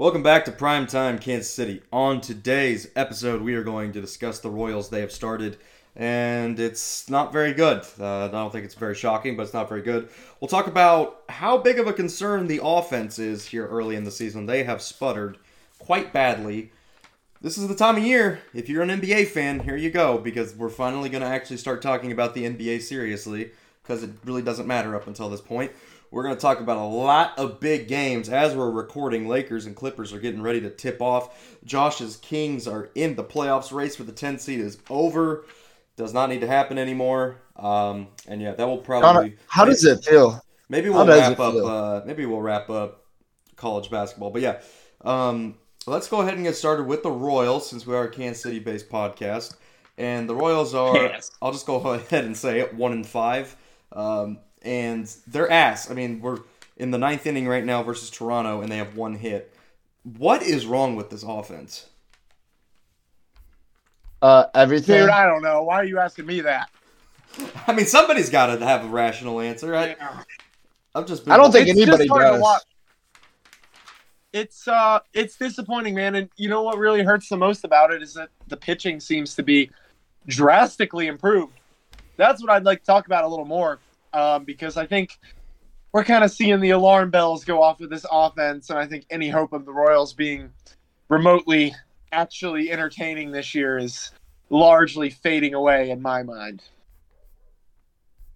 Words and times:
Welcome 0.00 0.22
back 0.22 0.44
to 0.44 0.52
Primetime 0.52 1.20
Kansas 1.20 1.50
City. 1.52 1.82
On 1.92 2.20
today's 2.20 2.88
episode, 2.94 3.42
we 3.42 3.56
are 3.56 3.64
going 3.64 3.90
to 3.90 4.00
discuss 4.00 4.38
the 4.38 4.48
Royals. 4.48 4.90
They 4.90 5.00
have 5.00 5.10
started, 5.10 5.56
and 5.96 6.60
it's 6.60 7.10
not 7.10 7.32
very 7.32 7.52
good. 7.52 7.84
Uh, 7.98 8.26
I 8.26 8.28
don't 8.28 8.52
think 8.52 8.64
it's 8.64 8.76
very 8.76 8.94
shocking, 8.94 9.36
but 9.36 9.42
it's 9.42 9.52
not 9.52 9.68
very 9.68 9.82
good. 9.82 10.08
We'll 10.38 10.46
talk 10.46 10.68
about 10.68 11.24
how 11.28 11.58
big 11.58 11.80
of 11.80 11.88
a 11.88 11.92
concern 11.92 12.46
the 12.46 12.60
offense 12.62 13.18
is 13.18 13.46
here 13.46 13.66
early 13.66 13.96
in 13.96 14.04
the 14.04 14.12
season. 14.12 14.46
They 14.46 14.62
have 14.62 14.80
sputtered 14.82 15.36
quite 15.80 16.12
badly. 16.12 16.70
This 17.40 17.58
is 17.58 17.66
the 17.66 17.74
time 17.74 17.96
of 17.96 18.04
year, 18.04 18.40
if 18.54 18.68
you're 18.68 18.84
an 18.84 19.00
NBA 19.00 19.26
fan, 19.26 19.58
here 19.58 19.76
you 19.76 19.90
go, 19.90 20.16
because 20.16 20.54
we're 20.54 20.68
finally 20.68 21.08
going 21.08 21.22
to 21.22 21.28
actually 21.28 21.56
start 21.56 21.82
talking 21.82 22.12
about 22.12 22.34
the 22.34 22.44
NBA 22.44 22.82
seriously, 22.82 23.50
because 23.82 24.04
it 24.04 24.10
really 24.24 24.42
doesn't 24.42 24.68
matter 24.68 24.94
up 24.94 25.08
until 25.08 25.28
this 25.28 25.40
point. 25.40 25.72
We're 26.10 26.22
going 26.22 26.34
to 26.34 26.40
talk 26.40 26.60
about 26.60 26.78
a 26.78 26.84
lot 26.84 27.38
of 27.38 27.60
big 27.60 27.86
games 27.86 28.28
as 28.28 28.54
we're 28.54 28.70
recording. 28.70 29.28
Lakers 29.28 29.66
and 29.66 29.76
Clippers 29.76 30.12
are 30.12 30.18
getting 30.18 30.40
ready 30.40 30.60
to 30.62 30.70
tip 30.70 31.02
off. 31.02 31.58
Josh's 31.64 32.16
Kings 32.16 32.66
are 32.66 32.88
in 32.94 33.14
the 33.14 33.24
playoffs. 33.24 33.72
Race 33.72 33.96
for 33.96 34.04
the 34.04 34.12
10 34.12 34.38
seed 34.38 34.60
is 34.60 34.78
over. 34.88 35.44
Does 35.96 36.14
not 36.14 36.30
need 36.30 36.40
to 36.40 36.46
happen 36.46 36.78
anymore. 36.78 37.42
Um, 37.56 38.08
and 38.26 38.40
yeah, 38.40 38.52
that 38.52 38.66
will 38.66 38.78
probably. 38.78 39.30
Connor, 39.30 39.36
how 39.48 39.64
does 39.66 39.84
it 39.84 40.04
feel? 40.04 40.42
Maybe 40.70 40.88
we'll 40.88 41.06
wrap 41.06 41.38
up. 41.38 41.54
Uh, 41.54 42.02
maybe 42.06 42.24
we'll 42.24 42.40
wrap 42.40 42.70
up 42.70 43.04
college 43.56 43.90
basketball. 43.90 44.30
But 44.30 44.42
yeah, 44.42 44.60
um, 45.02 45.56
let's 45.86 46.08
go 46.08 46.20
ahead 46.20 46.34
and 46.34 46.44
get 46.44 46.56
started 46.56 46.86
with 46.86 47.02
the 47.02 47.10
Royals 47.10 47.68
since 47.68 47.86
we 47.86 47.94
are 47.94 48.04
a 48.04 48.10
Kansas 48.10 48.42
City-based 48.42 48.88
podcast. 48.88 49.56
And 49.98 50.28
the 50.28 50.34
Royals 50.34 50.74
are. 50.74 50.96
Yes. 50.96 51.30
I'll 51.42 51.52
just 51.52 51.66
go 51.66 51.76
ahead 51.92 52.24
and 52.24 52.36
say 52.36 52.60
it. 52.60 52.74
One 52.74 52.92
and 52.92 53.06
five. 53.06 53.56
Um, 53.92 54.38
and 54.62 55.12
they're 55.26 55.50
ass. 55.50 55.90
I 55.90 55.94
mean, 55.94 56.20
we're 56.20 56.38
in 56.76 56.90
the 56.90 56.98
ninth 56.98 57.26
inning 57.26 57.48
right 57.48 57.64
now 57.64 57.82
versus 57.82 58.10
Toronto, 58.10 58.60
and 58.60 58.70
they 58.70 58.76
have 58.76 58.96
one 58.96 59.14
hit. 59.14 59.54
What 60.02 60.42
is 60.42 60.66
wrong 60.66 60.96
with 60.96 61.10
this 61.10 61.22
offense? 61.22 61.88
Uh, 64.22 64.46
everything. 64.54 65.00
Dude, 65.00 65.10
I 65.10 65.26
don't 65.26 65.42
know. 65.42 65.62
Why 65.62 65.76
are 65.76 65.84
you 65.84 65.98
asking 65.98 66.26
me 66.26 66.40
that? 66.40 66.70
I 67.66 67.72
mean, 67.72 67.86
somebody's 67.86 68.30
got 68.30 68.46
to 68.46 68.64
have 68.64 68.84
a 68.84 68.88
rational 68.88 69.40
answer. 69.40 69.74
I, 69.74 69.88
yeah. 69.88 70.22
I've 70.94 71.06
just. 71.06 71.24
Been, 71.24 71.32
I 71.32 71.36
don't 71.36 71.52
think 71.52 71.68
anybody 71.68 72.06
does. 72.06 72.64
It's 74.32 74.68
uh, 74.68 75.00
it's 75.14 75.36
disappointing, 75.36 75.94
man. 75.94 76.14
And 76.14 76.28
you 76.36 76.48
know 76.48 76.62
what 76.62 76.78
really 76.78 77.02
hurts 77.02 77.28
the 77.28 77.36
most 77.36 77.64
about 77.64 77.92
it 77.92 78.02
is 78.02 78.14
that 78.14 78.28
the 78.48 78.56
pitching 78.56 79.00
seems 79.00 79.34
to 79.36 79.42
be 79.42 79.70
drastically 80.26 81.06
improved. 81.06 81.54
That's 82.16 82.42
what 82.42 82.50
I'd 82.50 82.64
like 82.64 82.80
to 82.80 82.86
talk 82.86 83.06
about 83.06 83.24
a 83.24 83.28
little 83.28 83.44
more 83.44 83.78
um, 84.12 84.44
because 84.44 84.76
I 84.76 84.86
think 84.86 85.18
we're 85.92 86.04
kind 86.04 86.24
of 86.24 86.30
seeing 86.30 86.60
the 86.60 86.70
alarm 86.70 87.10
bells 87.10 87.44
go 87.44 87.62
off 87.62 87.80
with 87.80 87.90
this 87.90 88.06
offense, 88.10 88.70
and 88.70 88.78
I 88.78 88.86
think 88.86 89.06
any 89.10 89.28
hope 89.28 89.52
of 89.52 89.64
the 89.64 89.72
Royals 89.72 90.12
being 90.12 90.50
remotely 91.08 91.74
actually 92.12 92.70
entertaining 92.70 93.30
this 93.30 93.54
year 93.54 93.78
is 93.78 94.10
largely 94.50 95.10
fading 95.10 95.54
away 95.54 95.90
in 95.90 96.00
my 96.00 96.22
mind. 96.22 96.62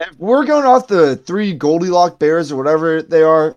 If 0.00 0.18
we're 0.18 0.44
going 0.44 0.64
off 0.64 0.88
the 0.88 1.16
three 1.16 1.54
Goldilocks 1.54 2.16
Bears 2.16 2.50
or 2.50 2.56
whatever 2.56 3.02
they 3.02 3.22
are, 3.22 3.54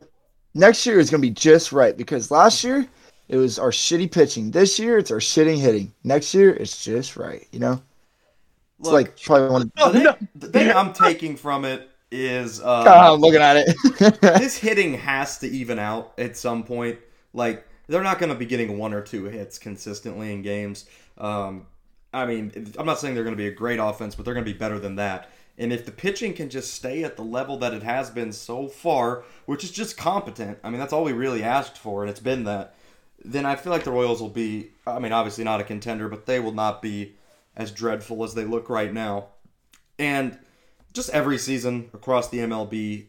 next 0.53 0.85
year 0.85 0.99
is 0.99 1.09
going 1.09 1.21
to 1.21 1.27
be 1.27 1.33
just 1.33 1.71
right 1.71 1.97
because 1.97 2.29
last 2.29 2.63
year 2.63 2.87
it 3.29 3.37
was 3.37 3.57
our 3.57 3.71
shitty 3.71 4.11
pitching. 4.11 4.51
This 4.51 4.77
year 4.77 4.97
it's 4.97 5.11
our 5.11 5.17
shitting 5.17 5.57
hitting. 5.57 5.91
Next 6.03 6.33
year 6.33 6.53
it's 6.53 6.83
just 6.83 7.17
right, 7.17 7.47
you 7.51 7.59
know? 7.59 7.81
It's 8.79 8.89
Look, 8.89 8.93
like 8.93 9.21
probably 9.21 9.49
one 9.49 9.71
of 9.77 9.93
the, 9.93 10.17
the 10.35 10.47
thing 10.49 10.71
I'm 10.71 10.93
taking 10.93 11.35
from 11.35 11.65
it 11.65 11.89
is 12.15 12.61
um, 12.63 12.87
I'm 12.87 13.19
looking 13.19 13.41
at 13.41 13.57
it. 13.57 14.21
this 14.21 14.57
hitting 14.57 14.95
has 14.95 15.39
to 15.39 15.47
even 15.47 15.79
out 15.79 16.13
at 16.17 16.37
some 16.37 16.63
point. 16.63 16.99
Like 17.33 17.67
they're 17.87 18.03
not 18.03 18.19
going 18.19 18.31
to 18.31 18.37
be 18.37 18.45
getting 18.45 18.77
one 18.77 18.93
or 18.93 19.01
two 19.01 19.25
hits 19.25 19.59
consistently 19.59 20.33
in 20.33 20.41
games. 20.41 20.85
Um, 21.17 21.67
I 22.13 22.25
mean, 22.25 22.73
I'm 22.79 22.85
not 22.85 22.99
saying 22.99 23.13
they're 23.13 23.23
going 23.23 23.35
to 23.35 23.41
be 23.41 23.47
a 23.47 23.53
great 23.53 23.79
offense, 23.79 24.15
but 24.15 24.23
they're 24.23 24.33
going 24.33 24.45
to 24.45 24.51
be 24.51 24.57
better 24.57 24.79
than 24.79 24.95
that. 24.95 25.29
And 25.57 25.71
if 25.71 25.85
the 25.85 25.91
pitching 25.91 26.33
can 26.33 26.49
just 26.49 26.73
stay 26.73 27.03
at 27.03 27.15
the 27.15 27.23
level 27.23 27.57
that 27.57 27.73
it 27.73 27.83
has 27.83 28.09
been 28.09 28.31
so 28.31 28.67
far, 28.67 29.23
which 29.45 29.63
is 29.63 29.71
just 29.71 29.97
competent, 29.97 30.59
I 30.63 30.69
mean, 30.69 30.79
that's 30.79 30.93
all 30.93 31.03
we 31.03 31.13
really 31.13 31.43
asked 31.43 31.77
for, 31.77 32.01
and 32.01 32.09
it's 32.09 32.19
been 32.19 32.43
that, 32.43 32.75
then 33.23 33.45
I 33.45 33.55
feel 33.55 33.71
like 33.71 33.83
the 33.83 33.91
Royals 33.91 34.21
will 34.21 34.29
be, 34.29 34.71
I 34.85 34.99
mean, 34.99 35.13
obviously 35.13 35.43
not 35.43 35.61
a 35.61 35.63
contender, 35.63 36.09
but 36.09 36.25
they 36.25 36.39
will 36.39 36.51
not 36.51 36.81
be 36.81 37.15
as 37.55 37.71
dreadful 37.71 38.23
as 38.23 38.33
they 38.33 38.43
look 38.43 38.69
right 38.69 38.93
now. 38.93 39.27
And 39.97 40.37
just 40.95 41.09
every 41.09 41.37
season 41.37 41.89
across 41.93 42.29
the 42.29 42.39
MLB, 42.39 43.07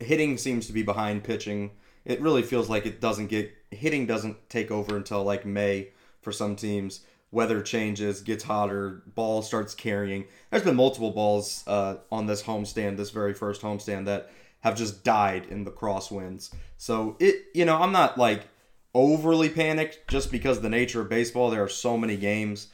hitting 0.00 0.38
seems 0.38 0.66
to 0.66 0.72
be 0.72 0.82
behind 0.82 1.22
pitching. 1.22 1.70
It 2.04 2.20
really 2.20 2.42
feels 2.42 2.68
like 2.68 2.86
it 2.86 3.00
doesn't 3.00 3.26
get 3.28 3.52
hitting 3.70 4.06
doesn't 4.06 4.48
take 4.48 4.70
over 4.70 4.96
until 4.96 5.22
like 5.22 5.46
May 5.46 5.90
for 6.22 6.32
some 6.32 6.56
teams. 6.56 7.00
Weather 7.30 7.62
changes, 7.62 8.22
gets 8.22 8.42
hotter, 8.42 9.04
ball 9.14 9.42
starts 9.42 9.74
carrying. 9.74 10.24
There's 10.50 10.64
been 10.64 10.74
multiple 10.74 11.12
balls 11.12 11.62
uh, 11.66 11.98
on 12.10 12.26
this 12.26 12.42
homestand, 12.42 12.96
this 12.96 13.10
very 13.10 13.34
first 13.34 13.62
homestand, 13.62 14.06
that 14.06 14.30
have 14.60 14.76
just 14.76 15.04
died 15.04 15.46
in 15.48 15.62
the 15.62 15.70
crosswinds. 15.70 16.52
So 16.76 17.16
it, 17.20 17.44
you 17.54 17.64
know, 17.64 17.76
I'm 17.76 17.92
not 17.92 18.18
like 18.18 18.48
overly 18.94 19.48
panicked 19.48 20.08
just 20.08 20.32
because 20.32 20.60
the 20.60 20.68
nature 20.68 21.02
of 21.02 21.08
baseball. 21.08 21.50
There 21.50 21.62
are 21.62 21.68
so 21.68 21.96
many 21.96 22.16
games 22.16 22.68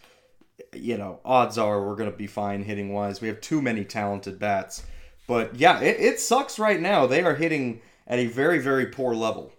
you 0.75 0.97
know, 0.97 1.21
odds 1.25 1.59
are 1.59 1.87
we're 1.87 1.97
going 1.97 2.11
to 2.11 2.17
be 2.17 2.27
fine 2.27 2.63
hitting 2.63 2.93
wise. 2.93 3.21
We 3.21 3.29
have 3.29 3.41
too 3.41 3.61
many 3.61 3.85
talented 3.85 4.39
bats. 4.39 4.85
But 5.27 5.57
yeah, 5.57 5.81
it, 5.81 5.97
it 5.99 6.21
sucks 6.21 6.59
right 6.59 6.81
now. 6.81 7.07
They 7.07 7.23
are 7.23 7.35
hitting 7.35 7.81
at 8.07 8.19
a 8.19 8.27
very, 8.27 8.59
very 8.59 8.87
poor 8.87 9.15
level. 9.15 9.53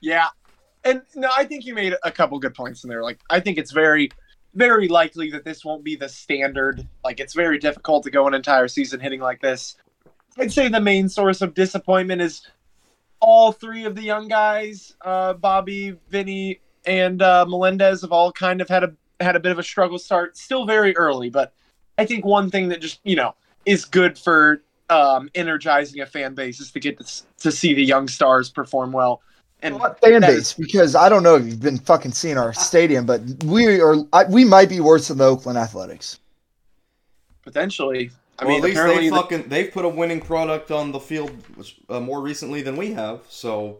Yeah. 0.00 0.28
And 0.84 1.02
no, 1.14 1.28
I 1.36 1.44
think 1.44 1.66
you 1.66 1.74
made 1.74 1.94
a 2.02 2.10
couple 2.10 2.38
good 2.38 2.54
points 2.54 2.84
in 2.84 2.88
there. 2.88 3.02
Like, 3.02 3.18
I 3.28 3.40
think 3.40 3.58
it's 3.58 3.72
very, 3.72 4.10
very 4.54 4.88
likely 4.88 5.30
that 5.32 5.44
this 5.44 5.64
won't 5.64 5.84
be 5.84 5.96
the 5.96 6.08
standard. 6.08 6.86
Like, 7.04 7.20
it's 7.20 7.34
very 7.34 7.58
difficult 7.58 8.04
to 8.04 8.10
go 8.10 8.26
an 8.26 8.34
entire 8.34 8.68
season 8.68 9.00
hitting 9.00 9.20
like 9.20 9.40
this. 9.40 9.76
I'd 10.38 10.52
say 10.52 10.68
the 10.68 10.80
main 10.80 11.08
source 11.08 11.42
of 11.42 11.52
disappointment 11.52 12.22
is 12.22 12.46
all 13.20 13.52
three 13.52 13.84
of 13.84 13.96
the 13.96 14.02
young 14.02 14.28
guys, 14.28 14.94
uh, 15.02 15.34
Bobby, 15.34 15.96
Vinny, 16.08 16.60
and 16.86 17.20
uh, 17.20 17.44
Melendez, 17.46 18.02
have 18.02 18.12
all 18.12 18.32
kind 18.32 18.60
of 18.60 18.68
had 18.68 18.84
a 18.84 18.94
had 19.20 19.36
a 19.36 19.40
bit 19.40 19.52
of 19.52 19.58
a 19.58 19.62
struggle 19.62 19.98
start, 19.98 20.36
still 20.36 20.64
very 20.64 20.96
early, 20.96 21.30
but 21.30 21.52
I 21.96 22.04
think 22.04 22.24
one 22.24 22.50
thing 22.50 22.68
that 22.68 22.80
just, 22.80 23.00
you 23.04 23.16
know, 23.16 23.34
is 23.66 23.84
good 23.84 24.18
for 24.18 24.62
um, 24.90 25.28
energizing 25.34 26.00
a 26.00 26.06
fan 26.06 26.34
base 26.34 26.60
is 26.60 26.70
to 26.72 26.80
get 26.80 26.98
to, 26.98 27.22
to 27.40 27.52
see 27.52 27.74
the 27.74 27.84
young 27.84 28.08
stars 28.08 28.50
perform 28.50 28.92
well. 28.92 29.20
And 29.60 29.78
what 29.78 30.00
fan 30.00 30.20
base? 30.20 30.30
Is, 30.30 30.54
because 30.54 30.94
I 30.94 31.08
don't 31.08 31.22
know 31.22 31.34
if 31.34 31.44
you've 31.44 31.60
been 31.60 31.78
fucking 31.78 32.12
seeing 32.12 32.38
our 32.38 32.52
stadium, 32.52 33.06
but 33.06 33.20
we 33.44 33.80
are 33.80 33.96
we 34.28 34.44
might 34.44 34.68
be 34.68 34.78
worse 34.78 35.08
than 35.08 35.18
the 35.18 35.24
Oakland 35.24 35.58
Athletics. 35.58 36.20
Potentially. 37.42 38.10
I 38.38 38.44
well, 38.44 38.54
mean, 38.54 38.64
at 38.64 38.86
least 38.86 39.00
they 39.00 39.10
fucking 39.10 39.48
they've 39.48 39.72
put 39.72 39.84
a 39.84 39.88
winning 39.88 40.20
product 40.20 40.70
on 40.70 40.92
the 40.92 41.00
field 41.00 41.32
uh, 41.88 41.98
more 41.98 42.20
recently 42.20 42.62
than 42.62 42.76
we 42.76 42.92
have. 42.92 43.22
So, 43.28 43.78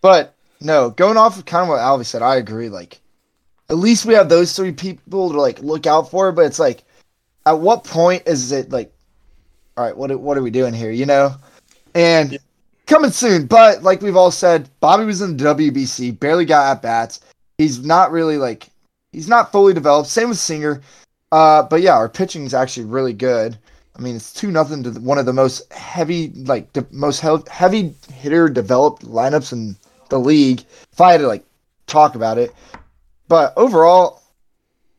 but 0.00 0.34
no, 0.60 0.90
going 0.90 1.16
off 1.16 1.38
of 1.38 1.44
kind 1.44 1.62
of 1.62 1.68
what 1.68 1.78
Alvy 1.78 2.04
said, 2.04 2.22
I 2.22 2.36
agree. 2.36 2.68
Like 2.68 3.00
at 3.68 3.76
least 3.76 4.06
we 4.06 4.14
have 4.14 4.28
those 4.28 4.54
three 4.54 4.72
people 4.72 5.30
to 5.30 5.40
like 5.40 5.60
look 5.60 5.86
out 5.86 6.10
for. 6.10 6.32
But 6.32 6.46
it's 6.46 6.58
like, 6.58 6.84
at 7.46 7.58
what 7.58 7.84
point 7.84 8.22
is 8.26 8.52
it 8.52 8.70
like, 8.70 8.92
all 9.76 9.84
right, 9.84 9.96
what 9.96 10.18
what 10.20 10.36
are 10.36 10.42
we 10.42 10.50
doing 10.50 10.74
here? 10.74 10.90
You 10.90 11.06
know, 11.06 11.34
and 11.94 12.32
yeah. 12.32 12.38
coming 12.86 13.10
soon. 13.10 13.46
But 13.46 13.82
like 13.82 14.02
we've 14.02 14.16
all 14.16 14.30
said, 14.30 14.68
Bobby 14.80 15.04
was 15.04 15.22
in 15.22 15.36
the 15.36 15.44
WBC, 15.44 16.18
barely 16.18 16.44
got 16.44 16.76
at 16.76 16.82
bats. 16.82 17.20
He's 17.58 17.84
not 17.84 18.12
really 18.12 18.38
like 18.38 18.68
he's 19.12 19.28
not 19.28 19.52
fully 19.52 19.74
developed. 19.74 20.08
Same 20.08 20.28
with 20.28 20.38
Singer. 20.38 20.80
Uh, 21.30 21.62
but 21.62 21.82
yeah, 21.82 21.94
our 21.94 22.08
pitching 22.08 22.44
is 22.44 22.54
actually 22.54 22.86
really 22.86 23.12
good. 23.12 23.58
I 23.96 24.00
mean, 24.00 24.16
it's 24.16 24.32
two 24.32 24.50
nothing 24.50 24.82
to 24.84 24.90
one 24.92 25.18
of 25.18 25.26
the 25.26 25.32
most 25.32 25.70
heavy, 25.72 26.28
like 26.28 26.72
the 26.72 26.86
most 26.92 27.20
heavy 27.20 27.94
hitter 28.12 28.48
developed 28.48 29.04
lineups 29.04 29.52
in 29.52 29.76
the 30.08 30.20
league. 30.20 30.62
If 30.92 31.00
I 31.00 31.12
had 31.12 31.20
to 31.20 31.26
like 31.26 31.44
talk 31.86 32.14
about 32.14 32.38
it, 32.38 32.54
but 33.28 33.52
overall, 33.56 34.22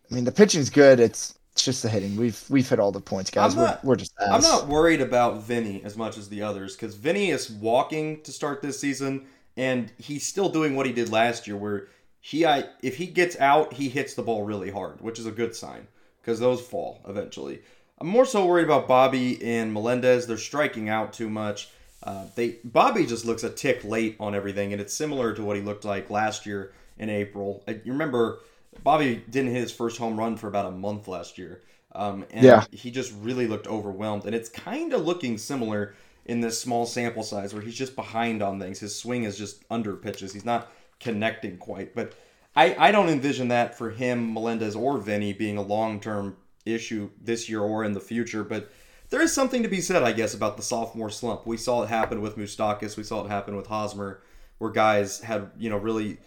I 0.09 0.15
mean, 0.15 0.23
the 0.23 0.31
pitching's 0.31 0.69
good. 0.69 0.99
It's 0.99 1.35
it's 1.53 1.65
just 1.65 1.83
the 1.83 1.89
hitting. 1.89 2.15
We've 2.15 2.41
we've 2.49 2.67
hit 2.67 2.79
all 2.79 2.91
the 2.91 3.01
points, 3.01 3.29
guys. 3.29 3.55
Not, 3.55 3.83
we're, 3.83 3.89
we're 3.89 3.95
just. 3.97 4.13
Ass. 4.21 4.27
I'm 4.31 4.41
not 4.41 4.67
worried 4.67 5.01
about 5.01 5.43
Vinny 5.43 5.81
as 5.83 5.97
much 5.97 6.17
as 6.17 6.29
the 6.29 6.41
others 6.41 6.75
because 6.75 6.95
Vinny 6.95 7.31
is 7.31 7.49
walking 7.49 8.21
to 8.21 8.31
start 8.31 8.61
this 8.61 8.79
season, 8.79 9.25
and 9.57 9.91
he's 9.97 10.25
still 10.25 10.49
doing 10.49 10.75
what 10.75 10.85
he 10.85 10.93
did 10.93 11.11
last 11.11 11.47
year, 11.47 11.57
where 11.57 11.87
he 12.21 12.45
I, 12.45 12.65
if 12.81 12.95
he 12.95 13.07
gets 13.07 13.37
out, 13.39 13.73
he 13.73 13.89
hits 13.89 14.13
the 14.13 14.21
ball 14.21 14.43
really 14.43 14.71
hard, 14.71 15.01
which 15.01 15.19
is 15.19 15.25
a 15.25 15.31
good 15.31 15.55
sign 15.55 15.87
because 16.21 16.39
those 16.39 16.61
fall 16.61 17.01
eventually. 17.07 17.61
I'm 17.99 18.07
more 18.07 18.25
so 18.25 18.45
worried 18.45 18.63
about 18.63 18.87
Bobby 18.87 19.43
and 19.43 19.73
Melendez. 19.73 20.27
They're 20.27 20.37
striking 20.37 20.87
out 20.87 21.11
too 21.11 21.29
much. 21.29 21.69
Uh, 22.01 22.25
they 22.35 22.55
Bobby 22.63 23.05
just 23.05 23.25
looks 23.25 23.43
a 23.43 23.49
tick 23.49 23.83
late 23.83 24.15
on 24.19 24.33
everything, 24.33 24.71
and 24.71 24.81
it's 24.81 24.93
similar 24.93 25.33
to 25.33 25.43
what 25.43 25.57
he 25.57 25.61
looked 25.61 25.83
like 25.83 26.09
last 26.09 26.45
year 26.45 26.71
in 27.00 27.10
April. 27.10 27.63
You 27.68 27.92
remember 27.92 28.40
Bobby 28.84 29.24
didn't 29.30 29.51
hit 29.51 29.62
his 29.62 29.72
first 29.72 29.98
home 29.98 30.18
run 30.18 30.38
for 30.38 30.48
about 30.48 30.68
a 30.68 30.72
month 30.72 31.07
last 31.07 31.38
year. 31.38 31.63
Um, 31.94 32.25
and 32.31 32.46
yeah. 32.46 32.66
he 32.72 32.92
just 32.92 33.13
really 33.19 33.48
looked 33.48 33.68
overwhelmed. 33.68 34.25
And 34.25 34.36
it's 34.36 34.50
kind 34.50 34.94
of 34.94 35.06
looking 35.06 35.38
similar 35.38 35.96
in 36.25 36.42
this 36.42 36.62
small 36.62 36.86
sample 36.86 37.24
size 37.24 37.54
where 37.54 37.63
he's 37.63 37.75
just 37.75 37.96
behind 37.96 38.44
on 38.44 38.60
things. 38.60 38.80
His 38.80 38.96
swing 38.96 39.24
is 39.24 39.38
just 39.38 39.63
under 39.72 39.96
pitches. 39.96 40.34
He's 40.34 40.46
not 40.46 40.72
connecting 41.00 41.57
quite. 41.57 41.96
But 41.96 42.13
I, 42.56 42.75
I 42.78 42.92
don't 42.92 43.10
envision 43.10 43.48
that 43.48 43.75
for 43.75 43.90
him, 43.90 44.34
Melendez, 44.34 44.75
or 44.75 44.98
Vinny 45.00 45.34
being 45.34 45.57
a 45.57 45.63
long 45.63 46.00
term 46.00 46.38
issue 46.66 47.10
this 47.19 47.50
year 47.50 47.62
or 47.62 47.84
in 47.84 47.94
the 47.94 48.00
future. 48.00 48.44
But 48.44 48.69
there 49.10 49.22
is 49.22 49.34
something 49.34 49.63
to 49.63 49.69
be 49.69 49.81
said, 49.81 50.04
I 50.04 50.12
guess, 50.12 50.36
about 50.36 50.57
the 50.57 50.63
sophomore 50.63 51.10
slump. 51.10 51.48
We 51.48 51.57
saw 51.57 51.84
it 51.84 51.90
happen 51.90 52.22
with 52.22 52.38
Moustakas. 52.38 52.96
We 52.96 53.04
saw 53.04 53.25
it 53.25 53.30
happen 53.30 53.56
with 53.56 53.66
Hosmer, 53.66 54.22
where 54.60 54.69
guys 54.69 55.22
had 55.22 55.50
you 55.57 55.69
know 55.69 55.78
really 55.78 56.19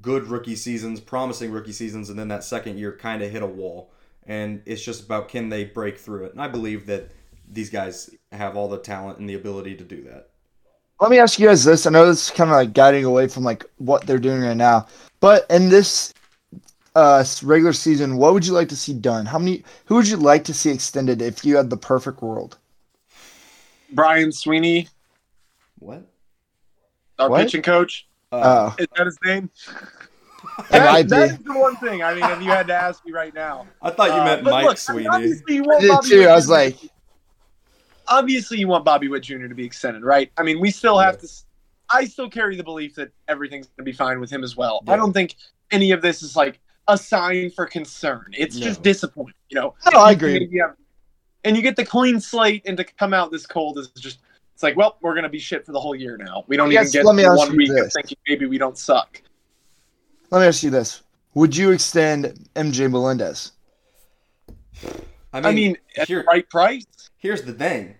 good 0.00 0.24
rookie 0.28 0.56
seasons, 0.56 1.00
promising 1.00 1.50
rookie 1.50 1.72
seasons, 1.72 2.10
and 2.10 2.18
then 2.18 2.28
that 2.28 2.44
second 2.44 2.78
year 2.78 2.96
kind 2.96 3.22
of 3.22 3.30
hit 3.30 3.42
a 3.42 3.46
wall. 3.46 3.92
And 4.26 4.62
it's 4.66 4.82
just 4.82 5.04
about 5.04 5.28
can 5.28 5.48
they 5.48 5.64
break 5.64 5.98
through 5.98 6.26
it. 6.26 6.32
And 6.32 6.42
I 6.42 6.48
believe 6.48 6.86
that 6.86 7.10
these 7.48 7.70
guys 7.70 8.10
have 8.32 8.56
all 8.56 8.68
the 8.68 8.78
talent 8.78 9.18
and 9.18 9.28
the 9.28 9.34
ability 9.34 9.76
to 9.76 9.84
do 9.84 10.02
that. 10.04 10.30
Let 11.00 11.10
me 11.10 11.18
ask 11.18 11.38
you 11.38 11.46
guys 11.46 11.64
this. 11.64 11.86
I 11.86 11.90
know 11.90 12.06
this 12.06 12.24
is 12.26 12.30
kind 12.30 12.50
of 12.50 12.56
like 12.56 12.74
guiding 12.74 13.04
away 13.04 13.26
from 13.28 13.42
like 13.42 13.64
what 13.78 14.06
they're 14.06 14.18
doing 14.18 14.42
right 14.42 14.56
now, 14.56 14.86
but 15.20 15.46
in 15.50 15.68
this 15.68 16.12
uh 16.96 17.24
regular 17.42 17.72
season, 17.72 18.16
what 18.16 18.34
would 18.34 18.46
you 18.46 18.52
like 18.52 18.68
to 18.70 18.76
see 18.76 18.94
done? 18.94 19.26
How 19.26 19.38
many? 19.38 19.64
Who 19.86 19.96
would 19.96 20.08
you 20.08 20.16
like 20.16 20.44
to 20.44 20.54
see 20.54 20.70
extended 20.70 21.22
if 21.22 21.44
you 21.44 21.56
had 21.56 21.70
the 21.70 21.76
perfect 21.78 22.22
world? 22.22 22.58
Brian 23.90 24.32
Sweeney, 24.32 24.88
What? 25.78 26.06
our 27.18 27.30
What? 27.30 27.38
pitching 27.40 27.62
coach. 27.62 28.06
Uh, 28.32 28.70
Oh, 28.70 28.74
Is 28.78 28.86
that 28.96 29.06
his 29.06 29.18
name? 29.24 29.50
It 30.58 30.68
That- 30.70 30.92
might 30.92 31.08
that 31.08 31.28
be. 31.28 31.34
is 31.34 31.38
the 31.42 31.58
one 31.58 31.76
thing. 31.76 32.02
I 32.02 32.14
mean, 32.14 32.24
if 32.24 32.40
you 32.42 32.50
had 32.50 32.66
to 32.68 32.74
ask 32.74 33.04
me 33.04 33.12
right 33.12 33.34
now. 33.34 33.66
I 33.82 33.90
thought 33.90 34.08
you 34.08 34.14
Uh, 34.20 34.24
meant 34.24 34.44
but 34.44 34.50
Mike 34.52 34.64
look, 34.64 34.72
I 34.72 34.76
Sweeney. 34.76 35.08
Obviously, 35.08 35.54
you 35.56 35.64
I 35.64 35.66
want 35.66 35.80
did 35.82 35.88
Bobby 35.88 36.08
too. 36.08 36.18
Witt 36.20 36.28
I 36.28 36.34
was 36.36 36.46
Jr. 36.46 36.52
like, 36.52 36.76
obviously 38.08 38.58
you 38.58 38.68
want 38.68 38.84
Bobby 38.84 39.08
Witt 39.08 39.22
Jr. 39.24 39.46
to 39.48 39.54
be 39.54 39.64
extended, 39.64 40.02
right? 40.04 40.30
I 40.38 40.42
mean, 40.44 40.60
we 40.60 40.70
still 40.70 40.98
have 40.98 41.18
to. 41.20 41.28
I 41.90 42.04
still 42.04 42.30
carry 42.30 42.56
the 42.56 42.62
belief 42.62 42.94
that 42.94 43.10
everything's 43.26 43.66
going 43.66 43.78
to 43.78 43.82
be 43.82 43.92
fine 43.92 44.20
with 44.20 44.30
him 44.30 44.44
as 44.44 44.56
well. 44.56 44.80
Yeah. 44.86 44.92
I 44.92 44.96
don't 44.96 45.12
think 45.12 45.34
any 45.72 45.90
of 45.90 46.00
this 46.02 46.22
is 46.22 46.36
like 46.36 46.60
a 46.88 46.96
sign 46.96 47.50
for 47.50 47.66
concern. 47.66 48.26
It's 48.32 48.56
No. 48.56 48.66
just 48.66 48.82
disappointing, 48.82 49.34
you 49.48 49.56
know. 49.60 49.74
No, 49.92 49.98
I 49.98 50.12
agree. 50.12 50.48
you 50.50 50.72
and 51.44 51.56
you 51.56 51.62
get 51.62 51.74
the 51.76 51.84
clean 51.84 52.20
slate, 52.20 52.62
and 52.66 52.76
to 52.76 52.84
come 52.84 53.12
out 53.12 53.30
this 53.32 53.46
cold 53.46 53.78
is 53.78 53.88
just. 53.98 54.20
It's 54.60 54.62
like, 54.62 54.76
well, 54.76 54.98
we're 55.00 55.14
going 55.14 55.22
to 55.22 55.30
be 55.30 55.38
shit 55.38 55.64
for 55.64 55.72
the 55.72 55.80
whole 55.80 55.94
year 55.94 56.18
now. 56.18 56.44
We 56.46 56.54
don't 56.58 56.70
Yes, 56.70 56.88
even 56.94 57.00
get 57.00 57.06
let 57.06 57.14
me 57.16 57.24
ask 57.24 57.38
one 57.38 57.52
you 57.52 57.56
week 57.56 57.70
of 57.70 57.90
thinking 57.94 58.18
maybe 58.28 58.44
we 58.44 58.58
don't 58.58 58.76
suck. 58.76 59.22
let 60.30 60.40
me 60.40 60.46
ask 60.46 60.62
you 60.62 60.68
this: 60.68 61.00
Would 61.32 61.56
you 61.56 61.70
extend 61.70 62.46
MJ 62.54 62.90
Melendez? 62.90 63.52
I 65.32 65.40
mean, 65.40 65.44
I 65.46 65.52
mean, 65.52 65.76
at 65.96 66.08
here- 66.08 66.18
the 66.20 66.24
right 66.26 66.46
price. 66.50 66.84
here's 67.16 67.40
the 67.40 67.54
thing: 67.54 67.94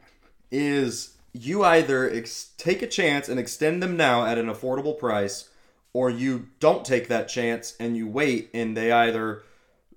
is 0.50 1.16
you 1.32 1.64
either 1.64 2.10
ex- 2.10 2.50
take 2.58 2.82
a 2.82 2.86
chance 2.86 3.30
and 3.30 3.40
extend 3.40 3.82
them 3.82 3.96
now 3.96 4.26
at 4.26 4.36
an 4.36 4.48
affordable 4.48 4.98
price, 4.98 5.48
or 5.94 6.10
you 6.10 6.48
don't 6.58 6.84
take 6.84 7.08
that 7.08 7.26
chance 7.28 7.74
and 7.80 7.96
you 7.96 8.06
wait, 8.06 8.50
and 8.52 8.76
they 8.76 8.92
either 8.92 9.44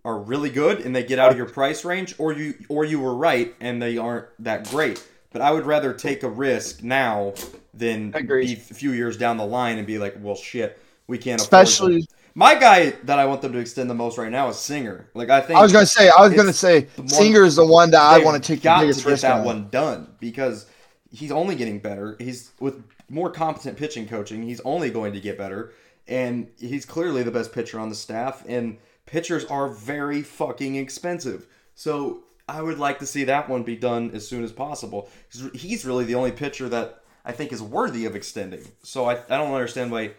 are 0.06 0.18
really 0.18 0.50
good 0.50 0.80
and 0.80 0.95
they 0.95 1.04
get 1.04 1.19
out 1.19 1.30
of 1.30 1.36
your 1.36 1.50
price 1.50 1.83
range, 1.83 2.15
or 2.18 2.31
you 2.31 2.54
or 2.69 2.86
you 2.86 3.01
were 3.01 3.13
right 3.13 3.54
and 3.60 3.81
they 3.81 3.98
aren't 3.98 4.27
that 4.42 4.69
great. 4.69 5.06
But 5.33 5.41
I 5.41 5.51
would 5.51 5.65
rather 5.65 5.94
take 5.94 6.24
a 6.24 6.30
risk 6.30 6.83
now 6.83 7.33
than 7.74 8.13
Agreed. 8.15 8.45
be 8.45 8.53
a 8.53 8.56
few 8.57 8.91
years 8.91 9.18
down 9.18 9.38
the 9.38 9.45
line 9.45 9.77
and 9.80 9.85
be 9.85 9.97
like, 9.97 10.15
well, 10.21 10.35
shit, 10.35 10.80
we 11.07 11.18
can't 11.18 11.41
afford 11.41 11.51
them. 11.51 11.63
Especially, 11.63 12.07
My 12.35 12.56
guy 12.56 12.91
that 13.03 13.19
I 13.19 13.25
want 13.25 13.41
them 13.41 13.51
to 13.53 13.59
extend 13.59 13.89
the 13.89 13.95
most 13.95 14.18
right 14.18 14.31
now 14.31 14.50
is 14.50 14.57
Singer. 14.57 15.09
Like 15.13 15.30
I 15.30 15.41
think 15.41 15.59
I 15.59 15.62
was 15.62 15.71
gonna 15.74 15.85
say, 15.85 16.09
I 16.09 16.21
was 16.21 16.33
gonna 16.33 16.53
say, 16.53 16.88
Singer 17.07 17.44
is 17.44 17.56
the 17.57 17.65
one 17.65 17.91
that 17.91 18.01
I 18.01 18.19
want 18.19 18.41
to 18.41 18.47
take 18.47 18.59
the 18.59 18.63
got 18.65 18.81
biggest 18.81 19.01
to 19.01 19.09
risk 19.09 19.24
that 19.24 19.39
on. 19.39 19.45
one 19.45 19.69
done 19.69 20.07
because 20.19 20.68
he's 21.12 21.31
only 21.31 21.56
getting 21.56 21.79
better. 21.79 22.15
He's 22.19 22.51
with 22.59 22.83
more 23.09 23.29
competent 23.31 23.77
pitching 23.77 24.07
coaching. 24.07 24.44
He's 24.44 24.62
only 24.62 24.89
going 24.89 25.13
to 25.13 25.19
get 25.19 25.38
better, 25.38 25.74
and 26.07 26.47
he's 26.59 26.86
clearly 26.86 27.21
the 27.24 27.31
best 27.31 27.51
pitcher 27.51 27.79
on 27.79 27.89
the 27.89 27.95
staff. 27.95 28.44
And 28.47 28.77
pitchers 29.06 29.45
are 29.45 29.68
very 29.68 30.21
fucking 30.24 30.75
expensive. 30.75 31.47
So 31.75 32.24
I 32.48 32.62
would 32.62 32.78
like 32.80 33.00
to 33.00 33.06
see 33.06 33.24
that 33.25 33.50
one 33.50 33.63
be 33.63 33.75
done 33.75 34.12
as 34.13 34.28
soon 34.28 34.44
as 34.44 34.51
possible. 34.51 35.10
He's 35.54 35.86
really 35.86 36.06
the 36.06 36.16
only 36.16 36.31
pitcher 36.31 36.68
that 36.69 37.01
I 37.25 37.31
think 37.31 37.54
is 37.54 37.62
worthy 37.62 38.06
of 38.06 38.16
extending. 38.16 38.66
So 38.84 39.06
I, 39.06 39.13
I 39.30 39.38
don't 39.38 39.54
understand 39.54 39.92
why 39.92 40.12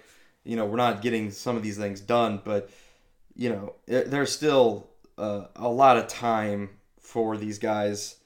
you 0.44 0.56
know 0.56 0.64
we're 0.66 0.76
not 0.76 1.02
getting 1.02 1.30
some 1.30 1.56
of 1.56 1.62
these 1.62 1.76
things 1.76 2.00
done, 2.00 2.40
but 2.44 2.70
you 3.36 3.50
know 3.50 3.74
it- 3.86 4.10
there's 4.10 4.32
still 4.32 4.88
uh, 5.18 5.44
a 5.56 5.68
lot 5.68 5.96
of 5.96 6.08
time 6.08 6.70
for 7.00 7.36
these 7.36 7.58
guys 7.58 8.16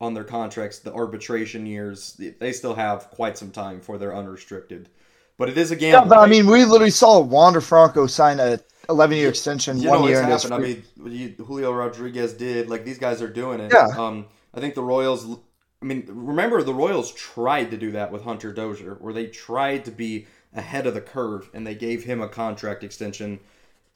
on 0.00 0.14
their 0.14 0.24
contracts. 0.24 0.78
The 0.78 0.92
arbitration 0.92 1.66
years 1.66 2.20
they 2.38 2.52
still 2.52 2.74
have 2.74 3.10
quite 3.10 3.36
some 3.36 3.50
time 3.50 3.80
for 3.80 3.98
their 3.98 4.14
unrestricted. 4.14 4.88
But 5.36 5.48
it 5.48 5.58
is 5.58 5.70
a 5.70 5.76
Yeah, 5.80 6.04
but 6.04 6.18
I 6.18 6.26
mean, 6.26 6.46
we 6.46 6.64
literally 6.64 6.90
saw 6.90 7.20
Wander 7.20 7.60
Franco 7.60 8.06
sign 8.06 8.40
a 8.40 8.60
11 8.88 9.16
year 9.16 9.28
extension 9.28 9.78
you 9.78 9.90
one 9.90 10.04
year 10.04 10.22
it's 10.22 10.22
in 10.22 10.30
his 10.30 10.42
happened. 10.44 10.64
I 10.98 11.04
mean, 11.06 11.12
you, 11.12 11.44
Julio 11.44 11.72
Rodriguez 11.72 12.32
did. 12.32 12.70
Like 12.70 12.84
these 12.84 12.98
guys 12.98 13.20
are 13.20 13.28
doing 13.28 13.60
it. 13.60 13.72
Yeah. 13.72 13.88
Um, 13.96 14.26
I 14.54 14.60
think 14.60 14.74
the 14.74 14.82
Royals. 14.82 15.38
I 15.80 15.84
mean, 15.84 16.04
remember 16.08 16.62
the 16.62 16.74
Royals 16.74 17.12
tried 17.12 17.70
to 17.70 17.76
do 17.76 17.92
that 17.92 18.10
with 18.10 18.24
Hunter 18.24 18.52
Dozier, 18.52 18.96
where 19.00 19.12
they 19.12 19.26
tried 19.26 19.84
to 19.84 19.92
be 19.92 20.26
ahead 20.54 20.86
of 20.86 20.94
the 20.94 21.00
curve 21.00 21.48
and 21.54 21.66
they 21.66 21.74
gave 21.74 22.04
him 22.04 22.20
a 22.20 22.28
contract 22.28 22.82
extension, 22.82 23.38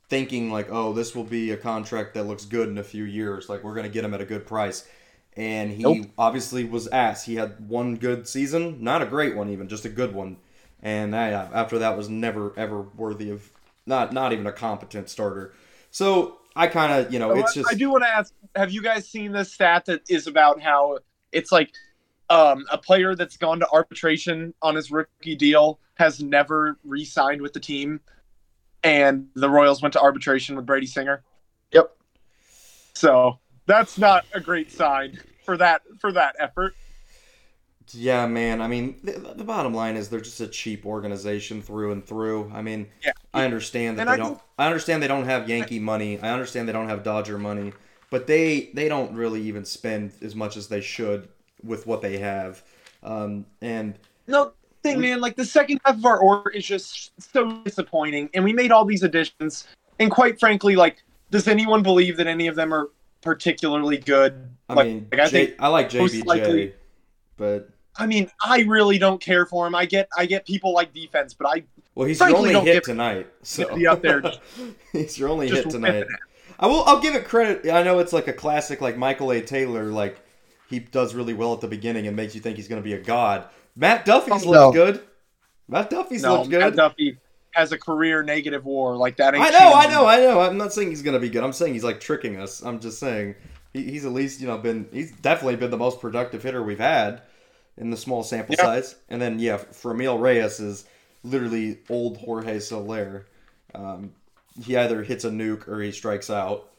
thinking 0.09 0.53
like, 0.53 0.69
oh, 0.71 0.93
this 0.93 1.15
will 1.15 1.25
be 1.25 1.50
a 1.50 1.56
contract 1.56 2.15
that 2.15 2.25
looks 2.25 2.44
good 2.44 2.69
in 2.69 2.79
a 2.79 2.85
few 2.85 3.05
years. 3.05 3.49
Like 3.49 3.65
we're 3.65 3.75
gonna 3.75 3.89
get 3.89 4.05
him 4.05 4.15
at 4.15 4.21
a 4.21 4.27
good 4.27 4.47
price. 4.47 4.87
And 5.35 5.71
he 5.71 5.83
Nope. 5.83 6.09
obviously 6.19 6.65
was 6.65 6.87
ass. 6.89 7.25
He 7.25 7.37
had 7.37 7.67
one 7.67 7.97
good 7.97 8.29
season, 8.29 8.85
not 8.85 9.00
a 9.00 9.06
great 9.06 9.35
one 9.35 9.49
even, 9.49 9.67
just 9.67 9.87
a 9.87 9.89
good 9.89 10.15
one. 10.15 10.37
And 10.83 11.15
uh, 11.15 11.49
after 11.55 11.79
that 11.79 11.97
was 11.97 12.09
never 12.11 12.53
ever 12.59 12.83
worthy 12.83 13.31
of 13.31 13.50
not 13.87 14.12
not 14.12 14.32
even 14.32 14.46
a 14.46 14.52
competent 14.52 15.08
starter. 15.08 15.52
So 15.90 16.38
I 16.55 16.67
kind 16.67 16.93
of 16.93 17.12
you 17.12 17.19
know 17.19 17.32
it's 17.32 17.55
just 17.55 17.70
I 17.70 17.75
do 17.75 17.90
want 17.90 18.05
to 18.05 18.08
ask: 18.08 18.32
Have 18.56 18.73
you 18.73 18.82
guys 18.82 19.08
seen 19.08 19.32
this 19.32 19.52
stat 19.52 19.87
that 19.87 20.02
is 20.08 20.26
about 20.26 20.61
how 20.61 20.99
it's 21.32 21.52
like 21.52 21.73
um, 22.31 22.64
a 22.70 22.79
player 22.79 23.14
that's 23.14 23.37
gone 23.37 23.61
to 23.61 23.69
arbitration 23.73 24.55
on 24.62 24.75
his 24.75 24.90
rookie 24.90 25.37
deal 25.37 25.79
has 25.94 26.23
never 26.23 26.79
re-signed 26.84 27.43
with 27.43 27.52
the 27.52 27.61
team, 27.61 28.00
and 28.82 29.29
the 29.34 29.49
Royals 29.49 29.82
went 29.82 29.93
to 29.93 30.00
arbitration 30.00 30.56
with 30.56 30.67
Brady 30.67 30.87
Singer. 30.87 31.23
Yep. 31.73 31.96
So 32.94 33.38
that's 33.67 33.99
not 33.99 34.25
a 34.34 34.40
great 34.40 34.70
sign 34.70 35.19
for 35.44 35.56
that 35.56 35.82
for 36.00 36.12
that 36.12 36.37
effort. 36.38 36.75
Yeah, 37.93 38.26
man. 38.26 38.61
I 38.61 38.69
mean, 38.69 39.00
the, 39.02 39.34
the 39.37 39.44
bottom 39.44 39.75
line 39.75 39.96
is 39.96 40.08
they're 40.08 40.20
just 40.20 40.40
a 40.40 40.46
cheap 40.46 40.87
organization 40.87 41.61
through 41.62 41.93
and 41.93 42.05
through. 42.06 42.50
I 42.55 42.62
mean, 42.62 42.88
Yeah. 43.05 43.12
I 43.34 43.44
understand 43.44 43.99
that 43.99 44.02
And 44.02 44.08
they 44.11 44.14
I 44.14 44.17
don't. 44.17 44.29
think- 44.31 44.41
I 44.58 44.67
understand 44.67 45.03
they 45.03 45.08
don't 45.08 45.24
have 45.24 45.48
Yankee 45.48 45.79
money. 45.79 46.19
I 46.20 46.31
understand 46.31 46.69
they 46.69 46.72
don't 46.72 46.89
have 46.89 47.03
Dodger 47.03 47.39
money, 47.39 47.72
but 48.10 48.27
they 48.27 48.70
they 48.74 48.89
don't 48.89 49.15
really 49.15 49.41
even 49.43 49.65
spend 49.65 50.12
as 50.22 50.34
much 50.34 50.56
as 50.56 50.69
they 50.69 50.81
should 50.81 51.29
with 51.65 51.86
what 51.86 52.03
they 52.03 52.19
have. 52.19 52.62
Um, 53.03 53.46
and 53.60 53.98
No 54.29 54.53
thing, 54.82 55.01
man. 55.01 55.20
Like 55.20 55.36
the 55.36 55.44
second 55.44 55.81
half 55.84 55.96
of 55.96 56.05
our 56.06 56.19
order 56.19 56.51
is 56.51 56.65
just 56.65 57.12
so 57.32 57.51
disappointing, 57.65 58.31
and 58.34 58.44
we 58.44 58.53
made 58.53 58.70
all 58.70 58.84
these 58.84 59.03
additions, 59.03 59.67
and 59.98 60.10
quite 60.10 60.39
frankly, 60.39 60.77
like, 60.77 61.03
does 61.31 61.48
anyone 61.48 61.82
believe 61.82 62.17
that 62.19 62.27
any 62.27 62.46
of 62.46 62.55
them 62.55 62.72
are 62.72 62.91
particularly 63.22 63.96
good? 63.98 64.48
I 64.69 64.74
like, 64.74 64.86
mean, 64.86 65.06
like, 65.10 65.20
I 65.20 65.27
J- 65.29 65.46
think 65.46 65.56
I 65.60 65.69
like 65.69 65.89
JBJ, 65.91 66.24
likely- 66.27 66.74
but 67.36 67.69
I 67.96 68.06
mean, 68.06 68.31
I 68.43 68.60
really 68.62 68.98
don't 68.98 69.20
care 69.20 69.44
for 69.46 69.67
him. 69.67 69.74
I 69.74 69.84
get, 69.84 70.08
I 70.17 70.27
get 70.27 70.46
people 70.46 70.72
like 70.72 70.94
defense, 70.94 71.34
but 71.34 71.46
I 71.46 71.65
well, 71.94 72.08
he's 72.08 72.20
your 72.20 72.34
only 72.36 72.55
hit 72.55 72.84
tonight. 72.84 73.29
So 73.43 73.74
be 73.74 73.86
up 73.86 74.03
there 74.03 74.22
he's 74.93 75.19
your 75.19 75.29
only 75.29 75.48
hit 75.48 75.69
tonight. 75.69 76.06
I 76.58 76.67
will. 76.67 76.84
I'll 76.84 77.01
give 77.01 77.15
it 77.15 77.24
credit. 77.24 77.70
I 77.70 77.82
know 77.82 77.98
it's 77.98 78.12
like 78.12 78.29
a 78.29 78.32
classic, 78.32 78.81
like 78.81 78.96
Michael 78.96 79.32
A. 79.32 79.41
Taylor. 79.43 79.84
Like 79.84 80.20
he 80.69 80.79
does 80.79 81.15
really 81.15 81.34
well 81.34 81.53
at 81.53 81.60
the 81.60 81.69
beginning 81.69 82.06
and 82.06 82.17
makes 82.17 82.34
you 82.34 82.41
think 82.41 82.56
he's 82.56 82.69
going 82.69 82.81
to 82.81 82.84
be 82.84 82.94
a 82.94 83.01
god. 83.01 83.46
Matt 83.77 84.05
Duffy's 84.05 84.44
Oh, 84.46 84.51
looked 84.51 84.55
no. 84.55 84.72
good. 84.72 85.03
Matt 85.69 85.91
Duffy's 85.91 86.22
no, 86.22 86.39
looked 86.39 86.51
good. 86.51 86.60
Matt. 86.60 86.77
Duffy 86.77 87.19
has 87.53 87.72
a 87.72 87.79
career 87.79 88.22
negative 88.22 88.65
WAR 88.65 88.96
like 88.96 89.17
that. 89.19 89.34
Ain't 89.34 89.44
I 89.44 89.51
know, 89.51 89.72
I 89.74 89.86
know, 89.86 90.06
I 90.06 90.17
know. 90.19 90.41
I'm 90.41 90.56
not 90.56 90.72
saying 90.72 90.89
he's 90.89 91.03
going 91.03 91.15
to 91.15 91.20
be 91.20 91.29
good. 91.29 91.44
I'm 91.44 91.53
saying 91.53 91.74
he's 91.74 91.84
like 91.84 92.01
tricking 92.01 92.36
us. 92.39 92.62
I'm 92.62 92.81
just 92.81 92.98
saying 92.98 93.34
he, 93.72 93.84
he's 93.84 94.05
at 94.05 94.12
least 94.12 94.41
you 94.41 94.46
know 94.46 94.58
been. 94.58 94.88
He's 94.93 95.12
definitely 95.12 95.56
been 95.56 95.70
the 95.70 95.76
most 95.76 96.00
productive 96.00 96.43
hitter 96.43 96.62
we've 96.62 96.79
had 96.79 97.22
in 97.76 97.91
the 97.91 97.96
small 97.96 98.22
sample 98.22 98.55
Yeah. 98.56 98.56
size. 98.56 98.96
And 99.08 99.20
then 99.22 99.38
yeah, 99.38 99.58
Franmil 99.58 100.20
Reyes 100.20 100.60
is 100.60 100.86
literally 101.22 101.79
old 101.88 102.19
Jorge 102.19 102.60
Soler. 102.60 103.26
Um, 103.74 104.12
he 104.64 104.76
either 104.76 105.02
hits 105.02 105.24
a 105.24 105.31
nuke 105.31 105.69
or 105.69 105.81
he 105.81 105.93
strikes 105.93 106.31
out. 106.31 106.70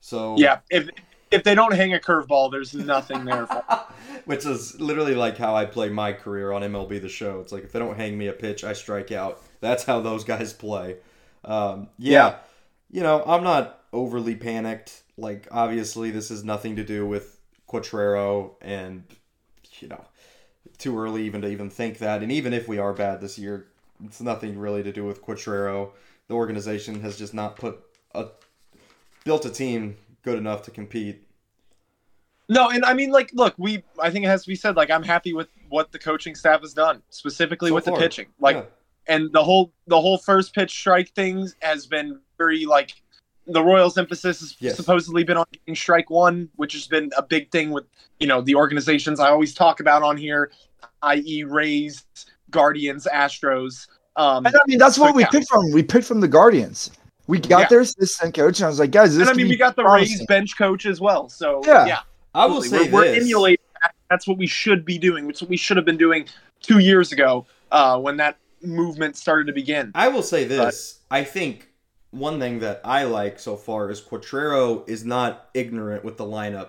So 0.00 0.50
Yeah, 0.50 0.60
if 0.70 0.88
if 1.30 1.42
they 1.44 1.54
don't 1.54 1.74
hang 1.74 1.92
a 1.94 1.98
curveball, 1.98 2.50
there's 2.50 2.74
nothing 2.74 3.24
there. 3.24 3.46
For 3.46 3.62
Which 4.24 4.44
is 4.46 4.78
literally 4.80 5.14
like 5.14 5.36
how 5.38 5.54
I 5.54 5.64
play 5.64 5.88
my 5.88 6.12
career 6.12 6.52
on 6.52 6.62
MLB 6.62 6.98
The 6.98 7.08
Show. 7.08 7.40
It's 7.40 7.52
like 7.52 7.64
if 7.64 7.72
they 7.72 7.78
don't 7.78 7.96
hang 7.96 8.16
me 8.16 8.28
a 8.28 8.32
pitch, 8.32 8.64
I 8.64 8.72
strike 8.72 9.12
out. 9.12 9.40
That's 9.60 9.84
how 9.84 10.00
those 10.00 10.24
guys 10.24 10.52
play. 10.52 10.96
Um, 11.44 11.88
yeah, 11.98 12.34
Yeah. 12.34 12.38
you 12.90 13.02
know, 13.02 13.22
I'm 13.26 13.44
not 13.44 13.82
overly 13.92 14.36
panicked. 14.36 15.02
Like, 15.18 15.48
obviously, 15.50 16.10
this 16.10 16.28
has 16.28 16.44
nothing 16.44 16.76
to 16.76 16.84
do 16.84 17.04
with 17.04 17.40
Quatraro, 17.68 18.52
and 18.62 19.04
you 19.80 19.88
know, 19.88 20.04
too 20.78 20.98
early 20.98 21.24
even 21.24 21.42
to 21.42 21.48
even 21.48 21.68
think 21.70 21.98
that. 21.98 22.22
And 22.22 22.30
even 22.32 22.52
if 22.52 22.68
we 22.68 22.78
are 22.78 22.92
bad 22.94 23.20
this 23.20 23.38
year, 23.38 23.66
it's 24.04 24.20
nothing 24.20 24.58
really 24.58 24.82
to 24.84 24.92
do 24.92 25.04
with 25.04 25.22
Quatraro. 25.22 25.90
The 26.28 26.34
organization 26.34 27.00
has 27.00 27.18
just 27.18 27.34
not 27.34 27.56
put 27.56 27.80
a 28.14 28.26
built 29.24 29.44
a 29.44 29.50
team 29.50 29.96
good 30.22 30.38
enough 30.38 30.62
to 30.62 30.70
compete. 30.70 31.24
No, 32.48 32.70
and 32.70 32.84
I 32.84 32.94
mean, 32.94 33.10
like, 33.10 33.30
look, 33.34 33.54
we. 33.58 33.82
I 34.00 34.10
think 34.10 34.24
it 34.24 34.28
has 34.28 34.42
to 34.44 34.48
be 34.48 34.54
said. 34.56 34.76
Like, 34.76 34.90
I'm 34.90 35.02
happy 35.02 35.32
with 35.34 35.48
what 35.68 35.90
the 35.92 35.98
coaching 35.98 36.34
staff 36.34 36.60
has 36.62 36.72
done, 36.72 37.02
specifically 37.10 37.70
So 37.70 37.74
with 37.74 37.84
far. 37.86 37.98
the 37.98 38.00
pitching. 38.02 38.26
Like, 38.38 38.56
Yeah. 38.56 38.64
and 39.14 39.32
the 39.32 39.42
whole 39.42 39.72
the 39.88 40.00
whole 40.00 40.16
first 40.16 40.54
pitch 40.54 40.70
strike 40.70 41.10
things 41.14 41.56
has 41.60 41.86
been 41.86 42.20
very 42.38 42.64
like 42.64 42.94
the 43.48 43.62
Royals' 43.62 43.96
emphasis 43.98 44.40
has 44.40 44.56
Yes. 44.60 44.76
supposedly 44.76 45.24
been 45.24 45.36
on 45.36 45.46
getting 45.52 45.74
strike 45.74 46.10
one, 46.10 46.48
which 46.56 46.72
has 46.74 46.86
been 46.86 47.10
a 47.16 47.22
big 47.22 47.50
thing 47.50 47.70
with 47.70 47.84
you 48.20 48.26
know 48.26 48.40
the 48.40 48.54
organizations 48.54 49.20
I 49.20 49.30
always 49.30 49.54
talk 49.54 49.80
about 49.80 50.02
on 50.02 50.16
here, 50.16 50.50
i.e., 51.02 51.44
Rays, 51.44 52.04
Guardians, 52.50 53.06
Astros. 53.12 53.86
Um, 54.16 54.46
And 54.46 54.54
I 54.54 54.60
mean, 54.66 54.78
that's 54.78 54.98
what 54.98 55.14
we 55.14 55.22
yeah. 55.22 55.28
picked 55.30 55.48
from. 55.48 55.70
We 55.72 55.82
picked 55.82 56.06
from 56.06 56.20
the 56.20 56.28
Guardians. 56.28 56.90
We 57.26 57.38
got 57.38 57.60
Yeah. 57.60 57.68
their 57.68 57.80
assistant 57.80 58.34
coach, 58.34 58.58
and 58.58 58.66
I 58.66 58.68
was 58.68 58.78
like, 58.78 58.90
guys, 58.90 59.16
this 59.16 59.28
and 59.28 59.30
I 59.30 59.34
mean, 59.36 59.48
we 59.48 59.56
got 59.56 59.76
the 59.76 59.82
promising. 59.82 60.18
Rays 60.18 60.26
bench 60.26 60.56
coach 60.58 60.86
as 60.86 61.00
well. 61.00 61.28
So 61.28 61.62
Yeah. 61.64 61.86
yeah 61.86 62.00
I 62.34 62.46
will 62.46 62.62
say 62.62 62.84
we're, 62.86 62.92
we're 62.92 63.04
this. 63.04 63.22
emulating 63.24 63.64
that. 63.82 63.94
That's 64.10 64.26
what 64.26 64.38
we 64.38 64.46
should 64.46 64.84
be 64.84 64.98
doing. 64.98 65.28
It's 65.28 65.40
what 65.42 65.50
we 65.50 65.56
should 65.56 65.76
have 65.76 65.86
been 65.86 65.96
doing 65.98 66.26
two 66.62 66.78
years 66.78 67.12
ago 67.12 67.46
uh, 67.70 67.98
when 67.98 68.16
that 68.16 68.36
movement 68.62 69.16
started 69.16 69.46
to 69.46 69.52
begin. 69.52 69.92
I 69.94 70.08
will 70.08 70.22
say 70.22 70.44
this. 70.44 71.00
I 71.10 71.22
think 71.22 71.68
one 72.10 72.38
thing 72.40 72.60
that 72.60 72.80
I 72.84 73.04
like 73.04 73.38
so 73.38 73.56
far 73.56 73.90
is 73.90 74.00
Quatraro 74.00 74.88
is 74.88 75.04
not 75.04 75.50
ignorant 75.54 76.04
with 76.04 76.16
the 76.16 76.24
lineup 76.24 76.68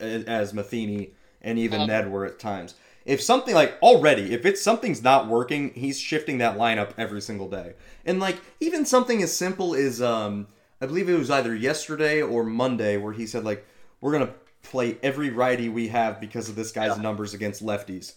as 0.00 0.54
Matheny 0.54 1.10
and 1.42 1.58
even 1.58 1.82
Um, 1.82 1.86
Ned 1.88 2.10
were 2.12 2.24
at 2.24 2.38
times. 2.38 2.74
If 3.04 3.20
something 3.20 3.54
like 3.54 3.74
already, 3.82 4.32
if 4.32 4.44
it's 4.46 4.60
something's 4.62 5.02
not 5.02 5.26
working, 5.26 5.72
he's 5.74 5.98
shifting 5.98 6.38
that 6.38 6.56
lineup 6.56 6.92
every 6.98 7.20
single 7.20 7.48
day. 7.48 7.74
And 8.04 8.20
like 8.20 8.40
even 8.60 8.84
something 8.86 9.22
as 9.22 9.34
simple 9.36 9.74
as 9.74 10.00
um 10.02 10.46
I 10.80 10.86
believe 10.86 11.08
it 11.08 11.18
was 11.18 11.30
either 11.30 11.54
yesterday 11.54 12.22
or 12.22 12.44
Monday 12.44 12.96
where 12.96 13.12
he 13.12 13.26
said 13.26 13.44
like 13.44 13.66
we're 14.00 14.12
gonna 14.12 14.34
play 14.62 14.98
every 15.02 15.30
righty 15.30 15.68
we 15.68 15.88
have 15.88 16.20
because 16.20 16.48
of 16.48 16.56
this 16.56 16.72
guy's 16.72 16.96
Yeah. 16.96 17.02
numbers 17.02 17.32
against 17.34 17.64
lefties. 17.64 18.14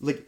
Like 0.00 0.26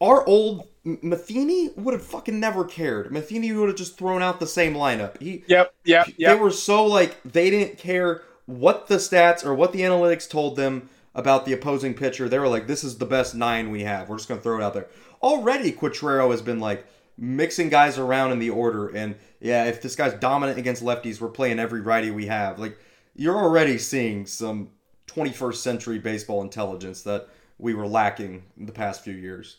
our 0.00 0.26
old 0.26 0.68
Matheny 0.84 1.70
would 1.76 1.94
have 1.94 2.04
fucking 2.04 2.40
never 2.40 2.64
cared. 2.64 3.12
Matheny 3.12 3.52
would 3.52 3.68
have 3.68 3.76
just 3.76 3.96
thrown 3.96 4.20
out 4.22 4.40
the 4.40 4.46
same 4.46 4.74
lineup. 4.74 5.20
He 5.20 5.44
Yep, 5.46 5.74
yep, 5.84 6.08
they 6.18 6.34
were 6.34 6.50
so 6.50 6.84
like 6.86 7.22
they 7.24 7.50
didn't 7.50 7.78
care 7.78 8.22
what 8.46 8.88
the 8.88 8.96
stats 8.96 9.44
or 9.44 9.54
what 9.54 9.72
the 9.72 9.82
analytics 9.82 10.28
told 10.28 10.56
them 10.56 10.88
about 11.14 11.44
the 11.44 11.52
opposing 11.52 11.94
pitcher. 11.94 12.28
They 12.28 12.38
were 12.38 12.48
like, 12.48 12.66
"This 12.66 12.82
is 12.82 12.98
the 12.98 13.06
best 13.06 13.34
nine 13.34 13.70
we 13.70 13.84
have. 13.84 14.08
We're 14.08 14.16
just 14.16 14.28
gonna 14.28 14.40
throw 14.40 14.58
it 14.58 14.62
out 14.62 14.74
there." 14.74 14.88
Already, 15.22 15.70
Quatraro 15.70 16.32
has 16.32 16.42
been 16.42 16.58
like 16.58 16.84
mixing 17.16 17.68
guys 17.68 17.96
around 17.98 18.32
in 18.32 18.40
the 18.40 18.50
order, 18.50 18.88
and 18.88 19.14
yeah, 19.40 19.66
if 19.66 19.80
this 19.80 19.94
guy's 19.94 20.14
dominant 20.14 20.58
against 20.58 20.82
lefties, 20.82 21.20
we're 21.20 21.28
playing 21.28 21.60
every 21.60 21.80
righty 21.80 22.10
we 22.10 22.26
have. 22.26 22.58
Like 22.58 22.76
you're 23.14 23.36
already 23.36 23.78
seeing 23.78 24.26
some 24.26 24.70
21st 25.06 25.56
century 25.56 25.98
baseball 25.98 26.42
intelligence 26.42 27.02
that 27.02 27.28
we 27.62 27.74
were 27.74 27.86
lacking 27.86 28.42
in 28.58 28.66
the 28.66 28.72
past 28.72 29.02
few 29.02 29.14
years. 29.14 29.58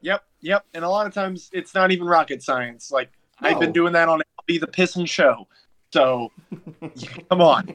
Yep, 0.00 0.24
yep. 0.40 0.64
And 0.74 0.84
a 0.84 0.88
lot 0.88 1.06
of 1.06 1.14
times 1.14 1.50
it's 1.52 1.74
not 1.74 1.92
even 1.92 2.06
rocket 2.06 2.42
science. 2.42 2.90
Like 2.90 3.10
I've 3.38 3.60
been 3.60 3.72
doing 3.72 3.92
that 3.92 4.08
on 4.08 4.20
MLB 4.48 4.58
The 4.58 4.66
pissing 4.66 5.06
Show. 5.06 5.46
So 5.92 6.32
come 7.30 7.42
on. 7.42 7.66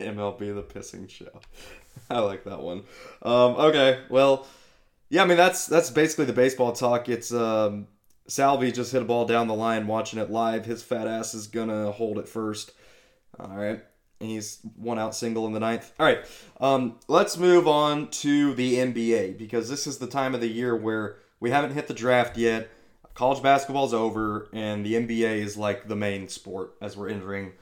MLB 0.00 0.54
the 0.54 0.62
pissing 0.62 1.08
show. 1.08 1.40
I 2.10 2.18
like 2.18 2.44
that 2.44 2.60
one. 2.60 2.82
Um, 3.22 3.54
okay, 3.56 4.00
well, 4.10 4.46
yeah, 5.08 5.22
I 5.22 5.26
mean 5.26 5.36
that's 5.36 5.66
that's 5.66 5.90
basically 5.90 6.24
the 6.24 6.32
baseball 6.32 6.72
talk. 6.72 7.08
It's 7.08 7.32
um, 7.32 7.86
Salvy 8.26 8.72
just 8.72 8.90
hit 8.90 9.00
a 9.00 9.04
ball 9.04 9.26
down 9.26 9.46
the 9.46 9.54
line, 9.54 9.86
watching 9.86 10.18
it 10.18 10.30
live. 10.30 10.64
His 10.64 10.82
fat 10.82 11.06
ass 11.06 11.34
is 11.34 11.46
gonna 11.46 11.92
hold 11.92 12.18
it 12.18 12.28
first. 12.28 12.72
All 13.38 13.56
right, 13.56 13.82
he's 14.20 14.58
one 14.76 14.98
out 14.98 15.14
single 15.14 15.46
in 15.46 15.52
the 15.52 15.60
ninth. 15.60 15.92
All 15.98 16.06
right, 16.06 16.24
um, 16.60 16.98
let's 17.08 17.36
move 17.36 17.68
on 17.68 18.08
to 18.08 18.54
the 18.54 18.76
NBA 18.76 19.38
because 19.38 19.68
this 19.68 19.86
is 19.86 19.98
the 19.98 20.06
time 20.06 20.34
of 20.34 20.40
the 20.40 20.48
year 20.48 20.74
where 20.76 21.16
we 21.40 21.50
haven't 21.50 21.74
hit 21.74 21.88
the 21.88 21.94
draft 21.94 22.36
yet. 22.36 22.68
College 23.14 23.42
basketball's 23.42 23.94
over, 23.94 24.48
and 24.52 24.84
the 24.84 24.94
NBA 24.94 25.38
is 25.38 25.56
like 25.56 25.88
the 25.88 25.96
main 25.96 26.28
sport 26.28 26.74
as 26.82 26.96
we're 26.96 27.08
entering 27.08 27.52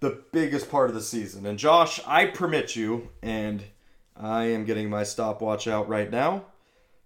the 0.00 0.22
biggest 0.32 0.70
part 0.70 0.88
of 0.88 0.94
the 0.94 1.02
season. 1.02 1.46
And 1.46 1.58
Josh, 1.58 2.00
I 2.06 2.26
permit 2.26 2.74
you, 2.74 3.10
and 3.22 3.62
I 4.16 4.44
am 4.44 4.64
getting 4.64 4.90
my 4.90 5.04
stopwatch 5.04 5.68
out 5.68 5.88
right 5.88 6.10
now. 6.10 6.46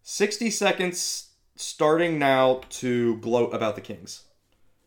60 0.03 0.51
seconds 0.51 1.31
starting 1.57 2.19
now 2.19 2.61
to 2.69 3.17
gloat 3.19 3.53
about 3.53 3.75
the 3.75 3.81
Kings. 3.81 4.23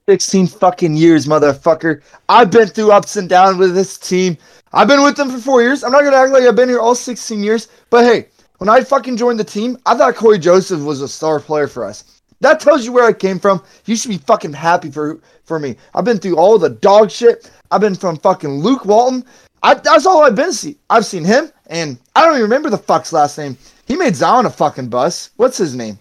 16 0.09 0.47
fucking 0.47 0.97
years, 0.97 1.27
motherfucker. 1.27 2.01
I've 2.29 2.49
been 2.49 2.67
through 2.67 2.91
ups 2.91 3.15
and 3.15 3.29
downs 3.29 3.57
with 3.57 3.75
this 3.75 3.95
team. 3.95 4.39
I've 4.73 4.87
been 4.87 5.03
with 5.03 5.15
them 5.15 5.29
for 5.29 5.37
four 5.37 5.61
years. 5.61 5.83
I'm 5.83 5.91
not 5.91 6.03
gonna 6.03 6.17
act 6.17 6.31
like 6.31 6.41
I've 6.41 6.55
been 6.55 6.67
here 6.67 6.79
all 6.79 6.95
16 6.95 7.43
years. 7.43 7.67
But 7.91 8.05
hey, 8.05 8.25
when 8.57 8.69
I 8.69 8.81
fucking 8.81 9.17
joined 9.17 9.39
the 9.39 9.43
team, 9.43 9.77
I 9.85 9.95
thought 9.95 10.15
Cory 10.15 10.39
Joseph 10.39 10.81
was 10.81 11.01
a 11.01 11.07
star 11.07 11.39
player 11.39 11.67
for 11.67 11.85
us. 11.85 12.21
That 12.39 12.59
tells 12.59 12.85
you 12.85 12.91
where 12.91 13.05
I 13.05 13.13
came 13.13 13.37
from. 13.37 13.61
You 13.85 13.95
should 13.95 14.09
be 14.09 14.17
fucking 14.17 14.53
happy 14.53 14.89
for 14.89 15.19
for 15.43 15.59
me. 15.59 15.75
I've 15.93 16.05
been 16.05 16.17
through 16.17 16.37
all 16.37 16.57
the 16.57 16.71
dog 16.71 17.11
shit. 17.11 17.51
I've 17.69 17.81
been 17.81 17.93
from 17.93 18.17
fucking 18.17 18.49
Luke 18.49 18.85
Walton. 18.85 19.23
I, 19.61 19.75
that's 19.75 20.07
all 20.07 20.23
I've 20.23 20.33
been 20.33 20.53
see. 20.53 20.79
I've 20.89 21.05
seen 21.05 21.23
him, 21.23 21.51
and 21.67 21.99
I 22.15 22.25
don't 22.25 22.33
even 22.33 22.43
remember 22.43 22.71
the 22.71 22.79
fuck's 22.79 23.13
last 23.13 23.37
name. 23.37 23.59
He 23.85 23.95
made 23.95 24.15
Zion 24.15 24.47
a 24.47 24.49
fucking 24.49 24.89
bus. 24.89 25.29
What's 25.35 25.57
his 25.57 25.75
name? 25.75 25.99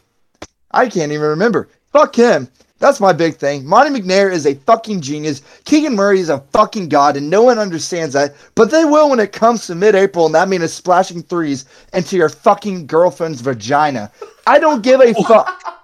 I 0.70 0.88
can't 0.88 1.12
even 1.12 1.28
remember. 1.28 1.68
Fuck 1.92 2.16
him. 2.16 2.48
That's 2.78 3.00
my 3.00 3.12
big 3.12 3.36
thing. 3.36 3.66
Monte 3.66 3.98
McNair 3.98 4.32
is 4.32 4.46
a 4.46 4.54
fucking 4.54 5.00
genius. 5.00 5.42
Keegan 5.64 5.96
Murray 5.96 6.20
is 6.20 6.28
a 6.28 6.40
fucking 6.52 6.88
god, 6.88 7.16
and 7.16 7.28
no 7.28 7.42
one 7.42 7.58
understands 7.58 8.14
that. 8.14 8.36
But 8.54 8.70
they 8.70 8.84
will 8.84 9.10
when 9.10 9.18
it 9.18 9.32
comes 9.32 9.66
to 9.66 9.74
mid-April, 9.74 10.26
and 10.26 10.34
that 10.34 10.48
means 10.48 10.72
splashing 10.72 11.22
threes 11.22 11.64
into 11.92 12.16
your 12.16 12.28
fucking 12.28 12.86
girlfriend's 12.86 13.40
vagina. 13.40 14.12
I 14.46 14.58
don't 14.58 14.82
give 14.82 15.00
a 15.00 15.14
fuck. 15.24 15.48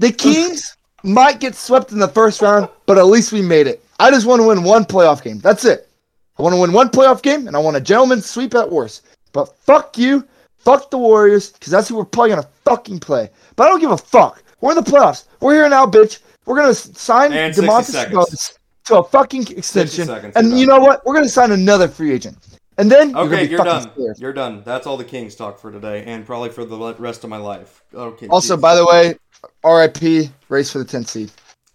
The 0.00 0.10
Kings 0.10 0.76
might 1.04 1.38
get 1.38 1.54
swept 1.54 1.92
in 1.92 2.00
the 2.00 2.08
first 2.08 2.42
round, 2.42 2.68
but 2.84 2.98
at 2.98 3.06
least 3.06 3.30
we 3.30 3.40
made 3.40 3.68
it. 3.68 3.80
I 4.00 4.10
just 4.10 4.26
want 4.26 4.42
to 4.42 4.48
win 4.48 4.64
one 4.64 4.84
playoff 4.84 5.22
game. 5.22 5.38
That's 5.38 5.64
it. 5.64 5.88
I 6.36 6.42
want 6.42 6.54
to 6.54 6.60
win 6.60 6.72
one 6.72 6.88
playoff 6.88 7.22
game, 7.22 7.46
and 7.46 7.54
I 7.54 7.60
want 7.60 7.76
a 7.76 7.80
gentleman's 7.80 8.26
sweep 8.26 8.56
at 8.56 8.70
worst. 8.70 9.06
But 9.32 9.56
fuck 9.56 9.96
you, 9.96 10.26
fuck 10.58 10.90
the 10.90 10.98
Warriors, 10.98 11.52
because 11.52 11.70
that's 11.70 11.88
who 11.88 11.96
we're 11.96 12.04
probably 12.04 12.30
gonna 12.30 12.48
fucking 12.64 12.98
play. 12.98 13.30
But 13.54 13.64
I 13.64 13.68
don't 13.68 13.80
give 13.80 13.92
a 13.92 13.96
fuck. 13.96 14.42
We're 14.64 14.70
in 14.70 14.82
the 14.82 14.90
playoffs. 14.90 15.26
We're 15.40 15.56
here 15.56 15.68
now, 15.68 15.84
bitch. 15.84 16.20
We're 16.46 16.56
gonna 16.56 16.72
sign 16.72 17.34
And 17.34 17.54
Domantas 17.54 17.84
seconds. 17.84 18.58
To 18.86 18.96
a 18.96 19.04
fucking 19.04 19.48
extension, 19.58 20.08
and 20.08 20.48
you're 20.48 20.58
you 20.58 20.66
done. 20.66 20.80
know 20.80 20.86
what? 20.86 21.04
We're 21.04 21.12
gonna 21.12 21.28
sign 21.28 21.52
another 21.52 21.86
free 21.86 22.12
agent, 22.12 22.38
and 22.78 22.90
then 22.90 23.10
you're 23.10 23.18
Okay, 23.20 23.46
you're 23.46 23.62
done. 23.62 23.82
scared. 23.92 24.18
You're 24.18 24.32
done. 24.32 24.62
That's 24.64 24.86
all 24.86 24.96
the 24.96 25.04
Kings 25.04 25.34
talk 25.34 25.58
for 25.58 25.70
today, 25.70 26.04
and 26.06 26.24
probably 26.24 26.48
for 26.48 26.64
the 26.64 26.94
rest 26.98 27.24
of 27.24 27.30
my 27.30 27.36
life. 27.36 27.82
Okay. 27.94 28.26
Also, 28.28 28.56
geez. 28.56 28.62
by 28.62 28.74
the 28.74 28.86
way, 28.86 29.16
R.I.P. 29.62 30.30
Race 30.48 30.70
for 30.70 30.78
the 30.78 30.86
10th 30.86 31.08
seed. 31.08 31.30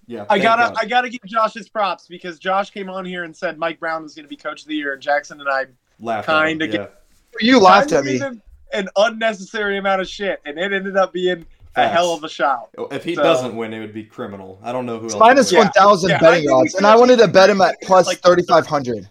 yeah, 0.08 0.26
I 0.28 0.40
gotta 0.40 0.74
God. 0.74 0.78
I 0.82 0.86
gotta 0.88 1.10
give 1.10 1.22
Josh 1.28 1.54
his 1.54 1.70
props 1.70 2.08
because 2.08 2.40
Josh 2.40 2.72
came 2.72 2.90
on 2.90 3.06
here 3.06 3.24
and 3.24 3.38
said 3.38 3.60
Mike 3.60 3.80
Brown 3.80 4.02
was 4.02 4.16
gonna 4.16 4.28
be 4.28 4.36
coach 4.36 4.64
of 4.64 4.68
the 4.68 4.76
year 4.76 4.94
and 4.94 5.02
Jackson 5.02 5.40
and 5.40 5.48
I 5.48 5.66
laughed. 6.00 6.28
at 6.28 6.48
kinda 6.48 6.68
yeah. 6.68 6.88
You 7.40 7.60
laughed 7.60 7.92
at 7.92 8.04
me. 8.04 8.20
an 8.74 8.90
unnecessary 8.96 9.78
amount 9.78 10.02
of 10.02 10.08
shit 10.08 10.42
and 10.46 10.58
it 10.58 10.74
ended 10.74 10.98
up 10.98 11.14
being 11.14 11.46
a 11.76 11.88
hell 11.88 12.14
of 12.14 12.24
a 12.24 12.30
shot. 12.30 12.70
If 12.92 13.04
he 13.04 13.16
So- 13.16 13.24
doesn't 13.24 13.56
win, 13.56 13.74
it 13.74 13.80
would 13.80 13.94
be 13.94 14.04
criminal. 14.04 14.60
I 14.64 14.72
don't 14.72 14.86
know 14.86 15.00
who 15.00 15.06
It's 15.06 15.14
else. 15.14 15.20
minus 15.22 15.52
would 15.52 15.58
Yeah. 15.58 15.60
win. 15.60 15.66
one 15.68 15.74
thousand 15.74 16.10
Yeah, 16.12 16.20
betting 16.20 16.40
think 16.42 16.52
we 16.52 16.54
odds, 16.54 16.76
and 16.76 16.86
I 16.88 16.96
wanted 16.96 17.20
to 17.20 17.28
bet 17.28 17.50
him 17.50 17.62
at 17.62 17.76
plus 17.84 18.08
like- 18.08 18.20
thirty 18.20 18.44
five 18.44 18.66
hundred. 18.68 19.10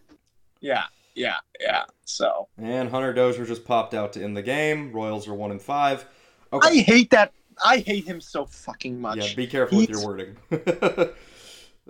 Yeah, 0.61 0.85
yeah, 1.15 1.37
yeah. 1.61 1.85
So 2.05 2.49
And 2.61 2.91
Hunter 2.91 3.13
Dozier 3.13 3.45
just 3.47 3.65
popped 3.65 3.95
out 3.95 4.13
to 4.15 4.23
end 4.25 4.37
the 4.37 4.43
game. 4.43 4.93
Royals 4.93 5.29
are 5.29 5.35
one 5.35 5.51
and 5.51 5.61
five. 5.63 6.07
Okay. 6.53 6.69
I 6.81 6.83
hate 6.83 7.11
that 7.11 7.33
I 7.65 7.79
hate 7.79 8.05
him 8.07 8.21
so 8.21 8.47
fucking 8.47 9.01
much. 9.01 9.19
yeah, 9.19 9.35
be 9.35 9.47
careful 9.47 9.79
with 9.79 9.91
your 9.91 10.05
wording. 10.07 10.37
uh, 10.51 11.09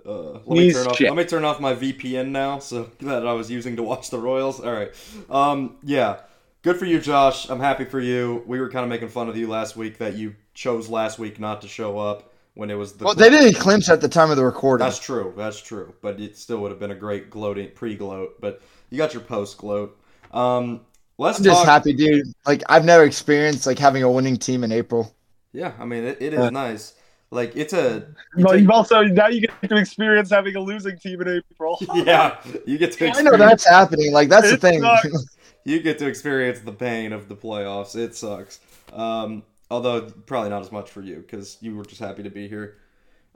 let 0.05 0.47
me 0.47 0.71
turn 0.73 0.87
off. 0.87 0.97
shit. 0.97 1.07
Let 1.09 1.17
me 1.17 1.25
turn 1.25 1.45
off 1.45 1.59
my 1.59 1.73
VPN 1.75 2.29
now, 2.29 2.59
so 2.59 2.89
that 3.01 3.25
I 3.27 3.33
was 3.33 3.49
using 3.51 3.75
to 3.75 3.83
watch 3.83 4.09
the 4.09 4.17
Royals. 4.19 4.59
All 4.59 4.71
right. 4.73 4.91
Um. 5.29 5.77
Yeah. 5.83 6.17
Good 6.61 6.75
for 6.77 6.85
you, 6.85 6.99
Josh. 6.99 7.49
I'm 7.49 7.61
happy 7.61 7.85
for 7.85 8.01
you. 8.01 8.43
We 8.45 8.59
were 8.59 8.69
kind 8.69 8.83
of 8.83 8.89
making 8.89 9.07
fun 9.09 9.29
of 9.29 9.37
you 9.37 9.47
last 9.47 9.77
week 9.77 9.97
that 9.99 10.15
you 10.15 10.35
chose 10.59 10.89
last 10.89 11.17
week 11.19 11.39
not 11.39 11.61
to 11.61 11.67
show 11.67 11.97
up 11.97 12.33
when 12.53 12.69
it 12.69 12.75
was 12.75 12.93
the. 12.93 13.05
Well, 13.05 13.15
they 13.15 13.29
didn't 13.29 13.59
clinch 13.59 13.87
at 13.87 14.01
the 14.01 14.09
time 14.09 14.29
of 14.29 14.37
the 14.37 14.43
recording. 14.43 14.85
That's 14.85 14.99
true. 14.99 15.33
That's 15.37 15.61
true. 15.61 15.93
But 16.01 16.19
it 16.19 16.37
still 16.37 16.59
would 16.59 16.71
have 16.71 16.79
been 16.79 16.91
a 16.91 16.95
great 16.95 17.29
gloating 17.29 17.71
pre-gloat. 17.73 18.41
But 18.41 18.61
you 18.89 18.97
got 18.97 19.13
your 19.13 19.23
post-gloat. 19.23 19.97
Um. 20.31 20.81
Let's 21.17 21.39
I'm 21.39 21.43
just 21.43 21.57
talk. 21.57 21.67
happy, 21.67 21.91
dude. 21.91 22.27
Like 22.45 22.63
I've 22.69 22.85
never 22.85 23.03
experienced 23.03 23.67
like 23.67 23.77
having 23.77 24.03
a 24.03 24.09
winning 24.09 24.37
team 24.37 24.63
in 24.63 24.71
April. 24.71 25.13
Yeah, 25.51 25.73
I 25.77 25.83
mean 25.83 26.05
it, 26.05 26.21
it 26.21 26.33
is 26.33 26.39
Uh, 26.39 26.49
nice. 26.49 26.93
Like 27.29 27.57
it's 27.57 27.73
a 27.73 28.07
Well, 28.37 28.57
you've 28.57 28.69
also 28.71 29.01
now 29.03 29.27
you 29.27 29.41
get 29.41 29.69
to 29.69 29.75
experience 29.75 30.29
having 30.29 30.55
a 30.55 30.61
losing 30.61 30.97
team 30.97 31.19
in 31.21 31.27
April. 31.51 31.77
yeah. 31.93 32.37
You 32.65 32.77
get 32.77 32.93
to 32.93 33.09
I 33.09 33.21
know 33.21 33.35
that's 33.35 33.67
happening. 33.67 34.13
Like 34.13 34.29
that's 34.29 34.49
the 34.49 34.55
thing. 34.55 34.81
you 35.65 35.81
get 35.81 35.99
to 35.99 36.07
experience 36.07 36.61
the 36.61 36.71
pain 36.71 37.11
of 37.11 37.27
the 37.27 37.35
playoffs. 37.35 37.97
It 37.97 38.15
sucks. 38.15 38.61
Um, 38.93 39.43
although 39.71 40.01
probably 40.01 40.49
not 40.49 40.61
as 40.61 40.71
much 40.71 40.89
for 40.89 41.01
you 41.01 41.17
because 41.17 41.57
you 41.61 41.75
were 41.75 41.85
just 41.85 42.01
happy 42.01 42.23
to 42.23 42.29
be 42.29 42.47
here. 42.47 42.77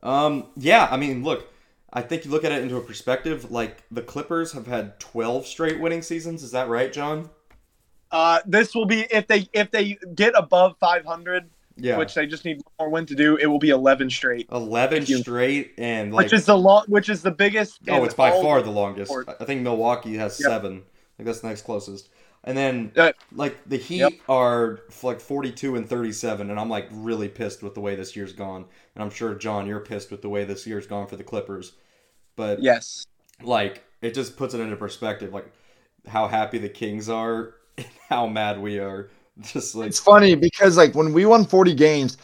Um, 0.02 0.48
yeah, 0.58 0.88
I 0.90 0.98
mean, 0.98 1.24
look, 1.24 1.48
I 1.92 2.02
think 2.02 2.26
you 2.26 2.32
look 2.32 2.44
at 2.44 2.52
it 2.52 2.62
into 2.64 2.76
a 2.78 2.82
perspective. 2.82 3.52
Like 3.52 3.84
the 3.92 4.02
Clippers 4.02 4.52
have 4.54 4.68
had 4.68 5.00
12 5.00 5.46
straight 5.46 5.80
winning 5.80 6.02
seasons. 6.02 6.44
Is 6.44 6.52
that 6.52 6.68
right, 6.68 6.92
John? 6.92 7.30
Uh, 8.12 8.40
this 8.46 8.76
will 8.76 8.86
be 8.86 9.02
if 9.10 9.28
they 9.28 9.48
if 9.54 9.72
they 9.72 9.98
get 10.14 10.34
above 10.38 10.76
500, 10.80 11.50
Yeah, 11.78 11.98
which 11.98 12.14
they 12.14 12.28
just 12.28 12.46
need 12.46 12.58
one 12.58 12.74
more 12.80 12.90
win 12.90 13.06
to 13.08 13.16
do. 13.16 13.38
It 13.38 13.48
will 13.48 13.58
be 13.60 13.72
11 13.72 14.10
straight, 14.12 14.48
11 14.52 15.06
you- 15.08 15.18
straight, 15.18 15.74
and 15.80 16.14
like 16.14 16.26
which 16.26 16.34
is 16.34 16.46
the 16.46 16.58
long, 16.58 16.84
which 16.88 17.10
is 17.10 17.22
the 17.24 17.32
biggest. 17.32 17.80
oh, 17.90 18.04
it's 18.04 18.14
by 18.14 18.30
far 18.30 18.62
the 18.62 18.70
longest. 18.70 19.10
sport. 19.10 19.30
I 19.40 19.46
think 19.46 19.62
Milwaukee 19.62 20.16
has 20.18 20.40
Yep. 20.40 20.48
seven. 20.50 20.74
I 20.84 21.14
think 21.18 21.26
that's 21.28 21.40
the 21.40 21.48
next 21.48 21.64
closest. 21.64 22.10
And 22.44 22.58
then 22.58 22.92
Uh, 22.98 23.12
like 23.34 23.58
the 23.68 23.78
Heat 23.78 24.00
Yep. 24.00 24.14
are 24.28 24.82
like 25.02 25.20
42 25.22 25.76
and 25.76 25.88
37, 25.88 26.50
and 26.50 26.60
I'm 26.60 26.70
like 26.70 26.88
really 26.92 27.30
pissed 27.30 27.64
with 27.64 27.74
the 27.74 27.82
way 27.82 27.96
this 27.96 28.16
year's 28.16 28.34
gone. 28.34 28.66
And 28.96 29.04
I'm 29.04 29.10
sure 29.10 29.34
John, 29.36 29.66
you're 29.68 29.80
pissed 29.80 30.12
with 30.12 30.22
the 30.22 30.30
way 30.30 30.44
this 30.44 30.68
year's 30.68 30.88
gone 30.88 31.08
for 31.08 31.16
the 31.16 31.24
Clippers. 31.24 31.74
But 32.36 32.60
Yes. 32.62 33.06
like 33.42 33.84
it 34.02 34.14
just 34.14 34.38
puts 34.38 34.54
it 34.54 34.60
into 34.60 34.76
perspective, 34.76 35.34
like 35.34 35.52
how 36.08 36.28
happy 36.28 36.58
the 36.58 36.70
Kings 36.70 37.10
are 37.10 37.56
and 37.78 37.88
how 38.10 38.28
mad 38.28 38.62
we 38.62 38.80
are. 38.80 39.10
Just 39.42 39.74
like 39.76 39.88
It's 39.88 40.00
funny 40.00 40.36
because 40.36 40.78
like 40.78 40.94
when 40.94 41.12
we 41.14 41.26
won 41.26 41.46
40 41.46 41.74
games 41.74 42.18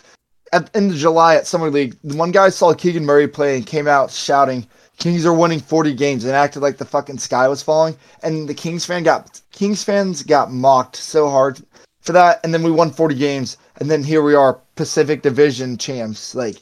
at 0.53 0.73
in 0.75 0.91
July 0.91 1.35
at 1.35 1.47
Summer 1.47 1.69
League, 1.71 1.95
the 2.03 2.15
one 2.15 2.31
guy 2.31 2.49
saw 2.49 2.73
Keegan 2.73 3.05
Murray 3.05 3.27
play 3.27 3.55
and 3.57 3.65
came 3.65 3.87
out 3.87 4.11
shouting, 4.11 4.67
"Kings 4.99 5.25
are 5.25 5.33
winning 5.33 5.59
40 5.59 5.93
games," 5.93 6.23
and 6.25 6.35
acted 6.35 6.61
like 6.61 6.77
the 6.77 6.85
fucking 6.85 7.17
sky 7.19 7.47
was 7.47 7.63
falling. 7.63 7.97
And 8.21 8.47
the 8.47 8.53
Kings 8.53 8.85
fan 8.85 9.03
got 9.03 9.41
Kings 9.51 9.83
fans 9.83 10.23
got 10.23 10.51
mocked 10.51 10.95
so 10.97 11.29
hard 11.29 11.61
for 12.01 12.11
that. 12.13 12.39
And 12.43 12.53
then 12.53 12.63
we 12.63 12.71
won 12.71 12.91
40 12.91 13.15
games, 13.15 13.57
and 13.79 13.89
then 13.89 14.03
here 14.03 14.21
we 14.21 14.35
are, 14.35 14.59
Pacific 14.75 15.21
Division 15.21 15.77
champs. 15.77 16.35
Like 16.35 16.57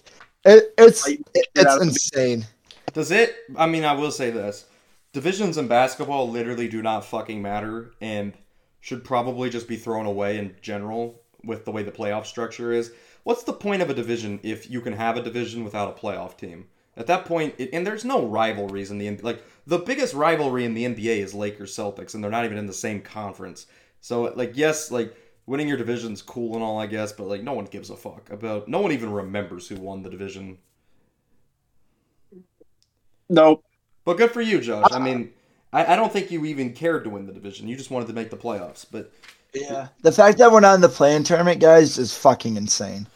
it, 0.46 0.74
it's 0.78 1.08
it- 1.08 1.22
it's 1.34 1.66
out 1.66 1.74
of 1.74 1.80
the- 1.80 1.86
insane. 1.88 2.46
Does 2.94 3.12
it? 3.12 3.36
I 3.58 3.68
mean, 3.68 3.84
I 3.84 3.94
will 3.94 4.12
say 4.12 4.32
this: 4.32 4.66
divisions 5.14 5.58
in 5.58 5.68
basketball 5.68 6.30
literally 6.30 6.68
do 6.68 6.82
not 6.82 7.06
fucking 7.06 7.42
matter, 7.42 7.92
and 8.02 8.34
should 8.80 9.04
probably 9.04 9.50
just 9.50 9.68
be 9.68 9.76
thrown 9.76 10.06
away 10.06 10.38
in 10.38 10.56
general 10.62 11.22
with 11.44 11.66
the 11.66 11.72
way 11.72 11.84
the 11.84 11.92
playoff 11.92 12.26
structure 12.26 12.72
is. 12.72 12.92
What's 13.24 13.44
the 13.44 13.54
point 13.54 13.82
of 13.82 13.90
a 13.90 13.94
division 13.94 14.40
if 14.44 14.70
you 14.70 14.80
can 14.80 14.94
have 14.94 15.18
a 15.18 15.22
division 15.22 15.64
without 15.64 15.90
a 15.90 16.00
playoff 16.00 16.38
team? 16.38 16.68
At 16.98 17.08
that 17.08 17.26
point, 17.26 17.56
it, 17.58 17.70
and 17.74 17.86
there's 17.86 18.04
no 18.04 18.26
rivalries 18.26 18.92
in 18.92 18.98
the 18.98 19.16
like 19.18 19.44
the 19.66 19.78
biggest 19.78 20.14
rivalry 20.14 20.66
in 20.66 20.74
the 20.74 20.86
NBA 20.86 21.20
is 21.20 21.34
Lakers 21.34 21.76
Celtics, 21.76 22.16
and 22.16 22.24
they're 22.24 22.32
not 22.32 22.46
even 22.46 22.58
in 22.58 22.66
the 22.66 22.74
same 22.74 23.02
conference. 23.02 23.68
So 24.02 24.24
like, 24.36 24.54
yes, 24.56 24.92
like 24.92 25.16
winning 25.46 25.68
your 25.68 25.78
division's 25.78 26.22
cool 26.22 26.56
and 26.56 26.64
all, 26.64 26.80
I 26.80 26.88
guess, 26.88 27.14
but 27.14 27.28
like 27.28 27.44
no 27.44 27.54
one 27.54 27.66
gives 27.66 27.90
a 27.90 27.96
fuck 27.96 28.30
about. 28.32 28.68
No 28.68 28.80
one 28.80 28.92
even 28.92 29.12
remembers 29.12 29.68
who 29.68 29.76
won 29.76 30.02
the 30.02 30.10
division 30.10 30.58
Nope. 33.30 33.64
but 34.06 34.18
good 34.18 34.32
for 34.32 34.42
you, 34.42 34.62
Josh. 34.62 34.88
I 34.92 34.98
uh, 34.98 35.00
mean, 35.00 35.34
I, 35.74 35.94
I 35.94 35.96
don't 35.96 36.12
think 36.12 36.32
you 36.32 36.46
even 36.46 36.74
cared 36.74 37.04
to 37.04 37.10
win 37.10 37.26
the 37.26 37.34
division. 37.34 37.68
You 37.68 37.76
just 37.76 37.92
wanted 37.92 38.08
to 38.08 38.14
make 38.14 38.30
the 38.30 38.38
playoffs. 38.38 38.86
But 38.90 39.12
Yeah. 39.54 39.88
The 40.02 40.12
fact 40.12 40.38
that 40.38 40.52
we're 40.52 40.62
not 40.62 40.76
in 40.76 40.82
the 40.82 40.90
play-in 40.90 41.24
tournament, 41.24 41.60
guys, 41.60 41.98
is 41.98 42.16
fucking 42.18 42.56
insane. 42.56 43.08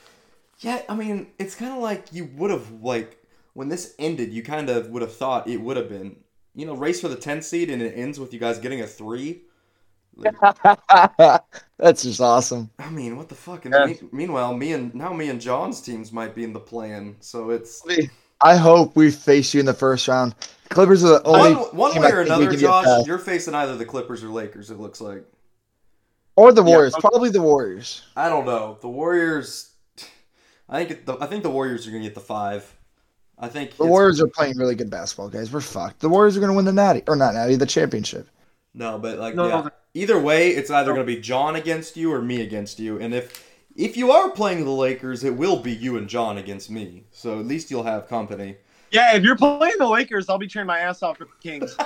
yeah, 0.60 0.82
I 0.90 0.96
mean, 0.96 1.28
it's 1.40 1.56
kind 1.56 1.72
of 1.72 1.80
like 1.80 2.08
you 2.12 2.26
would 2.36 2.52
have 2.52 2.70
like 2.82 3.18
when 3.54 3.70
this 3.70 3.94
ended, 4.00 4.32
you 4.34 4.44
kind 4.44 4.70
of 4.70 4.90
would 4.90 5.02
have 5.02 5.14
thought 5.16 5.48
it 5.48 5.58
would 5.62 5.78
have 5.78 5.90
been 5.90 6.18
you 6.54 6.66
know 6.66 6.74
race 6.76 7.00
for 7.02 7.08
the 7.08 7.16
10 7.16 7.42
seed, 7.42 7.70
and 7.70 7.82
it 7.82 7.94
ends 7.98 8.20
with 8.20 8.34
you 8.34 8.40
guys 8.40 8.60
getting 8.60 8.82
a 8.82 8.88
three. 8.88 9.44
Like, 10.16 10.36
That's 11.78 12.04
just 12.04 12.20
awesome. 12.20 12.70
I 12.80 12.90
mean, 12.90 13.16
what 13.16 13.30
the 13.30 13.36
fuck? 13.36 13.66
And 13.66 13.74
Yeah. 13.74 13.86
me- 13.86 14.00
meanwhile, 14.12 14.54
me 14.54 14.74
and 14.74 14.94
now 14.94 15.14
me 15.14 15.30
and 15.30 15.40
John's 15.40 15.82
teams 15.82 16.12
might 16.12 16.36
be 16.36 16.44
in 16.44 16.52
the 16.54 16.60
plan. 16.60 17.16
So 17.22 17.50
it's 17.52 17.82
I 18.42 18.56
hope 18.58 18.96
we 18.96 19.10
face 19.12 19.54
you 19.54 19.60
in 19.62 19.66
the 19.66 19.74
first 19.74 20.08
round. 20.08 20.36
Clippers 20.70 21.04
are 21.04 21.20
the 21.20 21.24
only 21.24 21.54
one, 21.54 21.76
one 21.94 22.02
way 22.02 22.12
or 22.12 22.22
another, 22.22 22.54
Josh. 22.56 23.06
You're 23.06 23.20
facing 23.20 23.54
either 23.54 23.76
the 23.78 23.86
Clippers 23.86 24.24
or 24.24 24.30
Lakers. 24.30 24.70
It 24.72 24.80
looks 24.80 25.00
like. 25.02 25.24
or 26.36 26.52
the 26.52 26.64
Warriors. 26.64 26.94
okay. 26.94 27.02
Probably 27.02 27.30
the 27.30 27.42
Warriors. 27.42 28.02
I 28.16 28.30
don't 28.30 28.46
know. 28.46 28.78
The 28.82 28.88
Warriors. 28.90 29.72
I 30.68 30.84
think 30.86 31.06
the, 31.06 31.18
I 31.22 31.28
think 31.28 31.44
the 31.44 31.50
Warriors 31.50 31.88
are 31.88 31.92
gonna 31.92 32.04
get 32.04 32.16
the 32.16 32.22
five. 32.22 32.74
I 33.42 33.50
think 33.50 33.76
The 33.76 33.86
Warriors 33.86 34.22
are 34.22 34.28
playing 34.28 34.58
really 34.58 34.76
good 34.76 34.90
basketball, 34.90 35.28
guys. 35.28 35.52
We're 35.52 35.62
fucked. 35.62 36.00
The 36.00 36.10
Warriors 36.10 36.38
are 36.38 36.40
going 36.40 36.52
to 36.52 36.56
win 36.56 36.66
the 36.66 36.72
Natty 36.72 37.02
or 37.08 37.16
not 37.16 37.34
Natty, 37.34 37.56
the 37.56 37.66
championship. 37.66 38.28
No, 38.74 38.98
but 38.98 39.18
like 39.18 39.36
No, 39.36 39.48
yeah. 39.48 39.62
no. 39.62 39.70
Either 39.94 40.20
way, 40.20 40.52
it's 40.52 40.72
either 40.72 40.94
gonna 40.94 41.04
be 41.04 41.20
John 41.20 41.58
against 41.58 41.98
you 41.98 42.14
or 42.14 42.22
me 42.22 42.42
against 42.42 42.80
you. 42.80 42.98
And 43.00 43.14
if 43.14 43.46
if 43.76 43.98
you 43.98 44.12
are 44.12 44.30
playing 44.30 44.64
the 44.64 44.72
Lakers, 44.72 45.24
it 45.26 45.36
will 45.36 45.60
be 45.60 45.74
you 45.74 45.98
and 45.98 46.08
John 46.08 46.38
against 46.38 46.70
me. 46.70 47.04
So 47.12 47.40
at 47.40 47.46
least 47.46 47.70
you'll 47.70 47.84
have 47.84 48.08
company. 48.08 48.56
Yeah, 48.92 49.16
if 49.16 49.24
you're 49.24 49.36
playing 49.36 49.76
the 49.78 49.88
Lakers, 49.88 50.30
I'll 50.30 50.38
be 50.38 50.48
cheering 50.48 50.68
my 50.68 50.80
ass 50.80 51.04
off 51.04 51.18
for 51.18 51.26
the 51.26 51.32
Kings. 51.42 51.76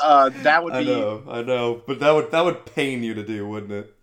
Uh, 0.00 0.28
that 0.42 0.62
would 0.62 0.74
be. 0.74 0.78
I 0.78 0.84
be. 0.84 0.90
know, 0.90 1.22
I 1.28 1.42
know, 1.42 1.82
but 1.84 1.98
that 1.98 2.12
would 2.12 2.30
that 2.30 2.44
would 2.44 2.64
pain 2.66 3.02
you 3.02 3.14
to 3.14 3.24
do, 3.24 3.48
wouldn't 3.48 3.72
it? 3.72 3.96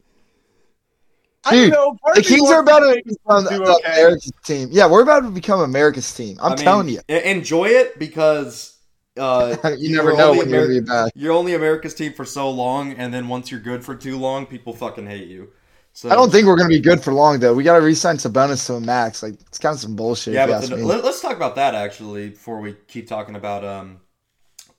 I 1.45 1.55
don't 1.55 1.65
Dude, 1.65 1.73
know. 1.73 1.97
part 2.03 2.15
The 2.15 2.21
of 2.21 2.25
Kings 2.25 2.49
are 2.49 2.59
about 2.61 2.79
to 2.79 3.01
become 3.05 3.45
do 3.45 3.63
okay. 3.63 3.93
America's 3.93 4.31
team. 4.43 4.69
Yeah, 4.71 4.87
we're 4.87 5.03
about 5.03 5.21
to 5.21 5.29
become 5.29 5.59
America's 5.61 6.13
team. 6.13 6.37
I'm 6.41 6.53
I 6.53 6.55
mean, 6.55 6.63
telling 6.63 6.89
you. 6.89 7.01
enjoy 7.07 7.65
it 7.65 7.99
because 7.99 8.77
uh, 9.17 9.55
you 9.77 9.95
never 9.95 10.15
know 10.15 10.31
only 10.31 10.39
when 10.39 10.49
you're 10.49 10.61
Ameri- 10.61 10.67
going 10.67 10.75
to 10.75 10.81
be 10.81 10.85
back. 10.87 11.11
You're 11.15 11.33
only 11.33 11.53
America's 11.53 11.93
team 11.93 12.13
for 12.13 12.25
so 12.25 12.49
long, 12.49 12.93
and 12.93 13.13
then 13.13 13.27
once 13.27 13.51
you're 13.51 13.59
good 13.59 13.83
for 13.83 13.95
too 13.95 14.17
long, 14.17 14.45
people 14.45 14.73
fucking 14.73 15.07
hate 15.07 15.27
you. 15.27 15.49
So 15.93 16.09
I 16.09 16.15
don't 16.15 16.31
think 16.31 16.45
we're 16.45 16.57
going 16.57 16.69
to 16.69 16.75
be 16.75 16.81
good 16.81 17.01
for 17.01 17.13
long, 17.13 17.39
though. 17.39 17.53
We 17.53 17.63
got 17.63 17.75
to 17.77 17.81
re-sign 17.81 18.17
Sabonis 18.17 18.65
to 18.67 18.73
a 18.73 18.81
max. 18.81 19.23
Like, 19.23 19.35
it's 19.47 19.57
kind 19.57 19.73
of 19.73 19.79
some 19.79 19.95
bullshit. 19.95 20.33
Yeah, 20.33 20.43
if 20.43 20.49
you 20.49 20.53
but 20.53 20.57
ask 20.63 20.69
the, 20.71 20.77
me. 20.77 20.83
let, 20.83 21.05
us 21.05 21.21
talk 21.21 21.37
about 21.37 21.55
that 21.55 21.73
actually 21.73 22.29
before 22.29 22.59
we 22.59 22.75
keep 22.87 23.07
talking 23.07 23.35
about 23.35 23.63
um, 23.63 24.01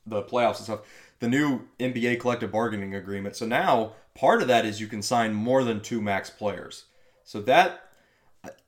the 0.04 0.22
playoffs 0.22 0.56
and 0.56 0.64
stuff. 0.64 0.80
The 1.20 1.28
new 1.28 1.62
NBA 1.80 2.20
collective 2.20 2.52
bargaining 2.52 2.94
agreement. 2.94 3.36
So 3.36 3.46
now 3.46 3.94
part 4.16 4.42
of 4.42 4.48
that 4.48 4.64
is 4.64 4.80
you 4.80 4.86
can 4.86 5.02
sign 5.02 5.32
more 5.32 5.62
than 5.62 5.80
two 5.80 6.00
max 6.00 6.30
players. 6.30 6.84
So 7.24 7.40
that 7.42 7.82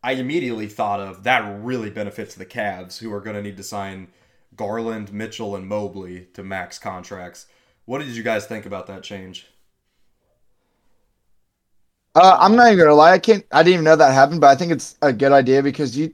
I 0.03 0.13
immediately 0.13 0.67
thought 0.67 1.01
of 1.01 1.25
that 1.25 1.63
really 1.63 1.91
benefits 1.91 2.35
the 2.35 2.47
Cavs, 2.47 2.99
who 2.99 3.13
are 3.13 3.21
going 3.21 3.37
to 3.37 3.43
need 3.43 3.57
to 3.57 3.63
sign 3.63 4.09
Garland, 4.57 5.13
Mitchell, 5.13 5.57
and 5.57 5.67
Mobley 5.67 6.29
to 6.35 6.43
max 6.43 6.79
contracts. 6.79 7.47
What 7.85 7.99
did 7.99 8.09
you 8.09 8.23
guys 8.23 8.47
think 8.47 8.67
about 8.67 8.87
that 8.89 9.03
change? 9.03 9.47
Uh, 12.15 12.37
I'm 12.41 12.57
not 12.57 12.67
even 12.67 12.79
gonna 12.79 12.95
lie. 12.95 13.13
I 13.13 13.19
can't. 13.19 13.45
I 13.53 13.63
didn't 13.63 13.75
even 13.75 13.85
know 13.85 13.95
that 13.95 14.13
happened, 14.13 14.41
but 14.41 14.49
I 14.49 14.57
think 14.57 14.73
it's 14.73 14.97
a 15.03 15.13
good 15.13 15.31
idea 15.31 15.63
because 15.63 15.97
you, 15.97 16.13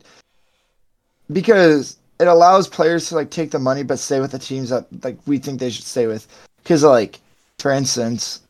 because 1.33 1.97
it 2.20 2.29
allows 2.29 2.68
players 2.68 3.09
to 3.09 3.14
like 3.14 3.31
take 3.31 3.51
the 3.51 3.59
money 3.59 3.83
but 3.83 3.99
stay 3.99 4.20
with 4.20 4.33
the 4.33 4.38
teams 4.38 4.68
that 4.68 4.87
like 5.03 5.16
we 5.27 5.38
think 5.38 5.61
they 5.61 5.70
should 5.70 5.85
stay 5.85 6.07
with. 6.07 6.29
Because 6.59 6.83
like, 6.83 7.20
for 7.59 7.70
instance, 7.70 8.40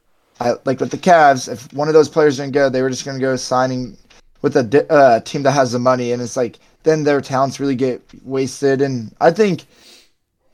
I 0.41 0.55
like 0.65 0.81
with 0.81 0.91
the 0.91 0.99
Cavs, 0.99 1.51
if 1.51 1.73
one 1.73 1.89
of 1.89 1.95
those 1.95 2.09
players 2.09 2.39
didn't 2.39 2.53
go, 2.53 2.69
they 2.69 2.83
were 2.83 2.91
just 2.91 3.05
gonna 3.05 3.21
go 3.21 3.37
signing 3.37 3.97
with 4.43 4.57
a 4.57 4.93
uh, 4.93 5.21
team 5.21 5.43
that 5.45 5.53
has 5.53 5.73
the 5.73 5.79
money, 5.79 6.13
and 6.13 6.21
it's 6.21 6.37
like 6.37 6.59
then 6.83 7.05
their 7.05 7.21
talents 7.21 7.61
really 7.61 7.77
get 7.77 8.03
wasted. 8.25 8.83
And 8.83 9.15
I 9.21 9.31
think, 9.31 9.65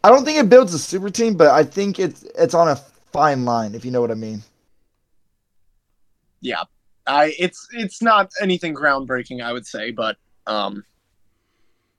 I 0.05 0.11
don't 0.11 0.25
think 0.25 0.39
it 0.39 0.49
builds 0.49 0.75
a 0.75 0.79
super 0.79 1.11
team, 1.11 1.35
but 1.35 1.49
I 1.49 1.65
think 1.65 1.99
it's 1.99 2.23
it's 2.39 2.55
on 2.55 2.69
a 2.69 2.77
fine 3.13 3.45
line 3.45 3.75
if 3.75 3.85
you 3.85 3.91
know 3.91 4.01
what 4.01 4.11
I 4.11 4.15
mean. 4.15 4.43
Yeah, 6.41 6.65
I 7.07 7.35
it's 7.39 7.69
it's 7.73 8.01
not 8.01 8.31
anything 8.41 8.75
groundbreaking, 8.75 9.43
I 9.43 9.53
would 9.53 9.67
say, 9.67 9.91
but 9.91 10.17
um, 10.47 10.85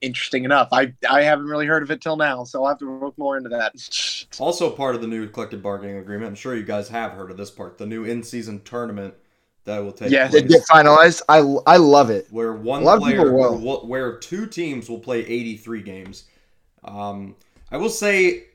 interesting 0.02 0.44
enough. 0.44 0.70
I 0.72 0.94
I 1.10 1.22
haven't 1.24 1.46
really 1.46 1.66
heard 1.66 1.84
of 1.84 1.92
it 1.92 2.02
till 2.02 2.18
now, 2.18 2.44
so 2.44 2.64
I'll 2.64 2.70
have 2.70 2.80
to 2.80 2.92
look 2.92 3.18
more 3.18 3.38
into 3.38 3.50
that. 3.50 3.74
Also, 4.40 4.70
part 4.70 4.96
of 4.96 5.02
the 5.02 5.08
new 5.08 5.28
collective 5.28 5.62
bargaining 5.62 5.98
agreement. 5.98 6.30
I'm 6.30 6.36
sure 6.36 6.56
you 6.56 6.64
guys 6.64 6.88
have 6.88 7.12
heard 7.12 7.32
of 7.32 7.38
this 7.38 7.52
part. 7.52 7.78
The 7.78 7.86
new 7.86 8.06
in-season 8.06 8.62
tournament 8.64 9.14
that 9.66 9.80
will 9.80 9.92
take 9.92 10.10
place. 10.10 10.12
Yes. 10.12 10.32
They 10.32 10.40
place. 10.42 10.52
get 10.54 10.68
finalized. 10.68 11.22
I 11.28 11.40
I 11.68 11.78
love 11.78 12.10
it. 12.10 12.28
where 12.32 12.54
one 12.54 12.84
player 13.00 13.32
where, 13.34 13.52
where 13.52 14.18
two 14.18 14.48
teams 14.48 14.90
will 14.90 15.00
play 15.00 15.20
83 15.26 15.82
games. 15.82 16.24
Um, 16.84 17.36
I 17.72 17.78
will 17.78 17.90
say, 17.90 18.46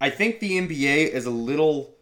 I 0.00 0.10
think 0.10 0.40
the 0.40 0.58
NBA 0.58 1.08
is 1.10 1.26
a 1.26 1.30
little, 1.30 1.94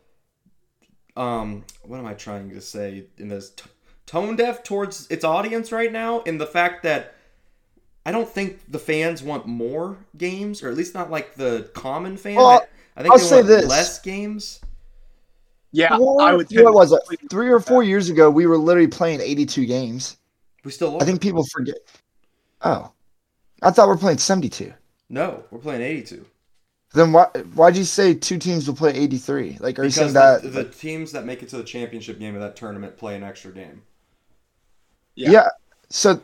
um, 1.17 1.65
what 1.83 1.99
am 1.99 2.07
I 2.07 2.15
trying 2.15 2.51
to 2.51 2.61
say 2.61 3.05
in 3.19 3.29
this 3.29 3.51
T- 3.51 3.71
tone 4.07 4.37
deaf 4.37 4.65
towards 4.65 5.09
its 5.11 5.25
audience 5.25 5.71
right 5.71 5.93
now 5.93 6.21
in 6.23 6.39
the 6.39 6.47
fact 6.47 6.83
that 6.83 7.15
I 8.05 8.11
don't 8.13 8.29
think 8.29 8.61
the 8.71 8.79
fans 8.79 9.23
want 9.23 9.47
more 9.47 9.99
games, 10.17 10.63
or 10.63 10.69
at 10.69 10.77
least 10.77 10.95
not 10.95 11.11
like 11.11 11.35
the 11.35 11.71
common 11.75 12.17
fan. 12.17 12.37
Well, 12.37 12.47
I, 12.49 12.61
I 12.97 13.03
think 13.03 13.13
I'll 13.13 13.19
they 13.19 13.25
say 13.25 13.37
want 13.37 13.47
this. 13.49 13.67
less 13.67 14.01
games. 14.01 14.61
yeah, 15.71 15.97
Four- 15.97 16.21
I 16.23 16.33
would. 16.35 16.49
what 16.51 16.75
was 16.75 16.93
it? 16.93 17.01
Three 17.31 17.49
or 17.51 17.61
four 17.61 17.83
years 17.83 18.11
ago, 18.11 18.29
we 18.31 18.47
were 18.47 18.59
literally 18.59 18.89
playing 18.89 19.21
82 19.21 19.67
games. 19.67 20.17
We 20.65 20.71
still 20.73 20.97
are. 20.97 21.03
I 21.03 21.05
think 21.05 21.21
people 21.21 21.45
forget. 21.53 21.77
Oh, 22.63 22.91
I 23.63 23.71
thought 23.71 23.89
we 23.89 23.95
are 23.95 23.99
playing 23.99 24.19
72. 24.19 24.73
no, 25.09 25.45
we're 25.51 25.59
playing 25.61 25.83
82. 25.83 26.25
Then 26.95 27.13
why 27.13 27.25
why'd 27.55 27.77
you 27.77 27.85
say 27.85 28.13
two 28.15 28.39
teams 28.39 28.67
will 28.69 28.75
play 28.77 28.93
83? 28.93 29.57
Like, 29.61 29.79
are 29.79 29.85
you 29.85 29.89
Because 29.89 29.95
saying 29.95 30.13
the, 30.13 30.41
that? 30.43 30.53
the 30.53 30.65
teams 30.65 31.13
that 31.13 31.25
make 31.25 31.43
it 31.43 31.49
to 31.51 31.57
the 31.57 31.65
championship 31.65 32.19
game 32.19 32.35
of 32.35 32.41
that 32.43 32.55
tournament 32.57 32.99
play 32.99 33.17
an 33.17 33.23
extra 33.23 33.51
game. 33.51 33.83
Yeah. 35.15 35.31
Yeah. 35.31 35.49
So, 35.89 36.21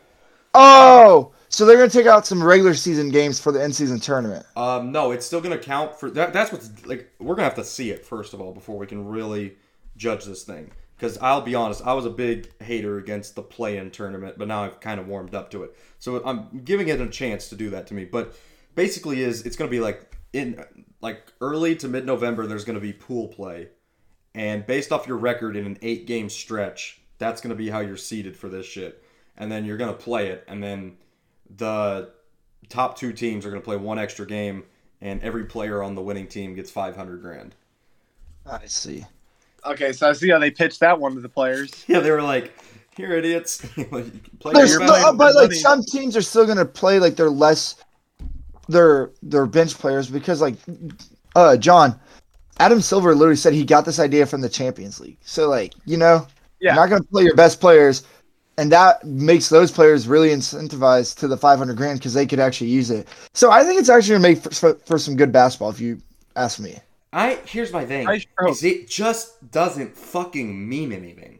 oh, 0.53 1.31
so 1.59 1.65
they're 1.65 1.75
gonna 1.75 1.89
take 1.89 2.07
out 2.07 2.25
some 2.25 2.41
regular 2.41 2.73
season 2.73 3.09
games 3.09 3.37
for 3.37 3.51
the 3.51 3.61
end 3.61 3.75
season 3.75 3.99
tournament. 3.99 4.45
Um, 4.55 4.93
no, 4.93 5.11
it's 5.11 5.25
still 5.25 5.41
going 5.41 5.57
to 5.57 5.61
count 5.61 5.93
for 5.99 6.09
that. 6.11 6.31
That's 6.31 6.53
what's 6.53 6.85
like. 6.85 7.11
We're 7.19 7.35
going 7.35 7.39
to 7.39 7.43
have 7.43 7.55
to 7.55 7.65
see 7.65 7.91
it 7.91 8.05
first 8.05 8.33
of 8.33 8.39
all 8.39 8.53
before 8.53 8.77
we 8.77 8.87
can 8.87 9.05
really 9.05 9.57
judge 9.97 10.23
this 10.23 10.43
thing. 10.43 10.71
Because 10.95 11.17
I'll 11.17 11.41
be 11.41 11.55
honest, 11.55 11.85
I 11.85 11.93
was 11.93 12.05
a 12.05 12.09
big 12.09 12.49
hater 12.61 12.97
against 12.97 13.35
the 13.35 13.41
play-in 13.41 13.91
tournament, 13.91 14.37
but 14.37 14.47
now 14.47 14.63
I've 14.63 14.79
kind 14.79 15.01
of 15.01 15.07
warmed 15.07 15.35
up 15.35 15.51
to 15.51 15.63
it. 15.63 15.75
So 15.97 16.23
I'm 16.25 16.61
giving 16.63 16.87
it 16.87 17.01
a 17.01 17.07
chance 17.09 17.49
to 17.49 17.55
do 17.55 17.69
that 17.71 17.87
to 17.87 17.93
me. 17.93 18.05
But 18.05 18.35
basically, 18.75 19.21
is 19.21 19.45
it's 19.45 19.57
going 19.57 19.69
to 19.69 19.75
be 19.75 19.81
like 19.81 20.15
in 20.31 20.63
like 21.01 21.33
early 21.41 21.75
to 21.75 21.89
mid-November. 21.89 22.47
There's 22.47 22.63
going 22.63 22.79
to 22.79 22.81
be 22.81 22.93
pool 22.93 23.27
play, 23.27 23.67
and 24.33 24.65
based 24.65 24.93
off 24.93 25.07
your 25.07 25.17
record 25.17 25.57
in 25.57 25.65
an 25.65 25.77
eight-game 25.81 26.29
stretch, 26.29 27.01
that's 27.17 27.41
going 27.41 27.49
to 27.51 27.55
be 27.57 27.69
how 27.69 27.81
you're 27.81 27.97
seeded 27.97 28.37
for 28.37 28.47
this 28.47 28.65
shit. 28.65 29.03
And 29.35 29.51
then 29.51 29.65
you're 29.65 29.77
going 29.77 29.93
to 29.93 30.01
play 30.01 30.29
it, 30.29 30.45
and 30.47 30.63
then 30.63 30.97
the 31.57 32.09
top 32.69 32.97
two 32.97 33.13
teams 33.13 33.45
are 33.45 33.49
going 33.49 33.61
to 33.61 33.65
play 33.65 33.77
one 33.77 33.99
extra 33.99 34.25
game, 34.25 34.63
and 35.01 35.21
every 35.21 35.45
player 35.45 35.81
on 35.83 35.95
the 35.95 36.01
winning 36.01 36.27
team 36.27 36.55
gets 36.55 36.69
500 36.71 37.21
grand. 37.21 37.55
I 38.45 38.65
see. 38.65 39.05
Okay, 39.65 39.91
so 39.91 40.09
I 40.09 40.13
see 40.13 40.29
how 40.29 40.39
they 40.39 40.51
pitched 40.51 40.79
that 40.79 40.99
one 40.99 41.15
to 41.15 41.21
the 41.21 41.29
players. 41.29 41.71
Yeah, 41.87 41.99
they 41.99 42.11
were 42.11 42.21
like, 42.21 42.53
"Here, 42.95 43.11
idiots, 43.13 43.57
play 43.75 43.83
There's 44.53 44.71
your 44.71 44.79
your 44.79 44.79
no, 44.81 44.87
money, 45.01 45.17
but 45.17 45.35
like 45.35 45.49
money. 45.49 45.55
some 45.59 45.83
teams 45.83 46.15
are 46.15 46.21
still 46.21 46.45
gonna 46.45 46.65
play 46.65 46.99
like 46.99 47.15
they're 47.15 47.29
less, 47.29 47.75
their 48.69 49.11
their 49.21 49.45
bench 49.45 49.75
players 49.77 50.09
because 50.09 50.39
like, 50.41 50.55
uh, 51.35 51.57
John, 51.57 51.99
Adam 52.59 52.79
Silver 52.81 53.13
literally 53.13 53.35
said 53.35 53.53
he 53.53 53.65
got 53.65 53.85
this 53.85 53.99
idea 53.99 54.25
from 54.25 54.41
the 54.41 54.49
Champions 54.49 54.99
League. 54.99 55.17
So 55.21 55.49
like, 55.49 55.73
you 55.85 55.97
know, 55.97 56.25
Yeah. 56.61 56.73
you're 56.73 56.81
not 56.83 56.89
gonna 56.89 57.03
play 57.03 57.23
your 57.23 57.35
best 57.35 57.59
players, 57.59 58.03
and 58.59 58.73
that 58.73 59.05
makes 59.05 59.47
those 59.47 59.71
players 59.71 60.05
really 60.05 60.29
incentivized 60.29 61.17
to 61.19 61.29
the 61.29 61.37
500 61.37 61.77
grand 61.77 61.99
because 61.99 62.13
they 62.13 62.25
could 62.25 62.41
actually 62.41 62.69
use 62.69 62.91
it. 62.91 63.07
So 63.33 63.51
I 63.51 63.63
think 63.63 63.79
it's 63.79 63.87
actually 63.87 64.15
gonna 64.15 64.29
make 64.29 64.43
for, 64.43 64.49
for, 64.51 64.73
for 64.85 64.99
some 64.99 65.15
good 65.15 65.31
basketball 65.31 65.69
if 65.69 65.79
you 65.79 66.01
ask 66.35 66.59
me. 66.59 66.75
I 67.13 67.39
here's 67.45 67.71
my 67.71 67.85
thing. 67.85 68.05
Sure 68.05 68.49
is 68.49 68.63
it 68.65 68.89
just 68.89 69.49
doesn't 69.49 69.95
fucking 69.95 70.67
mean 70.67 70.91
anything, 70.91 71.39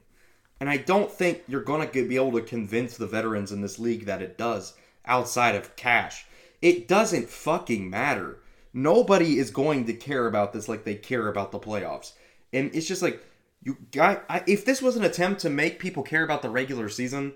and 0.61 0.69
I 0.69 0.77
don't 0.77 1.11
think 1.11 1.43
you're 1.47 1.61
gonna 1.61 1.87
get- 1.87 2.07
be 2.07 2.15
able 2.15 2.31
to 2.31 2.41
convince 2.41 2.95
the 2.95 3.05
veterans 3.05 3.51
in 3.51 3.61
this 3.61 3.79
league 3.79 4.05
that 4.05 4.21
it 4.21 4.37
does. 4.37 4.73
Outside 5.05 5.55
of 5.55 5.75
cash, 5.75 6.25
it 6.61 6.87
doesn't 6.87 7.29
fucking 7.29 7.89
matter. 7.89 8.39
Nobody 8.73 9.39
is 9.39 9.51
going 9.51 9.85
to 9.87 9.93
care 9.93 10.25
about 10.25 10.53
this 10.53 10.69
like 10.69 10.85
they 10.85 10.95
care 10.95 11.27
about 11.27 11.51
the 11.51 11.59
playoffs, 11.59 12.13
and 12.53 12.71
it's 12.73 12.87
just 12.87 13.01
like 13.01 13.21
you 13.63 13.77
got. 13.91 14.23
I, 14.29 14.43
if 14.47 14.65
this 14.65 14.81
was 14.81 14.95
an 14.95 15.03
attempt 15.03 15.41
to 15.41 15.49
make 15.49 15.79
people 15.79 16.03
care 16.03 16.23
about 16.23 16.41
the 16.41 16.49
regular 16.49 16.89
season, 16.89 17.33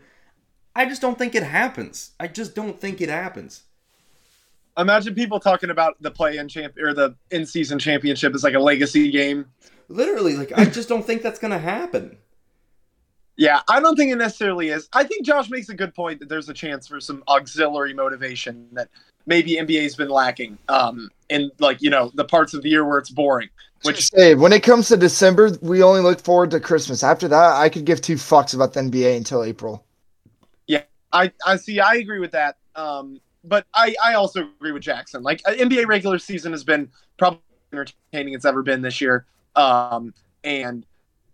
I 0.76 0.86
just 0.86 1.02
don't 1.02 1.18
think 1.18 1.36
it 1.36 1.44
happens. 1.44 2.12
I 2.20 2.28
just 2.28 2.56
don't 2.56 2.80
think 2.80 3.02
it 3.02 3.10
happens. 3.10 3.64
Imagine 4.78 5.14
people 5.14 5.40
talking 5.40 5.70
about 5.70 6.02
the 6.02 6.10
play-in 6.10 6.48
champ 6.50 6.76
or 6.82 6.94
the 6.94 7.16
in-season 7.30 7.78
championship 7.78 8.34
as 8.34 8.44
like 8.44 8.56
a 8.56 8.60
legacy 8.60 9.12
game. 9.12 9.46
Literally, 9.88 10.36
like 10.36 10.52
I 10.58 10.66
just 10.66 10.90
don't 10.90 11.06
think 11.06 11.22
that's 11.22 11.40
gonna 11.40 11.60
happen. 11.60 12.18
Yeah, 13.36 13.62
I 13.68 13.80
don't 13.80 13.96
think 13.96 14.12
it 14.12 14.16
necessarily 14.16 14.70
is. 14.70 14.88
I 14.94 15.04
think 15.04 15.26
Josh 15.26 15.50
makes 15.50 15.70
a 15.70 15.76
good 15.76 15.94
point 15.94 16.20
that 16.20 16.30
there's 16.30 16.50
a 16.50 16.54
chance 16.54 16.88
for 16.88 17.00
some 17.00 17.24
auxiliary 17.28 17.94
motivation 17.94 18.68
that 18.74 18.90
maybe 19.26 19.56
NBA's 19.56 19.96
been 19.96 20.10
lacking 20.10 20.58
um, 20.70 21.10
in 21.30 21.52
like 21.60 21.82
you 21.82 21.90
know 21.90 22.12
the 22.16 22.26
parts 22.26 22.54
of 22.54 22.62
the 22.62 22.70
year 22.70 22.86
where 22.86 22.98
it's 22.98 23.10
boring. 23.10 23.50
Which 23.84 24.10
Dave, 24.12 24.40
when 24.40 24.54
it 24.54 24.64
comes 24.64 24.88
to 24.90 24.98
December, 24.98 25.58
we 25.62 25.84
only 25.84 26.02
look 26.02 26.22
forward 26.22 26.52
to 26.52 26.60
Christmas. 26.60 27.04
After 27.04 27.28
that, 27.28 27.56
I 27.56 27.68
could 27.68 27.84
give 27.84 28.02
two 28.02 28.16
fucks 28.16 28.56
about 28.56 28.74
the 28.74 28.80
NBA 28.80 29.18
until 29.18 29.44
April. 29.44 29.86
Yeah, 30.68 30.84
I 31.12 31.32
I 31.46 31.58
see. 31.58 31.80
I 31.80 31.96
agree 31.96 32.20
with 32.20 32.32
that. 32.32 32.58
Um, 32.76 33.20
but 33.44 33.66
I 33.74 33.96
I 34.04 34.14
also 34.14 34.48
agree 34.58 34.72
with 34.72 34.84
Jackson. 34.84 35.22
Like 35.22 35.42
uh, 35.46 35.52
NBA 35.52 35.88
regular 35.88 36.18
season 36.18 36.54
has 36.54 36.64
been 36.64 36.90
probably 37.18 37.42
entertaining 37.74 38.34
it's 38.34 38.46
ever 38.46 38.64
been 38.64 38.82
this 38.82 39.02
year. 39.02 39.26
Um, 39.56 40.14
and 40.44 40.86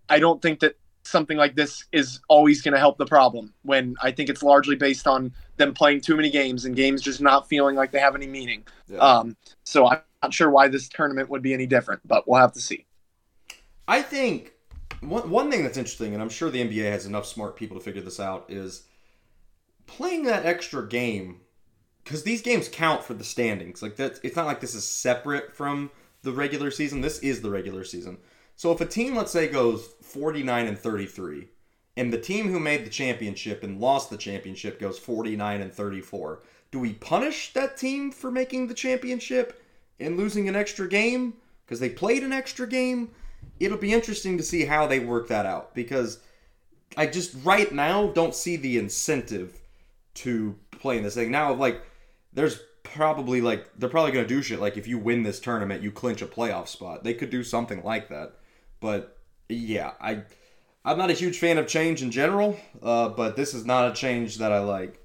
I 0.10 0.20
don't 0.20 0.42
think 0.42 0.60
that 0.62 0.76
something 1.10 1.38
like 1.38 1.56
this 1.56 1.86
is 1.92 2.20
always 2.28 2.62
going 2.62 2.74
to 2.74 2.80
help 2.80 2.98
the 2.98 3.06
problem. 3.06 3.54
When 3.64 3.96
I 4.02 4.12
think 4.12 4.30
it's 4.30 4.44
largely 4.44 4.76
based 4.76 5.08
on 5.08 5.34
them 5.58 5.74
playing 5.74 6.02
too 6.02 6.16
many 6.16 6.30
games 6.30 6.66
and 6.66 6.76
games 6.76 7.02
just 7.02 7.22
not 7.22 7.48
feeling 7.48 7.76
like 7.76 7.92
they 7.92 8.00
have 8.00 8.16
any 8.16 8.28
meaning. 8.28 8.64
Yeah. 8.88 9.00
Um, 9.00 9.38
so 9.64 9.88
I'm 9.88 10.00
not 10.24 10.34
sure 10.34 10.50
why 10.50 10.68
this 10.68 10.88
tournament 10.88 11.30
would 11.30 11.42
be 11.42 11.54
any 11.54 11.66
different, 11.66 12.02
but 12.08 12.28
we'll 12.28 12.40
have 12.40 12.54
to 12.54 12.62
see. 12.62 12.86
I 13.88 14.02
think 14.02 14.54
one 15.02 15.30
one 15.30 15.50
thing 15.50 15.64
that's 15.64 15.78
interesting, 15.78 16.14
and 16.14 16.22
I'm 16.22 16.30
sure 16.30 16.50
the 16.50 16.62
NBA 16.62 16.90
has 16.92 17.06
enough 17.06 17.26
smart 17.26 17.56
people 17.56 17.78
to 17.78 17.84
figure 17.84 18.02
this 18.02 18.20
out, 18.20 18.46
is 18.50 18.84
playing 19.88 20.24
that 20.24 20.46
extra 20.46 20.88
game 20.88 21.42
because 22.04 22.24
these 22.24 22.42
games 22.42 22.68
count 22.68 23.04
for 23.04 23.14
the 23.14 23.24
standings. 23.24 23.82
Like 23.82 23.96
that, 23.98 24.20
it's 24.24 24.36
not 24.36 24.46
like 24.46 24.60
this 24.60 24.76
is 24.76 24.84
separate 24.84 25.56
from 25.56 25.92
the 26.22 26.32
regular 26.32 26.72
season. 26.72 27.02
This 27.02 27.20
is 27.20 27.42
the 27.42 27.50
regular 27.50 27.84
season. 27.84 28.18
So 28.60 28.74
if 28.74 28.82
a 28.82 28.86
team, 28.86 29.16
let's 29.16 29.32
say, 29.32 29.48
goes 29.48 29.94
49 30.02 30.68
and 30.68 30.78
33, 30.78 31.48
and 31.96 32.12
the 32.12 32.20
team 32.20 32.50
who 32.50 32.60
made 32.60 32.86
the 32.86 32.90
championship 32.90 33.64
and 33.64 33.80
lost 33.80 34.10
the 34.10 34.18
championship 34.18 34.82
goes 34.82 35.00
49 35.00 35.62
and 35.62 35.74
34, 35.74 36.44
do 36.70 36.78
we 36.78 36.92
punish 36.92 37.54
that 37.54 37.78
team 37.78 38.12
for 38.12 38.30
making 38.30 38.68
the 38.68 38.74
championship 38.74 39.64
and 39.98 40.18
losing 40.18 40.50
an 40.50 40.58
extra 40.58 40.90
game 40.90 41.36
because 41.66 41.80
they 41.80 41.88
played 41.88 42.22
an 42.22 42.34
extra 42.34 42.68
game? 42.68 43.12
It'll 43.62 43.78
be 43.78 43.94
interesting 43.94 44.38
to 44.38 44.44
see 44.44 44.66
how 44.66 44.88
they 44.88 45.00
work 45.00 45.30
that 45.30 45.46
out 45.46 45.74
because 45.74 46.20
I 46.98 47.06
just 47.06 47.34
right 47.46 47.72
now 47.72 48.08
don't 48.08 48.36
see 48.36 48.58
the 48.58 48.78
incentive 48.78 49.58
to 50.16 50.54
playing 50.72 51.04
this 51.04 51.16
thing. 51.16 51.32
Now, 51.32 51.54
like, 51.54 51.82
there's 52.34 52.60
probably 52.84 53.40
like 53.40 53.70
they're 53.78 53.88
probably 53.88 54.12
gonna 54.12 54.28
do 54.28 54.42
shit 54.42 54.60
like 54.60 54.76
if 54.76 54.86
you 54.86 54.98
win 54.98 55.24
this 55.24 55.40
tournament, 55.40 55.82
you 55.82 55.94
clinch 55.94 56.22
a 56.22 56.28
playoff 56.28 56.68
spot. 56.68 57.06
They 57.06 57.14
could 57.14 57.30
do 57.30 57.42
something 57.42 57.82
like 57.86 58.10
that. 58.10 58.34
But 58.80 59.18
yeah, 59.48 59.92
I 60.00 60.22
I'm 60.86 60.98
not 60.98 61.10
a 61.10 61.14
huge 61.14 61.38
fan 61.40 61.58
of 61.58 61.68
change 61.68 62.02
in 62.02 62.12
general, 62.12 62.60
uh, 62.82 63.10
but 63.10 63.36
this 63.36 63.54
is 63.54 63.66
not 63.66 63.92
a 63.92 63.94
change 63.94 64.38
that 64.38 64.52
I 64.52 64.60
like. 64.60 65.00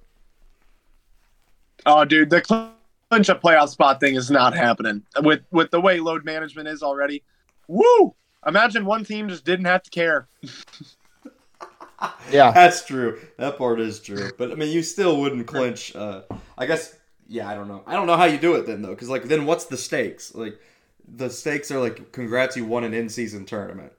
Oh, 1.87 2.05
dude, 2.05 2.31
the 2.31 2.41
clinch 2.41 3.29
a 3.29 3.35
playoff 3.35 3.69
spot 3.69 4.01
thing 4.01 4.15
is 4.15 4.31
not 4.31 4.55
happening 4.55 5.03
with 5.21 5.43
with 5.51 5.71
the 5.71 5.81
way 5.81 6.01
load 6.01 6.25
management 6.25 6.69
is 6.69 6.83
already. 6.83 7.23
Woo! 7.69 8.15
Imagine 8.47 8.85
one 8.85 9.05
team 9.05 9.29
just 9.29 9.45
didn't 9.45 9.67
have 9.67 9.83
to 9.83 9.91
care. 9.91 10.29
Yeah. 12.31 12.51
That's 12.51 12.85
true. 12.85 13.21
That 13.39 13.57
part 13.57 13.81
is 13.81 14.01
true. 14.01 14.31
But 14.37 14.51
I 14.51 14.55
mean, 14.57 14.71
you 14.71 14.83
still 14.83 15.21
wouldn't 15.21 15.47
clinch. 15.47 15.95
Uh, 15.95 16.23
I 16.59 16.67
guess. 16.67 16.97
Yeah, 17.29 17.49
I 17.49 17.55
don't 17.55 17.69
know. 17.69 17.83
I 17.87 17.95
don't 17.95 18.07
know 18.07 18.17
how 18.17 18.27
you 18.27 18.37
do 18.37 18.55
it 18.57 18.67
then 18.67 18.83
though, 18.83 18.91
because 18.91 19.09
like 19.09 19.25
then 19.25 19.47
what's 19.47 19.65
the 19.65 19.79
stakes? 19.79 20.35
Like 20.35 20.59
the 21.09 21.29
stakes 21.31 21.71
are 21.71 21.81
like, 21.81 22.13
congrats, 22.13 22.57
you 22.57 22.65
won 22.65 22.85
an 22.85 22.95
in-season 22.95 23.45
tournament. 23.47 23.93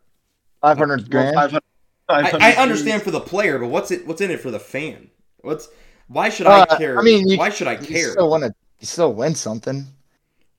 500 0.62 1.10
grand. 1.10 1.36
500 1.36 1.62
I, 2.08 2.54
I 2.54 2.56
understand 2.62 3.02
for 3.02 3.12
the 3.12 3.20
player, 3.20 3.58
but 3.60 3.68
what's 3.68 3.90
it? 3.92 4.06
What's 4.06 4.22
in 4.22 4.30
it 4.32 4.40
for 4.40 4.52
the 4.52 4.60
fan? 4.60 5.10
What's 5.42 5.70
why 6.08 6.30
should 6.30 6.46
I 6.48 6.62
Uh, 6.62 6.78
care? 6.78 7.00
I 7.00 7.02
mean, 7.02 7.28
you- 7.28 7.38
why 7.38 7.50
should 7.50 7.68
I 7.68 7.74
You 7.80 7.88
care? 7.88 8.12
still 8.12 8.30
want 8.30 8.44
to 8.44 8.54
you 8.80 8.86
still 8.88 9.14
win 9.14 9.34
something. 9.36 9.88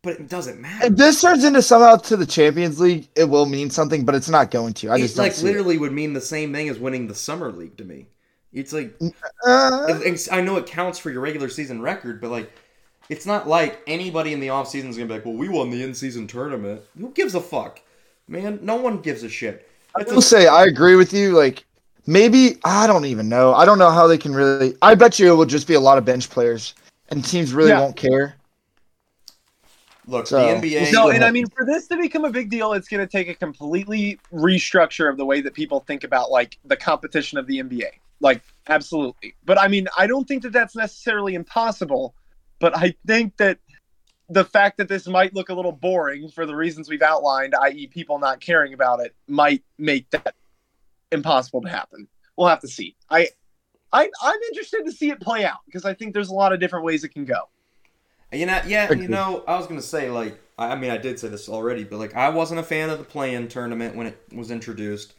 but 0.02 0.14
it 0.20 0.28
doesn't 0.28 0.61
matter. 0.61 0.87
If 0.87 0.96
this 0.96 1.20
turns 1.20 1.44
into 1.44 1.61
somehow 1.62 1.96
to 1.96 2.16
the 2.16 2.26
Champions 2.26 2.78
League, 2.80 3.09
it 3.16 3.24
will 3.24 3.46
mean 3.46 3.70
something, 3.70 4.04
but 4.04 4.14
it's 4.14 4.28
not 4.28 4.50
going 4.50 4.72
to. 4.74 4.90
I 4.90 4.96
It 4.96 4.98
just 5.00 5.16
like 5.18 5.32
see 5.32 5.42
it. 5.42 5.44
literally 5.50 5.78
would 5.78 5.92
mean 5.92 6.12
the 6.14 6.20
same 6.20 6.52
thing 6.52 6.68
as 6.68 6.78
winning 6.78 7.06
the 7.09 7.14
summer 7.14 7.50
league 7.52 7.76
to 7.78 7.85
me. 7.85 8.06
It's 8.52 8.72
like 8.72 8.96
Uh, 9.46 9.87
It's- 10.00 10.28
I 10.32 10.40
know 10.40 10.56
it 10.56 10.66
counts 10.66 10.98
for 10.98 11.11
your 11.11 11.20
regular 11.20 11.48
season 11.48 11.80
record, 11.82 12.20
but 12.20 12.30
like, 12.30 12.50
it's 13.09 13.27
not 13.27 13.49
like 13.49 13.81
anybody 13.87 14.33
in 14.33 14.40
the 14.40 14.51
off 14.51 14.69
season 14.69 14.90
is 14.90 14.97
gonna 14.97 15.09
be 15.09 15.14
like, 15.14 15.25
"Well, 15.25 15.35
we 15.35 15.49
won 15.49 15.71
the 15.71 15.83
in 15.83 15.95
season 15.95 16.27
tournament." 16.27 16.83
Who 16.99 17.11
gives 17.11 17.35
a 17.35 17.40
fuck, 17.40 17.81
man? 18.29 18.59
No 18.62 18.77
one 18.77 19.01
gives 19.01 19.23
a 19.23 19.29
shit. 19.29 19.69
I 19.97 20.03
will 20.05 20.19
a, 20.19 20.23
say 20.23 20.47
I 20.47 20.64
agree 20.64 20.97
with 20.97 21.12
you. 21.12 21.33
Like 21.33 21.64
maybe 22.07 22.59
I 22.64 22.87
don't 22.87 23.05
even 23.05 23.29
know. 23.29 23.55
I 23.55 23.64
don't 23.64 23.79
know 23.79 23.90
how 23.90 24.07
they 24.07 24.19
can 24.19 24.35
really. 24.35 24.77
I 24.83 24.95
bet 24.95 25.19
you 25.19 25.33
it 25.33 25.37
will 25.37 25.47
just 25.47 25.66
be 25.66 25.75
a 25.75 25.81
lot 25.81 25.99
of 25.99 26.05
bench 26.05 26.29
players, 26.31 26.75
and 27.11 27.25
teams 27.25 27.53
really 27.53 27.71
Yeah. 27.71 27.81
won't 27.81 27.97
care. 27.97 28.37
look, 30.09 30.27
So, 30.29 30.38
the 30.38 30.69
NBA. 30.69 30.87
see 30.87 30.92
No, 30.92 31.11
and 31.11 31.25
I 31.25 31.31
mean, 31.31 31.47
for 31.49 31.64
this 31.64 31.88
to 31.88 31.97
become 31.97 32.25
a 32.25 32.31
big 32.31 32.49
deal, 32.49 32.75
it's 32.75 32.87
going 32.88 33.05
to 33.05 33.11
take 33.11 33.29
a 33.29 33.35
completely 33.35 34.21
restructure 34.33 35.11
of 35.11 35.16
the 35.16 35.25
way 35.25 35.40
that 35.40 35.53
people 35.53 35.81
think 35.81 36.05
about 36.05 36.31
like 36.31 36.59
the 36.64 36.77
competition 36.77 37.38
of 37.38 37.47
the 37.49 37.59
NBA. 37.59 37.88
Like, 38.21 38.40
absolutely. 38.69 39.35
But 39.45 39.59
I 39.61 39.69
mean, 39.69 39.88
I 39.99 40.07
don't 40.07 40.27
think 40.27 40.42
that 40.45 40.53
that's 40.53 40.77
necessarily 40.77 41.35
impossible. 41.35 42.14
But 42.59 42.77
I 42.77 42.95
think 43.07 43.37
that 43.37 43.59
the 44.29 44.45
fact 44.45 44.79
that 44.79 44.88
this 44.88 45.07
might 45.07 45.35
look 45.35 45.49
a 45.49 45.55
little 45.55 45.73
boring 45.73 46.29
for 46.29 46.47
the 46.47 46.57
reasons 46.57 46.88
we've 46.88 47.03
outlined, 47.03 47.55
i.e., 47.62 47.87
people 47.87 48.19
not 48.19 48.40
caring 48.40 48.73
about 48.73 49.01
it, 49.01 49.14
might 49.29 49.62
make 49.79 50.11
that 50.11 50.35
impossible 51.12 51.62
to 51.62 51.69
happen. 51.69 52.09
We'll 52.37 52.49
have 52.49 52.61
to 52.61 52.69
see. 52.69 52.97
I, 53.09 53.29
I 53.92 54.11
I'm 54.23 54.40
interested 54.49 54.85
to 54.85 54.92
see 54.92 55.11
it 55.11 55.21
play 55.21 55.45
out 55.45 55.59
because 55.66 55.85
I 55.85 55.95
think 55.95 56.12
there's 56.12 56.29
a 56.29 56.35
lot 56.35 56.53
of 56.53 56.61
different 56.61 56.85
ways 56.85 57.05
it 57.05 57.11
can 57.11 57.25
go. 57.25 57.49
You 58.33 58.47
know, 58.47 58.61
yeah, 58.66 58.92
you 58.92 59.09
know, 59.09 59.45
I 59.47 59.57
was 59.57 59.66
gonna 59.66 59.81
say 59.81 60.11
like, 60.11 60.38
I 60.59 60.73
I 60.73 60.77
mean, 60.77 60.90
I 60.90 60.99
did 60.99 61.19
say 61.19 61.29
this 61.29 61.49
already, 61.49 61.85
but 61.85 61.99
like, 61.99 62.14
I 62.14 62.29
wasn't 62.29 62.61
a 62.61 62.64
fan 62.64 62.90
of 62.90 62.99
the 62.99 63.05
play-in 63.05 63.49
tournament 63.49 63.95
when 63.95 64.09
it 64.09 64.19
was 64.35 64.51
introduced. 64.51 65.14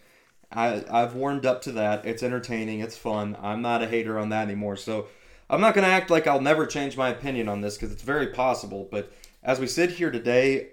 I 0.51 0.83
I've 0.89 1.15
warmed 1.15 1.45
up 1.45 1.61
to 1.63 1.71
that. 1.73 2.05
It's 2.05 2.21
entertaining. 2.21 2.81
It's 2.81 2.97
fun. 2.97 3.37
I'm 3.41 3.61
not 3.61 3.81
a 3.81 3.87
hater 3.87 4.19
on 4.19 4.29
that 4.29 4.43
anymore. 4.43 4.75
So 4.75 5.07
I'm 5.49 5.61
not 5.61 5.73
gonna 5.73 5.87
act 5.87 6.09
like 6.09 6.27
I'll 6.27 6.41
never 6.41 6.65
change 6.65 6.97
my 6.97 7.09
opinion 7.09 7.47
on 7.47 7.61
this 7.61 7.75
because 7.75 7.91
it's 7.91 8.03
very 8.03 8.27
possible. 8.27 8.87
But 8.91 9.11
as 9.43 9.59
we 9.59 9.67
sit 9.67 9.91
here 9.91 10.11
today, 10.11 10.69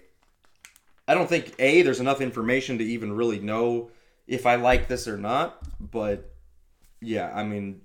I 1.06 1.14
don't 1.14 1.28
think 1.28 1.54
a 1.58 1.82
there's 1.82 2.00
enough 2.00 2.20
information 2.20 2.78
to 2.78 2.84
even 2.84 3.12
really 3.12 3.38
know 3.38 3.90
if 4.26 4.46
I 4.46 4.56
like 4.56 4.88
this 4.88 5.06
or 5.06 5.16
not. 5.16 5.58
But 5.80 6.34
yeah, 7.00 7.30
I 7.34 7.44
mean, 7.44 7.82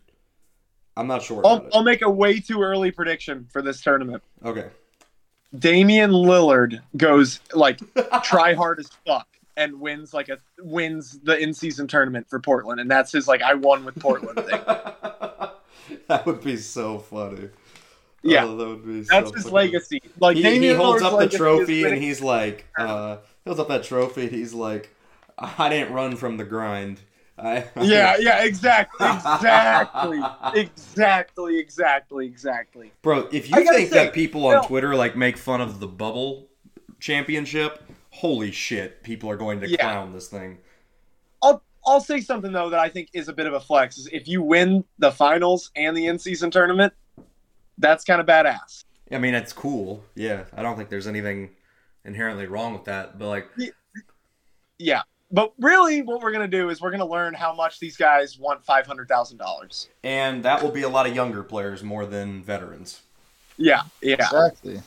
I'm 0.97 1.08
not 1.08 1.21
sure. 1.21 1.45
I'll. 1.45 1.67
I'll 1.73 1.84
make 1.84 2.02
a 2.02 2.10
way 2.10 2.39
too 2.39 2.62
early 2.62 2.91
prediction 2.91 3.47
for 3.52 3.62
this 3.62 3.82
tournament. 3.82 4.23
Okay. 4.43 4.69
Damian 5.58 6.12
Lillard 6.12 6.80
goes 6.97 7.39
like 7.54 7.80
try 8.23 8.54
hard 8.54 8.80
as 8.80 8.89
fuck 9.06 9.28
and 9.58 9.80
wins 9.80 10.13
like 10.13 10.30
a 10.30 10.39
wins 10.60 11.19
the 11.23 11.38
in 11.38 11.54
season 11.54 11.88
tournament 11.88 12.28
for 12.30 12.39
Portland, 12.39 12.80
and 12.80 12.89
that's 12.89 13.12
his 13.12 13.28
like 13.28 13.41
I 13.41 13.54
won 13.54 13.86
with 13.86 13.99
Portland 13.99 14.39
thing. 14.45 14.62
that 16.08 16.25
would 16.25 16.43
be 16.43 16.58
so 16.58 16.99
funny. 16.99 17.49
Yeah. 18.23 18.45
Oh, 18.45 18.58
that 18.58 18.67
would 18.67 18.86
be 18.86 19.04
That's 19.04 19.30
so 19.30 19.36
his 19.36 19.43
funny. 19.45 19.56
legacy. 19.56 20.02
Like 20.19 20.38
He, 20.38 20.60
he 20.60 20.73
holds 20.73 21.02
up 21.02 21.19
the 21.19 21.28
trophy 21.30 21.86
and 21.86 21.97
he's 21.97 22.21
like, 22.21 22.65
uh, 22.78 23.17
holds 23.45 23.60
up 23.60 23.67
that 23.69 23.84
trophy 23.84 24.23
and 24.23 24.32
he's 24.32 24.54
like, 24.54 24.93
I 25.38 25.69
didn't 25.69 25.93
run 25.93 26.15
from 26.15 26.38
the 26.38 26.43
grind. 26.43 26.99
I, 27.38 27.65
yeah, 27.82 28.17
yeah, 28.19 28.43
exactly, 28.43 29.08
exactly, 29.08 30.19
exactly, 30.54 31.58
exactly, 31.60 32.25
exactly. 32.25 32.91
Bro, 33.02 33.30
if 33.32 33.49
you 33.49 33.56
think 33.56 33.89
say, 33.89 34.06
that 34.06 34.13
people 34.13 34.45
on 34.45 34.56
no. 34.56 34.67
Twitter 34.67 34.93
like 34.95 35.15
make 35.15 35.38
fun 35.38 35.62
of 35.62 35.80
the 35.80 35.88
bubble 35.88 36.47
championship, 36.99 37.82
holy 38.10 38.52
shit, 38.52 39.04
people 39.04 39.30
are 39.30 39.38
going 39.38 39.62
to 39.62 39.69
Yeah. 39.69 39.78
clown 39.78 40.12
this 40.12 40.28
thing. 40.28 40.58
I'll 41.86 41.94
I'll 41.94 42.02
say 42.02 42.22
something 42.22 42.52
though 42.52 42.70
that 42.70 42.80
I 42.80 42.89
think 42.89 43.10
is 43.13 43.28
a 43.28 43.34
bit 43.34 43.48
of 43.48 43.54
a 43.54 43.60
flex. 43.60 43.98
Is 43.98 44.08
if 44.12 44.28
you 44.28 44.42
win 44.42 44.84
the 44.98 45.12
finals 45.12 45.72
and 45.76 45.96
the 45.96 46.08
in 46.08 46.20
season 46.20 46.52
tournament, 46.52 46.94
that's 47.78 48.04
kind 48.04 48.20
of 48.22 48.28
badass. 48.28 48.84
I 49.12 49.18
mean, 49.18 49.34
it's 49.34 49.54
cool. 49.54 50.04
Yeah, 50.15 50.44
I 50.56 50.62
don't 50.62 50.78
think 50.78 50.89
there's 50.89 51.08
anything 51.08 51.50
inherently 52.06 52.46
wrong 52.46 52.74
with 52.74 52.86
that, 52.86 53.18
but 53.18 53.28
like, 53.28 53.50
Yeah. 54.78 55.02
But 55.32 55.54
really, 55.60 56.02
what 56.02 56.22
we're 56.22 56.32
gonna 56.32 56.48
do 56.48 56.70
is 56.70 56.82
we're 56.82 56.89
gonna 56.92 57.06
learn 57.06 57.34
how 57.36 57.54
much 57.54 57.80
these 57.80 57.98
guys 57.98 58.39
want 58.39 58.65
five 58.65 58.88
hundred 58.88 59.08
thousand 59.08 59.38
dollars. 59.38 59.89
and 60.04 60.44
that 60.44 60.63
will 60.63 60.72
be 60.72 60.82
a 60.82 60.89
lot 60.89 61.06
of 61.08 61.15
younger 61.15 61.44
players 61.44 61.84
more 61.84 62.06
than 62.06 62.42
veterans. 62.42 63.02
Yeah, 63.58 63.82
yeah. 64.02 64.15
Exactly. 64.15 64.82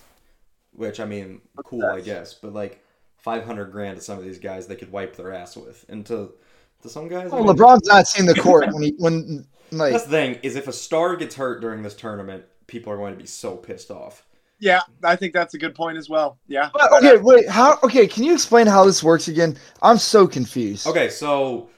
Which 0.75 0.99
I 0.99 1.05
mean, 1.05 1.43
cool, 1.65 1.85
I 1.85 2.01
guess, 2.01 2.35
but 2.35 2.53
like 2.53 2.83
five 3.19 3.45
hundred 3.45 3.67
grand 3.67 3.99
to 3.99 4.03
some 4.03 4.19
of 4.19 4.25
these 4.25 4.39
guys, 4.41 4.67
they 4.67 4.75
could 4.75 4.91
wipe 4.91 5.15
their 5.15 5.33
ass 5.33 5.57
with, 5.57 5.85
and 5.89 6.05
to 6.07 6.33
to 6.83 6.89
some 6.89 7.09
guys, 7.09 7.33
I 7.33 7.37
Well, 7.37 7.45
mean, 7.45 7.57
LeBron's 7.57 7.87
not 7.87 8.07
seeing 8.07 8.27
the 8.27 8.35
court 8.35 8.73
when 8.73 8.83
he 8.83 8.95
when 8.99 9.47
like 9.71 9.93
that's 9.93 10.05
the 10.05 10.11
thing 10.11 10.39
is 10.43 10.57
if 10.57 10.69
a 10.69 10.73
star 10.73 11.17
gets 11.17 11.35
hurt 11.35 11.61
during 11.61 11.83
this 11.83 11.95
tournament, 11.95 12.45
people 12.67 12.93
are 12.93 12.97
going 12.97 13.15
to 13.15 13.21
be 13.21 13.27
so 13.27 13.57
pissed 13.57 13.91
off. 13.91 14.25
Yeah, 14.59 14.83
I 15.03 15.17
think 15.17 15.33
that's 15.33 15.55
a 15.55 15.59
good 15.59 15.75
point 15.75 15.99
as 15.99 16.09
well. 16.09 16.39
Yeah. 16.47 16.71
But, 16.73 16.93
okay, 16.93 17.17
wait. 17.17 17.49
How? 17.49 17.81
Okay, 17.83 18.07
can 18.07 18.23
you 18.23 18.33
explain 18.33 18.69
how 18.69 18.85
this 18.85 19.03
works 19.03 19.27
again? 19.27 19.57
I'm 19.83 19.99
so 19.99 20.27
confused. 20.27 20.87
Okay, 20.87 21.09
so 21.09 21.69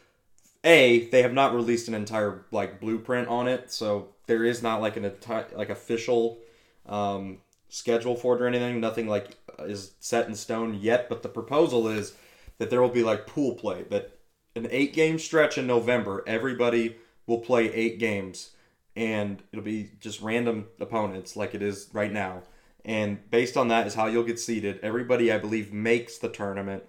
a 0.64 1.06
they 1.08 1.22
have 1.22 1.32
not 1.32 1.54
released 1.54 1.88
an 1.88 1.94
entire 1.94 2.44
like 2.50 2.80
blueprint 2.80 3.28
on 3.28 3.48
it, 3.48 3.72
so 3.72 4.08
there 4.26 4.44
is 4.44 4.62
not 4.62 4.82
like 4.82 4.96
an 4.96 5.04
enti- 5.04 5.56
like 5.56 5.70
official 5.70 6.38
um, 6.86 7.38
schedule 7.70 8.16
for 8.16 8.36
it 8.36 8.42
or 8.42 8.46
anything. 8.46 8.80
Nothing 8.80 9.08
like 9.08 9.36
is 9.60 9.92
set 10.00 10.28
in 10.28 10.34
stone 10.34 10.74
yet. 10.74 11.08
But 11.08 11.22
the 11.22 11.28
proposal 11.28 11.88
is 11.88 12.14
that 12.58 12.68
there 12.68 12.82
will 12.82 12.88
be 12.90 13.02
like 13.02 13.26
pool 13.26 13.54
play 13.54 13.84
that 13.90 14.18
an 14.56 14.68
eight 14.70 14.92
game 14.92 15.18
stretch 15.18 15.58
in 15.58 15.66
November. 15.66 16.22
Everybody 16.26 16.96
will 17.26 17.38
play 17.38 17.72
eight 17.72 17.98
games, 17.98 18.50
and 18.94 19.42
it'll 19.52 19.64
be 19.64 19.90
just 20.00 20.20
random 20.20 20.66
opponents 20.80 21.36
like 21.36 21.54
it 21.54 21.62
is 21.62 21.88
right 21.92 22.12
now. 22.12 22.42
And 22.84 23.28
based 23.30 23.56
on 23.56 23.68
that 23.68 23.86
is 23.86 23.94
how 23.94 24.06
you'll 24.06 24.24
get 24.24 24.38
seeded. 24.38 24.78
Everybody, 24.82 25.32
I 25.32 25.38
believe, 25.38 25.72
makes 25.72 26.18
the 26.18 26.28
tournament. 26.28 26.84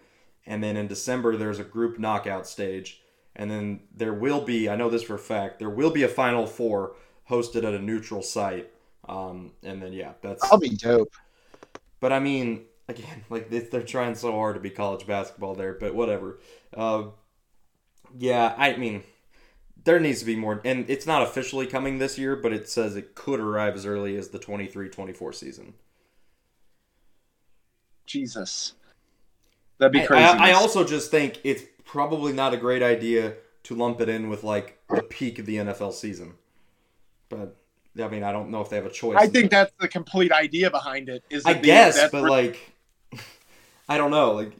And 0.45 0.61
then 0.63 0.75
in 0.75 0.87
December, 0.87 1.37
there's 1.37 1.57
a 1.59 1.63
group 1.63 1.97
knockout 1.97 2.47
stage. 2.47 3.01
And 3.35 3.49
then 3.49 3.79
there 3.95 4.13
will 4.13 4.41
be, 4.41 4.69
I 4.69 4.75
know 4.75 4.89
this 4.89 5.03
for 5.03 5.15
a 5.15 5.19
fact, 5.19 5.59
there 5.59 5.69
will 5.69 5.91
be 5.91 6.03
a 6.03 6.07
Final 6.07 6.47
Four 6.47 6.95
hosted 7.29 7.63
at 7.63 7.73
a 7.73 7.79
neutral 7.79 8.21
site. 8.21 8.71
Um, 9.07 9.51
and 9.63 9.81
then, 9.81 9.93
yeah, 9.93 10.13
that's. 10.21 10.41
That'll 10.41 10.59
be 10.59 10.69
dope. 10.69 11.13
But 11.99 12.11
I 12.11 12.19
mean, 12.19 12.65
again, 12.87 13.23
like 13.29 13.49
they- 13.49 13.59
they're 13.59 13.81
trying 13.81 14.15
so 14.15 14.31
hard 14.33 14.55
to 14.55 14.61
be 14.61 14.69
college 14.69 15.07
basketball 15.07 15.55
there, 15.55 15.73
but 15.73 15.95
whatever. 15.95 16.39
Uh, 16.75 17.05
yeah, 18.17 18.53
I 18.57 18.75
mean, 18.77 19.03
there 19.83 19.99
needs 19.99 20.19
to 20.19 20.25
be 20.25 20.35
more. 20.35 20.61
And 20.65 20.89
it's 20.89 21.05
not 21.05 21.21
officially 21.21 21.67
coming 21.67 21.99
this 21.99 22.17
year, 22.17 22.35
but 22.35 22.53
it 22.53 22.67
says 22.67 22.95
it 22.95 23.15
could 23.15 23.39
arrive 23.39 23.75
as 23.75 23.85
early 23.85 24.17
as 24.17 24.29
the 24.29 24.39
23 24.39 24.89
24 24.89 25.33
season. 25.33 25.73
Jesus. 28.05 28.73
That'd 29.77 29.91
be 29.91 30.05
crazy. 30.05 30.23
I, 30.23 30.51
I 30.51 30.53
also 30.53 30.83
just 30.85 31.11
think 31.11 31.39
it's 31.43 31.63
probably 31.83 32.33
not 32.33 32.53
a 32.53 32.57
great 32.57 32.81
idea 32.81 33.35
to 33.63 33.75
lump 33.75 33.99
it 33.99 34.09
in 34.09 34.29
with 34.29 34.43
like 34.43 34.79
the 34.89 35.03
peak 35.03 35.39
of 35.39 35.45
the 35.45 35.57
NFL 35.57 35.93
season. 35.93 36.35
But 37.29 37.57
I 38.01 38.07
mean, 38.07 38.23
I 38.23 38.31
don't 38.31 38.49
know 38.51 38.61
if 38.61 38.69
they 38.69 38.75
have 38.75 38.85
a 38.85 38.91
choice. 38.91 39.17
I 39.19 39.27
think 39.27 39.51
that's 39.51 39.73
the 39.79 39.87
complete 39.87 40.31
idea 40.31 40.69
behind 40.69 41.09
it. 41.09 41.23
Is 41.29 41.45
I 41.45 41.53
guess, 41.53 42.09
but 42.11 42.21
where- 42.21 42.29
like, 42.29 42.73
I 43.89 43.97
don't 43.97 44.11
know. 44.11 44.33
Like 44.33 44.53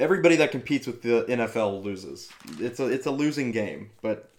everybody 0.00 0.36
that 0.36 0.50
competes 0.50 0.86
with 0.86 1.02
the 1.02 1.24
NFL 1.28 1.82
loses. 1.82 2.30
It's 2.58 2.80
a 2.80 2.86
it's 2.86 3.06
a 3.06 3.10
losing 3.10 3.52
game. 3.52 3.90
But 4.02 4.30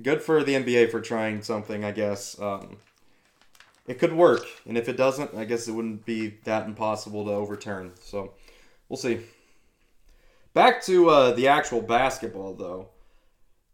good 0.00 0.22
for 0.22 0.42
the 0.42 0.54
NBA 0.54 0.90
for 0.90 1.00
trying 1.00 1.42
something. 1.42 1.84
I 1.84 1.92
guess 1.92 2.40
um, 2.40 2.76
it 3.86 3.98
could 3.98 4.12
work, 4.12 4.46
and 4.66 4.76
if 4.76 4.88
it 4.88 4.96
doesn't, 4.96 5.34
I 5.34 5.44
guess 5.44 5.68
it 5.68 5.72
wouldn't 5.72 6.04
be 6.04 6.38
that 6.44 6.66
impossible 6.66 7.24
to 7.26 7.32
overturn. 7.32 7.92
So 8.00 8.32
we'll 8.88 8.96
see. 8.96 9.20
Back 10.54 10.82
to 10.84 11.10
uh, 11.10 11.32
the 11.32 11.48
actual 11.48 11.82
basketball, 11.82 12.54
though. 12.54 12.88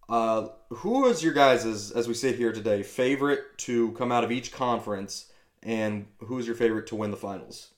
Uh, 0.06 0.48
who 0.68 1.06
is 1.06 1.22
your 1.22 1.32
guys' 1.32 1.90
as 1.92 2.06
we 2.06 2.14
sit 2.14 2.36
here 2.36 2.52
today 2.52 2.82
favorite 2.82 3.56
to 3.56 3.92
come 3.92 4.12
out 4.12 4.22
of 4.22 4.30
each 4.30 4.52
conference, 4.52 5.32
and 5.62 6.06
who's 6.18 6.46
your 6.46 6.56
favorite 6.56 6.86
to 6.88 6.96
win 6.96 7.10
the 7.10 7.16
finals? 7.16 7.70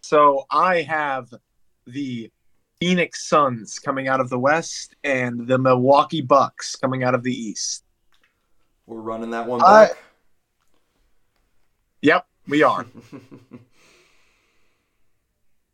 So 0.00 0.46
I 0.50 0.82
have 0.82 1.32
the 1.86 2.30
Phoenix 2.80 3.28
Suns 3.28 3.78
coming 3.78 4.08
out 4.08 4.20
of 4.20 4.28
the 4.28 4.38
West 4.38 4.94
and 5.04 5.46
the 5.46 5.56
Milwaukee 5.58 6.20
Bucks 6.20 6.74
coming 6.76 7.04
out 7.04 7.14
of 7.14 7.22
the 7.22 7.32
East. 7.32 7.84
We're 8.86 9.00
running 9.00 9.30
that 9.30 9.46
one 9.46 9.62
I- 9.62 9.86
back. 9.88 9.96
Yep, 12.02 12.26
we 12.48 12.62
are. 12.64 12.84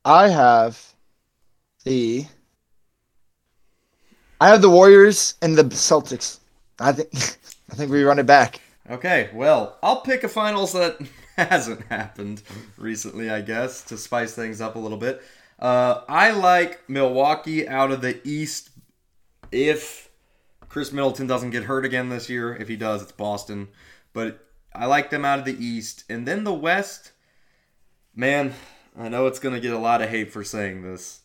I 0.04 0.28
have 0.28 0.94
the. 1.84 2.24
I 4.40 4.48
have 4.48 4.62
the 4.62 4.70
Warriors 4.70 5.34
and 5.42 5.56
the 5.56 5.64
Celtics. 5.64 6.38
I 6.78 6.92
think. 6.92 7.08
I 7.70 7.74
think 7.74 7.90
we 7.90 8.02
run 8.02 8.18
it 8.18 8.24
back. 8.26 8.60
okay, 8.90 9.28
well, 9.34 9.76
I'll 9.82 10.00
pick 10.00 10.24
a 10.24 10.28
finals 10.28 10.72
that 10.72 10.96
hasn't 11.36 11.84
happened 11.88 12.42
recently, 12.78 13.28
I 13.28 13.42
guess, 13.42 13.82
to 13.84 13.98
spice 13.98 14.34
things 14.34 14.62
up 14.62 14.76
a 14.76 14.78
little 14.78 14.96
bit. 14.96 15.20
Uh, 15.58 16.02
I 16.08 16.30
like 16.30 16.88
Milwaukee 16.88 17.66
out 17.68 17.90
of 17.90 18.00
the 18.00 18.20
East 18.26 18.70
if 19.50 20.10
Khris 20.68 20.92
Middleton 20.92 21.26
doesn't 21.26 21.50
get 21.50 21.64
hurt 21.64 21.84
again 21.84 22.08
this 22.08 22.28
year. 22.28 22.54
If 22.54 22.68
he 22.68 22.76
does, 22.76 23.02
it's 23.02 23.12
Boston. 23.12 23.68
But 24.12 24.46
I 24.74 24.86
like 24.86 25.10
them 25.10 25.24
out 25.24 25.38
of 25.38 25.44
the 25.44 25.64
East. 25.64 26.04
And 26.08 26.26
then 26.26 26.44
the 26.44 26.54
West, 26.54 27.12
man, 28.14 28.54
I 28.96 29.08
know 29.08 29.26
it's 29.26 29.38
going 29.38 29.54
to 29.54 29.60
get 29.60 29.72
a 29.72 29.78
lot 29.78 30.02
of 30.02 30.10
hate 30.10 30.32
for 30.32 30.44
saying 30.44 30.82
this. 30.82 31.20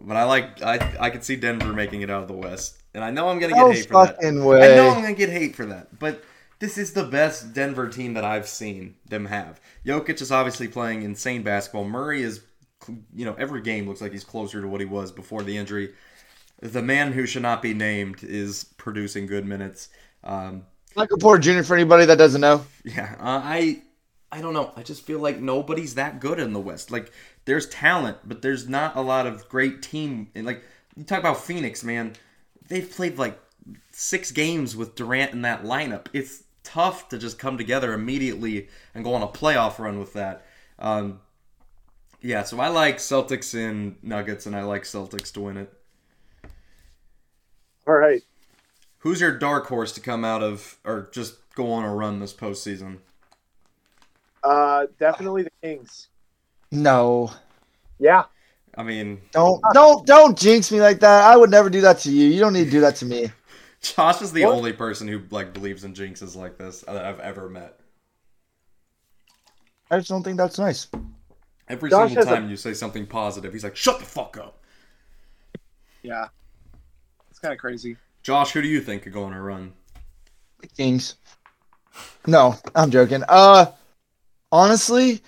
But 0.00 0.16
I 0.16 0.24
like 0.24 0.62
I 0.62 0.96
I 0.98 1.10
could 1.10 1.24
see 1.24 1.36
Denver 1.36 1.72
making 1.72 2.02
it 2.02 2.10
out 2.10 2.22
of 2.22 2.28
the 2.28 2.34
West. 2.34 2.78
And 2.94 3.04
I 3.04 3.10
know 3.10 3.28
I'm 3.28 3.38
going 3.38 3.50
to 3.50 3.56
get 3.56 3.66
No 3.66 3.70
hate 3.70 3.86
for 3.86 3.96
that. 3.96 4.18
fucking 4.18 4.40
I 4.60 4.68
know 4.68 4.90
I'm 4.90 5.02
gonna 5.02 5.14
get 5.14 5.30
hate 5.30 5.54
for 5.56 5.66
that, 5.66 5.98
but 5.98 6.24
this 6.58 6.78
is 6.78 6.92
the 6.92 7.04
best 7.04 7.52
Denver 7.52 7.88
team 7.88 8.14
that 8.14 8.24
I've 8.24 8.48
seen 8.48 8.96
them 9.08 9.26
have. 9.26 9.60
Jokic 9.84 10.20
is 10.20 10.30
obviously 10.32 10.68
playing 10.68 11.02
insane 11.02 11.42
basketball. 11.42 11.84
Murray 11.84 12.22
is, 12.22 12.40
you 13.14 13.24
know, 13.24 13.34
every 13.34 13.60
game 13.62 13.88
looks 13.88 14.00
like 14.00 14.12
he's 14.12 14.24
closer 14.24 14.60
to 14.60 14.68
what 14.68 14.80
he 14.80 14.86
was 14.86 15.12
before 15.12 15.42
the 15.42 15.56
injury. 15.56 15.94
The 16.60 16.82
man 16.82 17.12
who 17.12 17.26
should 17.26 17.42
not 17.42 17.62
be 17.62 17.74
named 17.74 18.22
is 18.22 18.64
producing 18.76 19.26
good 19.26 19.44
minutes. 19.44 19.88
Um, 20.22 20.64
Michael 20.96 21.18
Porter 21.18 21.40
Jr. 21.40 21.62
for 21.62 21.74
anybody 21.74 22.06
that 22.06 22.18
doesn't 22.18 22.40
know. 22.40 22.64
yeah, 22.84 23.16
uh, 23.18 23.40
I, 23.42 23.82
I 24.30 24.40
don't 24.40 24.54
know. 24.54 24.72
I 24.76 24.82
just 24.82 25.02
feel 25.02 25.18
like 25.18 25.40
nobody's 25.40 25.96
that 25.96 26.20
good 26.20 26.38
in 26.38 26.52
the 26.52 26.60
West. 26.60 26.90
Like 26.90 27.12
there's 27.44 27.68
talent, 27.68 28.18
but 28.24 28.42
there's 28.42 28.68
not 28.68 28.96
a 28.96 29.00
lot 29.00 29.26
of 29.26 29.48
great 29.48 29.82
team. 29.82 30.28
And 30.34 30.46
like 30.46 30.62
you 30.96 31.04
talk 31.04 31.18
about 31.18 31.38
Phoenix, 31.38 31.82
man, 31.82 32.14
they've 32.68 32.88
played 32.88 33.18
like 33.18 33.38
six 33.92 34.30
games 34.30 34.76
with 34.76 34.94
Durant 34.94 35.32
in 35.32 35.42
that 35.42 35.64
lineup. 35.64 36.06
It's 36.12 36.44
tough 36.62 37.08
to 37.10 37.18
just 37.18 37.38
come 37.38 37.58
together 37.58 37.92
immediately 37.92 38.68
and 38.94 39.04
go 39.04 39.14
on 39.14 39.22
a 39.22 39.28
playoff 39.28 39.78
run 39.78 39.98
with 39.98 40.14
that. 40.14 40.46
Um, 40.78 41.20
yeah, 42.24 42.42
so 42.42 42.58
I 42.58 42.68
like 42.68 42.96
Celtics 42.96 43.54
and 43.54 43.96
Nuggets, 44.02 44.46
and 44.46 44.56
I 44.56 44.62
like 44.62 44.84
Celtics 44.84 45.30
to 45.34 45.42
win 45.42 45.58
it. 45.58 45.72
All 47.86 47.94
right. 47.94 48.22
Who's 49.00 49.20
your 49.20 49.36
dark 49.38 49.66
horse 49.66 49.92
to 49.92 50.00
come 50.00 50.24
out 50.24 50.42
of 50.42 50.78
or 50.84 51.10
just 51.12 51.36
go 51.54 51.70
on 51.70 51.84
a 51.84 51.94
run 51.94 52.20
this 52.20 52.32
postseason? 52.32 52.98
Uh, 54.42 54.86
definitely 54.98 55.42
the 55.42 55.50
Kings. 55.62 56.08
No. 56.70 57.30
Yeah. 57.98 58.24
I 58.76 58.82
mean, 58.82 59.20
Don't 59.32 59.62
don't 59.72 60.06
don't 60.06 60.36
jinx 60.38 60.72
me 60.72 60.80
like 60.80 61.00
that. 61.00 61.24
I 61.24 61.36
would 61.36 61.50
never 61.50 61.70
do 61.70 61.82
that 61.82 61.98
to 62.00 62.10
you. 62.10 62.26
You 62.26 62.40
don't 62.40 62.52
need 62.54 62.64
to 62.64 62.70
do 62.70 62.80
that 62.80 62.96
to 62.96 63.04
me. 63.04 63.30
Josh 63.82 64.22
is 64.22 64.32
the 64.32 64.44
What? 64.44 64.54
only 64.54 64.72
person 64.72 65.06
who 65.06 65.22
like 65.30 65.52
believes 65.52 65.84
in 65.84 65.94
jinxes 65.94 66.34
like 66.34 66.56
this 66.58 66.80
that 66.80 67.04
I've 67.04 67.20
ever 67.20 67.48
met. 67.48 67.78
I 69.90 69.98
just 69.98 70.08
don't 70.08 70.22
think 70.24 70.38
that's 70.38 70.58
nice. 70.58 70.88
Every 71.68 71.90
Josh 71.90 72.10
single 72.10 72.24
has 72.24 72.32
a- 72.32 72.36
time 72.36 72.50
you 72.50 72.56
say 72.56 72.74
something 72.74 73.06
positive, 73.06 73.52
he's 73.52 73.64
like, 73.64 73.76
"Shut 73.76 73.98
the 73.98 74.04
fuck 74.04 74.36
up." 74.36 74.62
Yeah. 76.02 76.28
It's 77.30 77.38
kind 77.38 77.52
of 77.52 77.58
crazy. 77.58 77.96
Josh, 78.22 78.52
who 78.52 78.62
do 78.62 78.68
you 78.68 78.80
think 78.80 79.02
could 79.02 79.12
go 79.12 79.24
on 79.24 79.32
a 79.32 79.42
run? 79.42 79.72
The 80.60 80.66
Kings. 80.68 81.16
No, 82.26 82.56
I'm 82.74 82.90
joking. 82.90 83.22
Uh 83.28 83.66
honestly, 84.52 85.22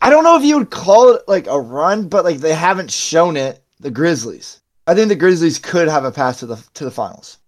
I 0.00 0.10
don't 0.10 0.24
know 0.24 0.36
if 0.36 0.44
you 0.44 0.58
would 0.58 0.70
call 0.70 1.14
it 1.14 1.22
like 1.26 1.46
a 1.46 1.60
run, 1.60 2.08
but 2.08 2.24
like 2.24 2.38
they 2.38 2.54
haven't 2.54 2.90
shown 2.90 3.36
it. 3.36 3.62
The 3.80 3.90
Grizzlies. 3.90 4.60
I 4.86 4.94
think 4.94 5.08
the 5.08 5.16
Grizzlies 5.16 5.58
could 5.58 5.88
have 5.88 6.04
a 6.04 6.12
pass 6.12 6.38
to 6.40 6.46
the 6.46 6.56
to 6.74 6.84
the 6.84 6.90
finals. 6.90 7.38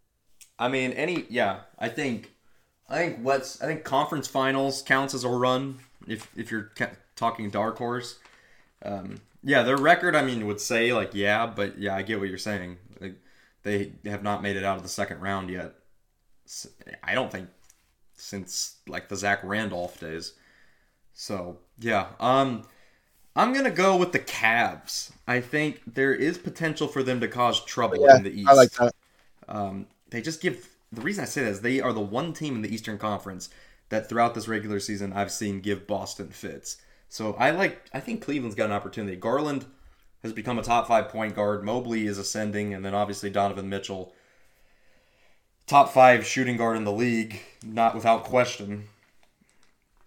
I 0.58 0.68
mean, 0.68 0.92
any 0.92 1.24
yeah, 1.30 1.60
I 1.78 1.88
think, 1.88 2.32
I 2.88 2.96
think 2.98 3.18
what's 3.22 3.62
I 3.62 3.66
think 3.66 3.84
conference 3.84 4.26
finals 4.28 4.82
counts 4.82 5.14
as 5.14 5.24
a 5.24 5.28
run 5.28 5.78
if 6.08 6.30
if 6.36 6.50
you're 6.50 6.72
talking 7.16 7.50
dark 7.50 7.78
horse. 7.78 8.18
Um, 8.82 9.20
yeah, 9.42 9.62
their 9.62 9.76
record, 9.76 10.14
I 10.16 10.22
mean, 10.22 10.46
would 10.46 10.60
say 10.60 10.92
like 10.92 11.14
yeah, 11.14 11.46
but 11.46 11.78
yeah, 11.78 11.94
I 11.94 12.02
get 12.02 12.20
what 12.20 12.28
you're 12.28 12.38
saying. 12.38 12.78
Like, 13.00 13.14
they 13.62 13.92
have 14.04 14.22
not 14.22 14.42
made 14.42 14.56
it 14.56 14.64
out 14.64 14.76
of 14.76 14.82
the 14.82 14.88
second 14.88 15.20
round 15.20 15.50
yet. 15.50 15.74
I 17.04 17.14
don't 17.14 17.30
think 17.30 17.48
since 18.14 18.76
like 18.86 19.08
the 19.08 19.16
Zach 19.16 19.40
Randolph 19.42 20.00
days. 20.00 20.34
So 21.12 21.58
yeah, 21.78 22.08
um, 22.20 22.64
I'm 23.36 23.52
gonna 23.52 23.70
go 23.70 23.96
with 23.96 24.12
the 24.12 24.18
Cavs. 24.18 25.12
I 25.26 25.40
think 25.40 25.82
there 25.86 26.14
is 26.14 26.38
potential 26.38 26.88
for 26.88 27.02
them 27.02 27.20
to 27.20 27.28
cause 27.28 27.64
trouble 27.64 28.04
Yeah, 28.04 28.16
in 28.16 28.22
the 28.24 28.40
East. 28.40 28.48
I 28.48 28.54
like 28.54 28.70
that. 28.72 28.94
Um, 29.48 29.86
they 30.10 30.20
just 30.20 30.40
give 30.40 30.68
the 30.92 31.00
reason 31.00 31.22
I 31.22 31.26
say 31.26 31.44
that 31.44 31.50
is 31.50 31.60
they 31.60 31.80
are 31.80 31.92
the 31.92 32.00
one 32.00 32.32
team 32.32 32.56
in 32.56 32.62
the 32.62 32.72
Eastern 32.72 32.98
Conference 32.98 33.50
that 33.88 34.08
throughout 34.08 34.34
this 34.34 34.48
regular 34.48 34.80
season 34.80 35.12
I've 35.12 35.32
seen 35.32 35.60
give 35.60 35.86
Boston 35.86 36.28
fits. 36.28 36.78
So 37.08 37.34
I 37.34 37.50
like 37.50 37.82
I 37.92 38.00
think 38.00 38.22
Cleveland's 38.22 38.56
got 38.56 38.66
an 38.66 38.72
opportunity. 38.72 39.16
Garland 39.16 39.66
has 40.22 40.32
become 40.32 40.58
a 40.58 40.62
top 40.62 40.88
five 40.88 41.08
point 41.08 41.34
guard. 41.34 41.64
Mobley 41.64 42.06
is 42.06 42.18
ascending, 42.18 42.74
and 42.74 42.84
then 42.84 42.94
obviously 42.94 43.30
Donovan 43.30 43.68
Mitchell, 43.68 44.12
top 45.66 45.92
five 45.92 46.26
shooting 46.26 46.56
guard 46.56 46.76
in 46.76 46.84
the 46.84 46.92
league, 46.92 47.40
not 47.64 47.94
without 47.94 48.24
question. 48.24 48.84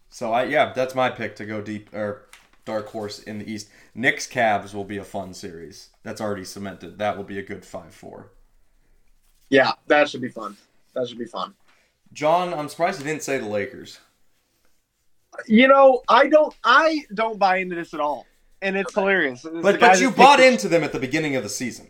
So 0.09 0.31
I 0.31 0.43
yeah, 0.43 0.73
that's 0.73 0.95
my 0.95 1.09
pick 1.09 1.35
to 1.37 1.45
go 1.45 1.61
deep 1.61 1.93
or 1.93 2.27
dark 2.65 2.87
horse 2.89 3.19
in 3.19 3.39
the 3.39 3.51
East. 3.51 3.69
Knicks 3.95 4.27
Cavs 4.27 4.73
will 4.73 4.83
be 4.83 4.97
a 4.97 5.03
fun 5.03 5.33
series. 5.33 5.89
That's 6.03 6.21
already 6.21 6.45
cemented. 6.45 6.99
That 6.99 7.17
will 7.17 7.23
be 7.23 7.39
a 7.39 7.43
good 7.43 7.65
five 7.65 7.93
four. 7.93 8.31
Yeah, 9.49 9.71
that 9.87 10.09
should 10.09 10.21
be 10.21 10.29
fun. 10.29 10.55
That 10.93 11.07
should 11.07 11.17
be 11.17 11.25
fun. 11.25 11.53
John, 12.13 12.53
I'm 12.53 12.67
surprised 12.69 12.99
you 12.99 13.05
didn't 13.05 13.23
say 13.23 13.37
the 13.37 13.45
Lakers. 13.47 13.99
You 15.47 15.67
know, 15.67 16.01
I 16.09 16.27
don't 16.27 16.53
I 16.63 17.05
don't 17.13 17.39
buy 17.39 17.57
into 17.57 17.75
this 17.75 17.93
at 17.93 17.99
all. 17.99 18.25
And 18.61 18.75
it's 18.77 18.93
hilarious. 18.93 19.41
The 19.41 19.49
But 19.61 19.79
but 19.79 19.99
you 19.99 20.11
bought 20.11 20.39
picked- 20.39 20.51
into 20.53 20.67
them 20.67 20.83
at 20.83 20.91
the 20.91 20.99
beginning 20.99 21.35
of 21.35 21.43
the 21.43 21.49
season. 21.49 21.87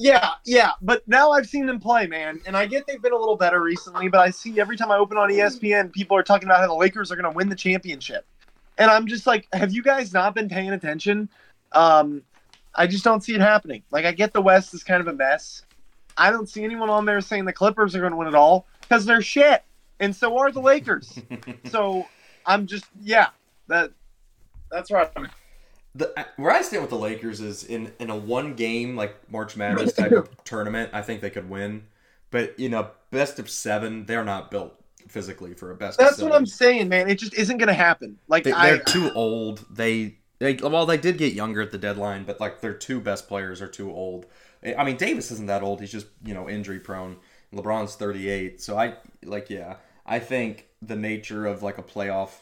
Yeah, 0.00 0.30
yeah, 0.44 0.72
but 0.80 1.02
now 1.08 1.32
I've 1.32 1.48
seen 1.48 1.66
them 1.66 1.80
play, 1.80 2.06
man, 2.06 2.40
and 2.46 2.56
I 2.56 2.66
get 2.66 2.86
they've 2.86 3.02
been 3.02 3.12
a 3.12 3.16
little 3.16 3.34
better 3.34 3.60
recently. 3.60 4.06
But 4.08 4.20
I 4.20 4.30
see 4.30 4.60
every 4.60 4.76
time 4.76 4.92
I 4.92 4.96
open 4.96 5.18
on 5.18 5.28
ESPN, 5.28 5.92
people 5.92 6.16
are 6.16 6.22
talking 6.22 6.46
about 6.48 6.60
how 6.60 6.68
the 6.68 6.74
Lakers 6.74 7.10
are 7.10 7.16
going 7.16 7.24
to 7.28 7.36
win 7.36 7.48
the 7.48 7.56
championship, 7.56 8.24
and 8.78 8.92
I'm 8.92 9.08
just 9.08 9.26
like, 9.26 9.48
have 9.52 9.72
you 9.72 9.82
guys 9.82 10.12
not 10.12 10.36
been 10.36 10.48
paying 10.48 10.70
attention? 10.70 11.28
Um, 11.72 12.22
I 12.76 12.86
just 12.86 13.02
don't 13.02 13.24
see 13.24 13.34
it 13.34 13.40
happening. 13.40 13.82
Like, 13.90 14.04
I 14.04 14.12
get 14.12 14.32
the 14.32 14.40
West 14.40 14.72
is 14.72 14.84
kind 14.84 15.00
of 15.00 15.08
a 15.08 15.12
mess. 15.12 15.62
I 16.16 16.30
don't 16.30 16.48
see 16.48 16.62
anyone 16.62 16.90
on 16.90 17.04
there 17.04 17.20
saying 17.20 17.44
the 17.46 17.52
Clippers 17.52 17.96
are 17.96 18.00
going 18.00 18.12
to 18.12 18.16
win 18.16 18.28
it 18.28 18.36
all 18.36 18.66
because 18.88 19.04
they're 19.04 19.22
shit, 19.22 19.62
and 20.00 20.14
so 20.14 20.38
are 20.38 20.50
the 20.50 20.60
Lakers. 20.60 21.18
so 21.70 22.06
I'm 22.46 22.66
just, 22.66 22.86
yeah, 23.02 23.28
that 23.68 23.92
that's 24.70 24.90
right. 24.90 25.10
The, 25.94 26.18
uh, 26.18 26.24
where 26.36 26.52
I 26.52 26.62
stand 26.62 26.82
with 26.82 26.90
the 26.90 26.98
Lakers 26.98 27.40
is 27.40 27.64
in, 27.64 27.92
in 27.98 28.10
a 28.10 28.16
one 28.16 28.54
game 28.54 28.96
like 28.96 29.30
March 29.30 29.56
Madness 29.56 29.92
type 29.92 30.12
of 30.12 30.44
tournament, 30.44 30.90
I 30.92 31.02
think 31.02 31.20
they 31.20 31.30
could 31.30 31.48
win. 31.48 31.86
But 32.30 32.54
in 32.58 32.74
a 32.74 32.90
best 33.10 33.38
of 33.38 33.48
seven, 33.48 34.04
they're 34.04 34.24
not 34.24 34.50
built 34.50 34.74
physically 35.08 35.54
for 35.54 35.70
a 35.70 35.74
best. 35.74 35.98
That's 35.98 36.12
of 36.12 36.16
seven. 36.16 36.30
what 36.30 36.36
I'm 36.36 36.46
saying, 36.46 36.88
man. 36.88 37.08
It 37.08 37.18
just 37.18 37.34
isn't 37.34 37.56
going 37.56 37.68
to 37.68 37.74
happen. 37.74 38.18
Like, 38.28 38.44
They, 38.44 38.52
I, 38.52 38.70
they're 38.70 38.78
too 38.78 39.10
old. 39.14 39.64
They 39.70 40.18
they 40.38 40.54
well 40.54 40.86
they 40.86 40.96
did 40.96 41.18
get 41.18 41.32
younger 41.32 41.60
at 41.60 41.70
the 41.70 41.78
deadline, 41.78 42.24
but 42.24 42.40
like 42.40 42.60
their 42.60 42.74
two 42.74 43.00
best 43.00 43.28
players 43.28 43.60
are 43.60 43.68
too 43.68 43.90
old. 43.90 44.26
I 44.76 44.84
mean 44.84 44.96
Davis 44.96 45.30
isn't 45.30 45.46
that 45.46 45.62
old. 45.62 45.80
He's 45.80 45.92
just 45.92 46.06
you 46.24 46.34
know 46.34 46.48
injury 46.48 46.78
prone. 46.78 47.16
LeBron's 47.52 47.94
38, 47.94 48.60
so 48.60 48.78
I 48.78 48.94
like 49.24 49.50
yeah. 49.50 49.76
I 50.04 50.18
think 50.18 50.66
the 50.80 50.96
nature 50.96 51.46
of 51.46 51.62
like 51.62 51.78
a 51.78 51.82
playoff. 51.82 52.40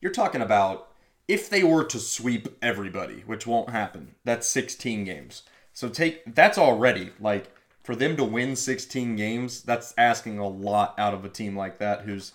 You're 0.00 0.12
talking 0.12 0.40
about 0.40 0.88
if 1.28 1.48
they 1.48 1.62
were 1.62 1.84
to 1.84 1.98
sweep 1.98 2.48
everybody, 2.60 3.22
which 3.26 3.46
won't 3.46 3.70
happen. 3.70 4.14
That's 4.24 4.46
16 4.48 5.04
games. 5.04 5.42
So 5.72 5.88
take 5.88 6.34
that's 6.34 6.58
already 6.58 7.10
like 7.20 7.50
for 7.82 7.96
them 7.96 8.16
to 8.16 8.24
win 8.24 8.56
16 8.56 9.16
games. 9.16 9.62
That's 9.62 9.94
asking 9.96 10.38
a 10.38 10.48
lot 10.48 10.94
out 10.98 11.14
of 11.14 11.24
a 11.24 11.28
team 11.28 11.56
like 11.56 11.78
that 11.78 12.02
who's 12.02 12.32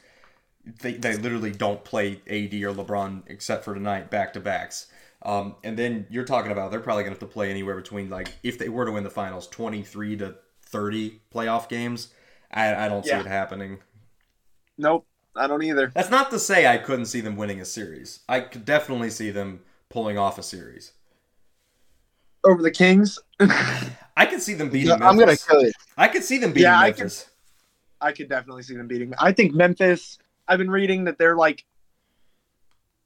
they, 0.81 0.93
they 0.93 1.15
literally 1.15 1.51
don't 1.51 1.83
play 1.83 2.21
AD 2.27 2.53
or 2.53 2.73
LeBron 2.73 3.23
except 3.27 3.63
for 3.63 3.73
tonight 3.73 4.09
back 4.09 4.33
to 4.33 4.39
backs. 4.39 4.87
Um, 5.23 5.55
and 5.63 5.77
then 5.77 6.05
you're 6.09 6.25
talking 6.25 6.51
about 6.51 6.71
they're 6.71 6.79
probably 6.79 7.03
going 7.03 7.15
to 7.15 7.19
have 7.19 7.29
to 7.29 7.33
play 7.33 7.49
anywhere 7.49 7.75
between 7.75 8.09
like 8.09 8.33
if 8.43 8.57
they 8.57 8.69
were 8.69 8.85
to 8.85 8.91
win 8.91 9.03
the 9.03 9.09
finals, 9.09 9.47
23 9.47 10.17
to 10.17 10.35
30 10.67 11.21
playoff 11.33 11.69
games. 11.69 12.09
I, 12.51 12.85
I 12.85 12.89
don't 12.89 13.03
see 13.03 13.11
it 13.11 13.25
happening. 13.25 13.79
nope, 14.77 15.05
I 15.35 15.47
don't 15.47 15.63
either. 15.63 15.91
That's 15.93 16.09
not 16.09 16.29
to 16.31 16.39
say 16.39 16.65
I 16.67 16.77
couldn't 16.77 17.05
see 17.07 17.21
them 17.21 17.35
winning 17.35 17.59
a 17.59 17.65
series. 17.65 18.21
I 18.29 18.39
could 18.41 18.63
definitely 18.65 19.09
see 19.09 19.31
them 19.31 19.61
pulling 19.89 20.17
off 20.17 20.37
a 20.37 20.43
series. 20.43 20.93
Over 22.43 22.61
the 22.61 22.71
Kings, 22.71 23.19
I 23.39 24.25
could 24.29 24.41
see 24.41 24.53
them 24.53 24.69
beating 24.69 24.91
I'm 24.93 25.17
gonna 25.17 25.35
kill 25.35 25.63
you. 25.63 25.71
I 25.97 26.07
could 26.07 26.23
see 26.23 26.37
them 26.37 26.51
beating 26.51 26.63
Yeah, 26.69 26.79
I 26.79 26.91
could- 26.91 26.99
Memphis. 26.99 27.29
I 27.99 28.11
could 28.11 28.29
definitely 28.29 28.61
see 28.63 28.75
them 28.77 28.87
beating. 28.87 29.11
I 29.19 29.31
think 29.31 29.53
Memphis. 29.55 30.19
I've 30.47 30.59
been 30.59 30.69
reading 30.69 31.03
that 31.05 31.17
they're 31.17 31.35
like, 31.35 31.65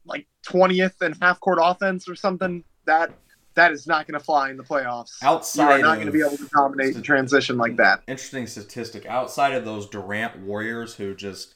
like 0.06 0.28
twentieth 0.43 1.02
in 1.02 1.13
half 1.21 1.39
court 1.39 1.60
offense 1.62 2.08
or 2.10 2.13
something. 2.15 2.63
That 2.86 3.12
that 3.56 3.72
is 3.72 3.88
not 3.88 4.08
going 4.08 4.18
to 4.18 4.24
fly 4.24 4.50
in 4.50 4.58
the 4.58 4.64
playoffs. 4.64 5.22
Outside, 5.22 5.64
you 5.64 5.86
are 5.86 5.88
not 5.88 5.96
going 5.96 6.06
to 6.08 6.12
be 6.12 6.22
able 6.22 6.38
to 6.38 6.50
dominate 6.54 6.96
the 6.96 7.02
transition 7.02 7.58
like 7.58 7.76
that. 7.78 8.02
interesting 8.08 8.48
statistic 8.48 9.06
outside 9.06 9.54
of 9.54 9.66
those 9.66 9.88
Durant 9.88 10.40
Warriors 10.40 10.96
who 10.96 11.14
just 11.16 11.56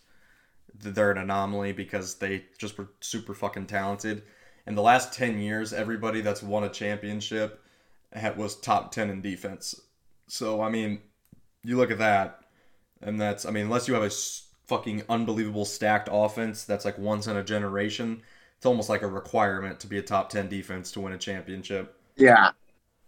they're 0.79 1.11
an 1.11 1.17
anomaly 1.17 1.71
because 1.71 2.15
they 2.15 2.45
just 2.57 2.77
were 2.77 2.89
super 2.99 3.33
fucking 3.33 3.67
talented. 3.67 4.23
In 4.67 4.75
the 4.75 4.81
last 4.81 5.13
10 5.13 5.39
years, 5.39 5.73
everybody 5.73 6.21
that's 6.21 6.43
won 6.43 6.63
a 6.63 6.69
championship 6.69 7.61
was 8.35 8.55
top 8.55 8.91
10 8.91 9.09
in 9.09 9.21
defense. 9.21 9.79
So, 10.27 10.61
I 10.61 10.69
mean, 10.69 11.01
you 11.63 11.77
look 11.77 11.91
at 11.91 11.99
that, 11.99 12.41
and 13.01 13.19
that's, 13.19 13.45
I 13.45 13.51
mean, 13.51 13.65
unless 13.65 13.87
you 13.87 13.93
have 13.93 14.03
a 14.03 14.11
fucking 14.67 15.03
unbelievable 15.07 15.65
stacked 15.65 16.09
offense 16.11 16.63
that's 16.63 16.85
like 16.85 16.97
once 16.97 17.27
in 17.27 17.37
a 17.37 17.43
generation, 17.43 18.21
it's 18.65 18.67
almost 18.67 18.89
like 18.89 19.03
a 19.03 19.07
requirement 19.07 19.79
to 19.79 19.85
be 19.85 19.99
a 19.99 20.01
top 20.01 20.31
10 20.31 20.49
defense 20.49 20.91
to 20.91 20.99
win 20.99 21.13
a 21.13 21.19
championship. 21.19 21.95
Yeah, 22.15 22.49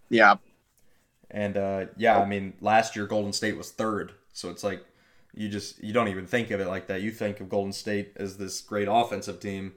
yeah, 0.07 0.35
And 1.31 1.57
uh, 1.57 1.85
yeah, 1.97 2.19
I 2.19 2.25
mean, 2.27 2.53
last 2.61 2.95
year 2.95 3.07
Golden 3.07 3.33
State 3.33 3.57
was 3.57 3.71
third, 3.71 4.11
so 4.33 4.51
it's 4.51 4.63
like 4.63 4.85
you 5.33 5.49
just 5.49 5.83
you 5.83 5.93
don't 5.93 6.09
even 6.09 6.27
think 6.27 6.51
of 6.51 6.61
it 6.61 6.67
like 6.67 6.85
that. 6.87 7.01
You 7.01 7.09
think 7.09 7.39
of 7.39 7.49
Golden 7.49 7.73
State 7.73 8.11
as 8.17 8.37
this 8.37 8.61
great 8.61 8.87
offensive 8.87 9.39
team. 9.39 9.73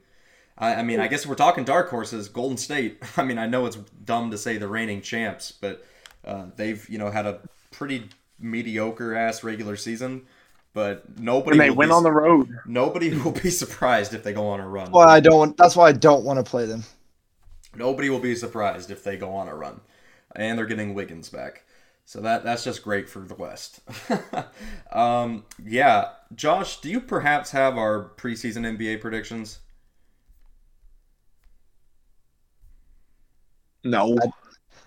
I, 0.58 0.74
I 0.74 0.82
mean, 0.82 1.00
I 1.00 1.08
guess 1.08 1.24
we're 1.24 1.34
talking 1.34 1.64
dark 1.64 1.88
horses, 1.88 2.28
Golden 2.28 2.58
State. 2.58 3.02
I 3.16 3.24
mean, 3.24 3.38
I 3.38 3.46
know 3.46 3.64
it's 3.64 3.76
dumb 4.04 4.30
to 4.32 4.36
say 4.36 4.58
the 4.58 4.68
reigning 4.68 5.00
champs, 5.00 5.50
but 5.50 5.82
uh, 6.26 6.48
they've 6.56 6.86
you 6.90 6.98
know 6.98 7.10
had 7.10 7.24
a 7.24 7.40
pretty 7.70 8.10
mediocre 8.38 9.14
ass 9.14 9.42
regular 9.42 9.76
season. 9.76 10.26
But 10.72 11.18
nobody 11.18 11.58
and 11.58 11.60
they 11.60 11.70
will 11.70 11.76
went 11.76 11.90
be, 11.90 11.94
on 11.94 12.02
the 12.04 12.12
road. 12.12 12.48
nobody 12.64 13.16
will 13.22 13.32
be 13.32 13.50
surprised 13.50 14.14
if 14.14 14.22
they 14.22 14.32
go 14.32 14.48
on 14.48 14.60
a 14.60 14.68
run. 14.68 14.92
That's 14.92 14.92
why 14.92 15.06
I 15.06 15.20
don't. 15.20 15.38
Want, 15.38 15.56
that's 15.56 15.76
why 15.76 15.88
I 15.88 15.92
don't 15.92 16.24
want 16.24 16.44
to 16.44 16.48
play 16.48 16.66
them. 16.66 16.84
Nobody 17.74 18.10
will 18.10 18.20
be 18.20 18.34
surprised 18.36 18.90
if 18.90 19.02
they 19.04 19.16
go 19.16 19.32
on 19.34 19.48
a 19.48 19.54
run, 19.54 19.80
and 20.34 20.58
they're 20.58 20.66
getting 20.66 20.94
Wiggins 20.94 21.28
back. 21.28 21.64
So 22.04 22.20
that 22.22 22.44
that's 22.44 22.64
just 22.64 22.82
great 22.82 23.08
for 23.08 23.20
the 23.20 23.34
West. 23.34 23.80
um, 24.92 25.44
yeah, 25.64 26.10
Josh, 26.34 26.80
do 26.80 26.90
you 26.90 27.00
perhaps 27.00 27.52
have 27.52 27.78
our 27.78 28.10
preseason 28.16 28.66
NBA 28.78 29.00
predictions? 29.00 29.60
No, 33.84 34.16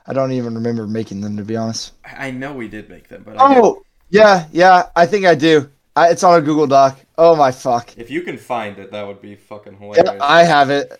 I 0.07 0.13
don't 0.13 0.31
even 0.33 0.55
remember 0.55 0.87
making 0.87 1.21
them 1.21 1.37
to 1.37 1.43
be 1.45 1.55
honest. 1.55 1.93
I 2.05 2.27
I 2.27 2.31
know 2.31 2.53
we 2.53 2.67
did 2.69 2.89
make 2.89 3.09
them, 3.09 3.23
but 3.23 3.37
I 3.37 3.45
Oh, 3.45 3.82
Yeah, 4.13 4.47
yeah, 4.51 4.89
I 4.95 5.05
think 5.07 5.25
I 5.25 5.33
do. 5.33 5.69
I, 5.95 6.09
it's 6.09 6.23
on 6.23 6.37
a 6.37 6.41
Google 6.41 6.67
Doc. 6.67 6.99
Oh 7.17 7.35
my 7.35 7.51
fuck. 7.51 7.97
If 7.97 8.09
you 8.11 8.21
can 8.21 8.37
find 8.37 8.77
it, 8.77 8.91
that 8.91 9.05
would 9.05 9.21
be 9.21 9.35
fucking 9.35 9.77
hilarious. 9.77 10.03
Yeah, 10.05 10.17
I 10.23 10.43
have 10.43 10.69
it. 10.69 10.91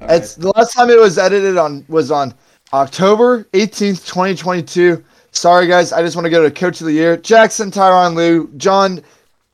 All 0.00 0.06
right. 0.08 0.16
It's 0.16 0.34
the 0.34 0.48
last 0.50 0.74
time 0.74 0.90
it 0.90 0.98
was 0.98 1.16
edited 1.16 1.56
on 1.56 1.84
was 1.88 2.10
on 2.10 2.34
October 2.72 3.44
18th, 3.52 4.04
2022. 4.06 5.02
Sorry 5.30 5.66
guys, 5.68 5.92
I 5.92 6.02
just 6.02 6.16
want 6.16 6.26
to 6.26 6.30
go 6.30 6.42
to 6.42 6.50
Coach 6.50 6.80
of 6.80 6.86
the 6.86 6.92
Year. 6.92 7.16
Jackson 7.16 7.70
Tyronn 7.70 8.14
Lue, 8.14 8.50
John 8.56 9.00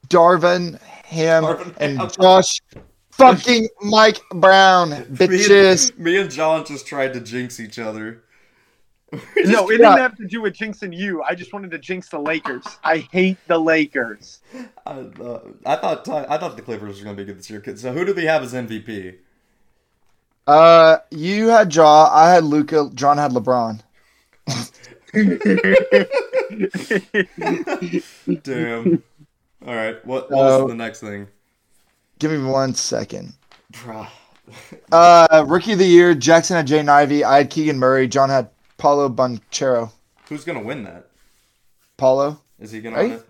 Darvin 0.08 0.80
Ham, 1.04 1.44
Darvin 1.44 1.76
and 1.80 1.98
Ham. 1.98 2.10
Josh 2.18 2.60
fucking 3.12 3.68
Mike 3.82 4.20
Brown. 4.34 4.90
Me 4.90 4.96
and- 4.96 5.16
Bitches. 5.18 5.98
Me 5.98 6.18
and 6.18 6.30
John 6.30 6.64
just 6.64 6.86
tried 6.86 7.12
to 7.12 7.20
jinx 7.20 7.60
each 7.60 7.78
other. 7.78 8.22
No, 9.36 9.68
it 9.70 9.80
Yeah. 9.80 9.88
didn't 9.88 9.98
have 9.98 10.16
to 10.18 10.26
do 10.26 10.40
with 10.42 10.54
jinxing 10.54 10.96
you. 10.96 11.22
I 11.22 11.34
just 11.34 11.52
wanted 11.52 11.70
to 11.72 11.78
jinx 11.78 12.08
the 12.08 12.18
Lakers. 12.20 12.64
I 12.84 12.98
hate 12.98 13.38
the 13.48 13.58
Lakers. 13.58 14.40
I, 14.86 14.90
uh, 14.90 15.40
I 15.66 15.76
thought 15.76 16.08
I 16.08 16.38
thought 16.38 16.56
the 16.56 16.62
Clippers 16.62 16.98
were 16.98 17.04
going 17.04 17.16
to 17.16 17.22
be 17.22 17.26
good 17.26 17.38
this 17.38 17.50
year. 17.50 17.62
So 17.76 17.92
who 17.92 18.04
do 18.04 18.14
we 18.14 18.24
have 18.26 18.42
as 18.42 18.54
MVP? 18.54 19.16
Uh 20.46 20.98
you 21.10 21.48
had 21.48 21.70
Jaw, 21.70 22.08
I 22.14 22.30
had 22.32 22.44
Luka, 22.44 22.90
John 22.94 23.18
had 23.18 23.32
LeBron. 23.32 23.80
Damn. 28.42 29.02
All 29.66 29.74
right. 29.74 30.04
What, 30.06 30.30
what 30.30 30.32
No. 30.46 30.62
was 30.62 30.68
the 30.70 30.74
next 30.74 31.00
thing? 31.00 31.26
Give 32.18 32.30
me 32.30 32.42
one 32.42 32.74
second. 32.74 33.34
Bruh. 33.72 34.08
Uh 34.90 35.44
rookie 35.46 35.74
of 35.74 35.78
the 35.78 35.86
year, 35.86 36.14
Jackson 36.14 36.56
had 36.56 36.66
Jay 36.66 36.80
Ivey, 36.80 37.22
I 37.24 37.38
had 37.38 37.50
Keegan 37.50 37.78
Murray, 37.78 38.08
John 38.08 38.30
had 38.30 38.48
Paolo 38.80 39.08
Banchero. 39.08 39.92
Who's 40.28 40.44
going 40.44 40.58
to 40.58 40.64
win 40.64 40.84
that? 40.84 41.06
Paolo? 41.96 42.40
Is 42.58 42.72
he 42.72 42.80
going 42.80 42.94
to 42.94 43.00
win 43.02 43.12
it? 43.12 43.26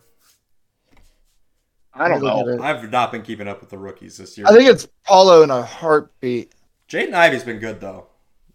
I 1.92 2.08
don't 2.08 2.22
know. 2.22 2.62
I've 2.62 2.90
not 2.90 3.10
been 3.12 3.22
keeping 3.22 3.48
up 3.48 3.60
with 3.60 3.68
the 3.70 3.78
rookies 3.78 4.16
this 4.16 4.38
year. 4.38 4.46
I 4.46 4.52
think 4.52 4.70
it's 4.70 4.86
Paolo 5.04 5.42
in 5.42 5.50
a 5.50 5.62
heartbeat. 5.62 6.52
Jaden 6.88 7.12
Ivey's 7.14 7.44
been 7.44 7.58
good 7.58 7.80
though. 7.80 8.06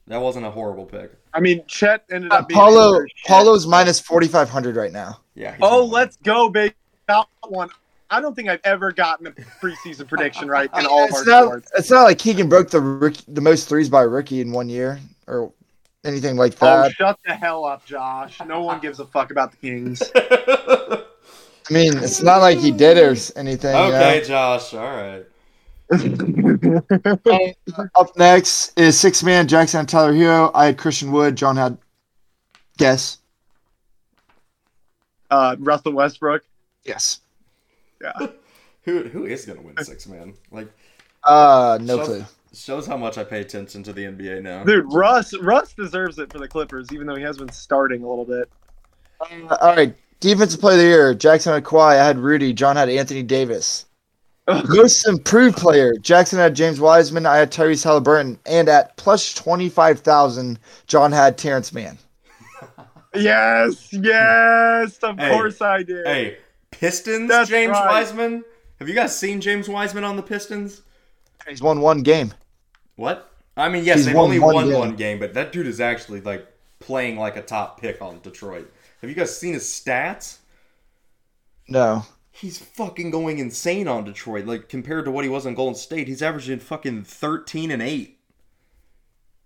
That 0.07 0.17
wasn't 0.21 0.45
a 0.45 0.51
horrible 0.51 0.85
pick. 0.85 1.11
I 1.33 1.39
mean, 1.39 1.63
Chet 1.67 2.05
ended 2.11 2.31
Uh, 2.31 2.35
up 2.35 2.47
being 2.47 2.59
Paolo. 2.59 3.03
Paolo's 3.25 3.67
minus 3.67 3.99
forty 3.99 4.27
five 4.27 4.49
hundred 4.49 4.75
right 4.75 4.91
now. 4.91 5.19
Yeah. 5.35 5.55
Oh, 5.61 5.83
let's 5.85 6.17
go, 6.17 6.49
big 6.49 6.73
that 7.07 7.27
one. 7.49 7.69
I 8.09 8.21
don't 8.21 8.35
think 8.35 8.47
I've 8.49 8.61
ever 8.63 8.91
gotten 8.91 9.27
a 9.27 9.31
preseason 9.31 10.07
prediction 10.07 10.47
right 10.47 10.69
in 10.77 10.85
all 10.85 11.05
of 11.05 11.11
our 11.13 11.19
it's 11.19 11.27
not 11.27 11.43
sports. 11.45 11.71
it's 11.77 11.91
not 11.91 12.03
like 12.03 12.17
Keegan 12.19 12.47
broke 12.47 12.69
the 12.69 12.79
rookie, 12.79 13.23
the 13.27 13.41
most 13.41 13.67
threes 13.67 13.89
by 13.89 14.03
a 14.03 14.07
rookie 14.07 14.41
in 14.41 14.51
one 14.51 14.69
year 14.69 14.99
or 15.27 15.51
anything 16.05 16.35
like 16.37 16.53
Oh, 16.61 16.83
that. 16.83 16.91
shut 16.93 17.19
the 17.25 17.33
hell 17.33 17.65
up, 17.65 17.85
Josh. 17.85 18.39
No 18.45 18.61
one 18.61 18.79
gives 18.79 18.99
a 18.99 19.05
fuck 19.05 19.31
about 19.31 19.51
the 19.51 19.57
Kings. 19.57 20.01
I 20.15 21.03
mean, 21.73 21.97
it's 21.97 22.21
not 22.21 22.37
like 22.41 22.59
he 22.59 22.71
did 22.71 22.97
or 22.97 23.15
anything. 23.35 23.75
you 23.75 23.93
okay, 23.93 24.23
Josh. 24.25 24.73
All 24.73 24.83
right. 24.85 25.25
Up 27.95 28.17
next 28.17 28.77
is 28.79 28.99
six 28.99 29.23
man 29.23 29.47
Jackson 29.47 29.81
and 29.81 29.89
Tyler 29.89 30.13
Herro. 30.13 30.51
I 30.53 30.67
had 30.67 30.77
Christian 30.77 31.11
Wood. 31.11 31.35
John 31.35 31.57
had 31.57 31.77
guess. 32.77 33.17
uh, 35.31 35.55
Russell 35.59 35.93
Westbrook. 35.93 36.43
Yes. 36.83 37.19
Yeah. 38.01 38.13
Who 38.83 39.03
who 39.03 39.25
is 39.25 39.45
going 39.45 39.57
to 39.57 39.65
win 39.65 39.75
six 39.83 40.05
man? 40.07 40.33
Like 40.51 40.67
Uh, 41.23 41.79
no 41.81 41.97
So- 41.97 42.05
clue. 42.05 42.25
Shows 42.55 42.87
how 42.87 42.97
much 42.97 43.17
I 43.17 43.23
pay 43.23 43.41
attention 43.41 43.83
to 43.83 43.93
the 43.93 44.05
NBA 44.05 44.41
now. 44.41 44.63
Dude, 44.63 44.85
Russ 44.91 45.37
Russ 45.39 45.73
deserves 45.73 46.17
it 46.19 46.31
for 46.31 46.39
the 46.39 46.47
Clippers, 46.47 46.91
even 46.93 47.05
though 47.05 47.15
he 47.15 47.23
has 47.23 47.37
been 47.37 47.51
starting 47.51 48.03
a 48.03 48.09
little 48.09 48.25
bit. 48.25 48.49
Uh, 49.19 49.57
all 49.61 49.75
right, 49.75 49.93
defensive 50.19 50.59
player 50.59 50.75
of 50.75 50.81
the 50.81 50.87
year. 50.87 51.13
Jackson 51.13 51.53
had 51.53 51.63
Kawhi. 51.63 51.99
I 51.99 52.05
had 52.05 52.17
Rudy. 52.17 52.53
John 52.53 52.75
had 52.75 52.89
Anthony 52.89 53.23
Davis. 53.23 53.85
Most 54.67 55.07
improved 55.07 55.57
player. 55.57 55.93
Jackson 55.95 56.37
had 56.37 56.55
James 56.55 56.79
Wiseman. 56.79 57.25
I 57.25 57.37
had 57.37 57.51
Tyrese 57.51 57.83
Haliburton. 57.83 58.37
And 58.45 58.69
at 58.69 58.95
plus 58.95 59.33
25,000, 59.33 60.59
John 60.87 61.11
had 61.11 61.37
Terance 61.37 61.73
Mann. 61.73 61.97
yes, 63.15 63.91
yes, 63.91 64.97
of 64.99 65.17
Hey, 65.17 65.31
course 65.31 65.61
I 65.61 65.81
did. 65.83 66.05
Hey, 66.05 66.37
Pistons. 66.71 67.27
That's 67.27 67.49
James 67.49 67.71
right. 67.71 67.87
Wiseman. 67.87 68.43
Have 68.79 68.87
you 68.87 68.93
guys 68.93 69.17
seen 69.17 69.41
James 69.41 69.67
Wiseman 69.67 70.03
on 70.03 70.15
the 70.15 70.21
Pistons? 70.23 70.83
He's 71.47 71.61
won 71.61 71.81
one 71.81 72.01
game. 72.01 72.33
What? 72.95 73.31
I 73.57 73.69
mean, 73.69 73.83
yes, 73.83 73.97
He's 73.97 74.05
they've 74.07 74.15
won 74.15 74.25
only 74.25 74.39
one 74.39 74.55
won 74.55 74.65
game. 74.69 74.79
one 74.79 74.95
game, 74.95 75.19
but 75.19 75.33
that 75.33 75.51
dude 75.51 75.67
is 75.67 75.79
actually 75.79 76.21
like 76.21 76.45
playing 76.79 77.17
like 77.17 77.35
a 77.37 77.41
top 77.41 77.79
pick 77.79 78.01
on 78.01 78.19
Detroit. 78.21 78.71
Have 79.01 79.09
you 79.09 79.15
guys 79.15 79.37
seen 79.37 79.53
his 79.53 79.63
stats? 79.63 80.37
No. 81.67 82.05
He's 82.31 82.59
fucking 82.59 83.11
going 83.11 83.39
insane 83.39 83.87
on 83.87 84.03
Detroit. 84.03 84.45
Like 84.45 84.67
compared 84.67 85.05
to 85.05 85.11
what 85.11 85.23
he 85.23 85.29
was 85.29 85.45
on 85.45 85.55
Golden 85.55 85.75
State, 85.75 86.07
he's 86.07 86.21
averaging 86.21 86.59
fucking 86.59 87.03
thirteen 87.03 87.71
and 87.71 87.81
eight. 87.81 88.19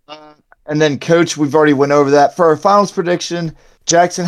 Uh, 0.07 0.33
and 0.65 0.81
then, 0.81 0.99
coach, 0.99 1.37
we've 1.37 1.53
already 1.53 1.73
went 1.73 1.91
over 1.91 2.09
that. 2.11 2.35
For 2.35 2.47
our 2.47 2.57
finals 2.57 2.91
prediction, 2.91 3.55
Jackson. 3.85 4.27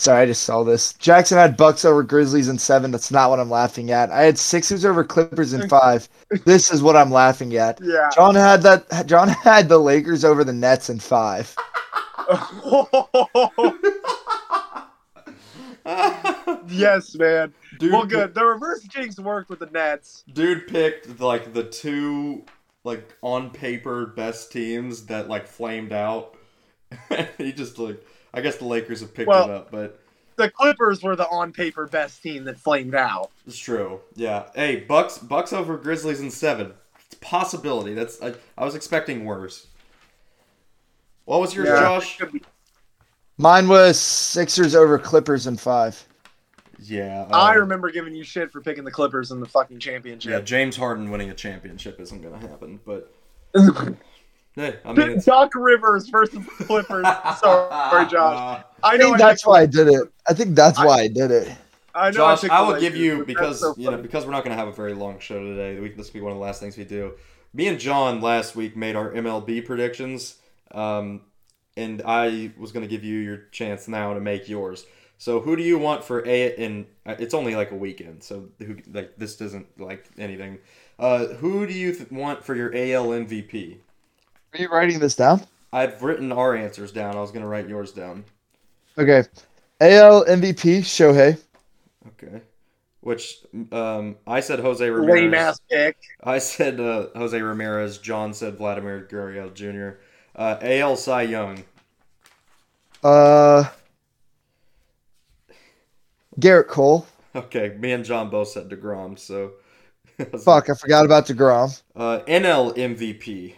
Sorry, 0.00 0.22
I 0.22 0.26
just 0.26 0.44
saw 0.44 0.64
this. 0.64 0.94
Jackson 0.94 1.36
had 1.36 1.58
Bucks 1.58 1.84
over 1.84 2.02
Grizzlies 2.02 2.48
in 2.48 2.56
seven. 2.56 2.90
That's 2.90 3.10
not 3.10 3.28
what 3.28 3.38
I'm 3.38 3.50
laughing 3.50 3.90
at. 3.90 4.10
I 4.10 4.22
had 4.22 4.38
Sixers 4.38 4.86
over 4.86 5.04
Clippers 5.04 5.52
in 5.52 5.68
five. 5.68 6.08
This 6.46 6.70
is 6.70 6.82
what 6.82 6.96
I'm 6.96 7.10
laughing 7.10 7.54
at. 7.56 7.78
Yeah. 7.90 8.08
John 8.14 8.34
had 8.34 8.62
that. 8.62 9.06
John 9.06 9.28
had 9.28 9.68
the 9.68 9.76
Lakers 9.76 10.24
over 10.24 10.42
the 10.42 10.54
Nets 10.54 10.88
in 10.88 11.00
five. 11.00 11.54
yes, 16.68 17.14
man. 17.16 17.52
Dude, 17.78 17.92
Well, 17.92 18.06
good. 18.06 18.32
The 18.32 18.44
reverse 18.44 18.84
jinx 18.84 19.18
worked 19.18 19.50
with 19.50 19.58
the 19.58 19.66
Nets. 19.66 20.24
Dude 20.32 20.66
picked 20.66 21.20
like 21.20 21.52
the 21.52 21.64
two 21.64 22.46
like 22.84 23.14
on 23.20 23.50
paper 23.50 24.06
best 24.06 24.50
teams 24.50 25.04
that 25.06 25.28
like 25.28 25.46
flamed 25.46 25.92
out. 25.92 26.36
he 27.36 27.52
just 27.52 27.78
like 27.78 28.02
I 28.32 28.40
guess 28.40 28.56
the 28.56 28.64
Lakers 28.64 29.00
have 29.00 29.14
picked 29.14 29.28
Well- 29.28 29.44
it 29.44 29.50
up, 29.50 29.70
but 29.70 29.98
The 30.36 30.50
Clippers 30.50 31.02
were 31.02 31.16
the 31.16 31.28
on 31.28 31.52
paper 31.52 31.86
best 31.86 32.22
team 32.22 32.44
that 32.44 32.58
flamed 32.58 32.94
out. 32.94 33.30
it's 33.46 33.58
true. 33.58 34.00
Yeah. 34.14 34.46
Hey, 34.54 34.76
Bucks 34.76 35.18
Bucks 35.18 35.52
over 35.52 35.76
Grizzlies 35.76 36.20
in 36.20 36.30
seven. 36.30 36.72
It's 37.06 37.14
a 37.14 37.18
possibility. 37.18 37.92
That's 37.94 38.20
I, 38.22 38.34
I 38.56 38.64
was 38.64 38.74
expecting 38.74 39.24
worse. 39.24 39.66
What 41.24 41.40
was 41.40 41.54
yours, 41.54 41.68
Yeah. 41.68 41.80
Josh? 41.80 42.18
Mine 43.36 43.68
was 43.68 43.98
Sixers 44.00 44.74
over 44.74 44.98
Clippers 44.98 45.46
in 45.46 45.56
five. 45.56 46.06
Yeah. 46.78 47.26
I 47.30 47.54
uh, 47.56 47.60
remember 47.60 47.90
giving 47.90 48.14
you 48.14 48.24
shit 48.24 48.50
for 48.50 48.60
picking 48.60 48.84
the 48.84 48.90
Clippers 48.90 49.30
in 49.32 49.40
the 49.40 49.46
fucking 49.46 49.78
championship. 49.80 50.30
Yeah. 50.30 50.40
James 50.40 50.76
Harden 50.76 51.10
winning 51.10 51.30
a 51.30 51.34
championship 51.34 52.00
isn't 52.00 52.22
gonna 52.22 52.38
happen, 52.38 52.80
but 52.86 53.12
hey, 54.60 54.76
I 54.84 54.92
mean 54.92 55.10
it's 55.10 55.24
Doc 55.24 55.52
Rivers 55.54 56.08
versus 56.08 56.44
the 56.44 56.64
Clippers. 56.64 57.06
Sorry, 57.38 58.06
Josh. 58.10 58.64
I 58.82 58.94
I 58.94 58.96
know 58.96 59.04
think 59.06 59.14
I 59.16 59.18
that's 59.18 59.42
picked- 59.42 59.48
why 59.48 59.60
I 59.62 59.66
did 59.66 59.88
it. 59.88 60.12
I 60.28 60.32
think 60.34 60.54
that's 60.54 60.78
why 60.78 61.00
I 61.00 61.08
did 61.08 61.30
it. 61.30 61.56
I 61.94 62.10
know 62.10 62.16
Josh, 62.18 62.42
picked 62.42 62.52
I, 62.52 62.62
will 62.62 62.78
give 62.80 62.94
you 62.96 63.24
because 63.24 63.60
so 63.60 63.74
you 63.76 63.90
know 63.90 63.96
because 63.96 64.24
we're 64.24 64.32
not 64.32 64.44
going 64.44 64.56
to 64.56 64.58
have 64.58 64.68
a 64.68 64.72
very 64.72 64.94
long 64.94 65.18
show 65.18 65.42
today. 65.42 65.80
We, 65.80 65.90
this 65.90 66.08
will 66.08 66.14
be 66.14 66.20
one 66.20 66.32
of 66.32 66.38
the 66.38 66.42
last 66.44 66.60
things 66.60 66.76
we 66.76 66.84
do. 66.84 67.14
Me 67.52 67.66
and 67.66 67.80
John 67.80 68.20
last 68.20 68.54
week 68.54 68.76
made 68.76 68.94
our 68.94 69.10
MLB 69.10 69.66
predictions, 69.66 70.36
um, 70.70 71.22
and 71.76 72.00
I 72.06 72.52
was 72.56 72.70
going 72.70 72.82
to 72.82 72.88
give 72.88 73.02
you 73.02 73.18
your 73.18 73.38
chance 73.50 73.88
now 73.88 74.14
to 74.14 74.20
make 74.20 74.48
yours. 74.48 74.86
So 75.18 75.40
who 75.40 75.56
do 75.56 75.62
you 75.64 75.76
want 75.78 76.04
for 76.04 76.24
a? 76.26 76.54
And 76.56 76.86
uh, 77.04 77.16
it's 77.18 77.34
only 77.34 77.56
like 77.56 77.72
a 77.72 77.76
weekend, 77.76 78.22
so 78.22 78.48
who 78.60 78.76
like 78.92 79.16
this 79.16 79.34
doesn't 79.36 79.66
like 79.80 80.06
anything. 80.16 80.58
Uh, 80.98 81.26
who 81.26 81.66
do 81.66 81.72
you 81.74 81.92
th- 81.92 82.10
want 82.12 82.44
for 82.44 82.54
your 82.54 82.68
AL 82.74 83.08
MVP? 83.08 83.78
Are 84.52 84.58
you 84.60 84.68
writing 84.68 84.98
this 84.98 85.14
down? 85.14 85.42
I've 85.72 86.02
written 86.02 86.32
our 86.32 86.56
answers 86.56 86.92
down. 86.92 87.16
I 87.16 87.20
was 87.20 87.30
going 87.30 87.42
to 87.42 87.48
write 87.48 87.68
yours 87.68 87.92
down. 87.92 88.24
Okay. 88.98 89.24
AL 89.80 90.24
MVP 90.24 90.80
Shohei. 90.80 91.40
Okay. 92.08 92.42
Which 93.00 93.38
um, 93.72 94.16
I 94.26 94.40
said 94.40 94.58
Jose 94.60 94.84
lame 94.90 95.32
Ramirez. 95.32 95.34
ass 95.34 95.60
pick. 95.70 95.96
I 96.22 96.38
said 96.38 96.80
uh, 96.80 97.06
Jose 97.16 97.40
Ramirez. 97.40 97.98
John 97.98 98.34
said 98.34 98.56
Vladimir 98.56 99.06
Guerrero 99.08 99.50
Jr. 99.50 100.00
Uh, 100.34 100.58
AL 100.60 100.96
Cy 100.96 101.22
Young. 101.22 101.64
Uh, 103.02 103.64
Gerrit 106.38 106.68
Cole. 106.68 107.06
Okay, 107.34 107.76
me 107.78 107.92
and 107.92 108.04
John 108.04 108.28
both 108.28 108.48
said 108.48 108.68
deGrom. 108.68 109.18
So 109.18 109.52
Fuck, 110.44 110.68
I 110.68 110.74
forgot 110.74 111.04
about 111.06 111.26
deGrom. 111.26 111.80
Uh, 111.96 112.20
NL 112.26 112.76
MVP. 112.76 113.54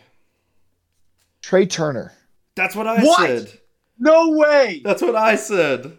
Trea 1.43 1.67
Turner. 1.67 2.13
That's 2.57 2.75
what 2.77 2.87
I 2.87 3.03
What? 3.03 3.27
said. 3.27 3.59
No 3.99 4.31
way. 4.31 4.81
That's 4.85 5.03
what 5.03 5.17
I 5.17 5.37
said. 5.37 5.99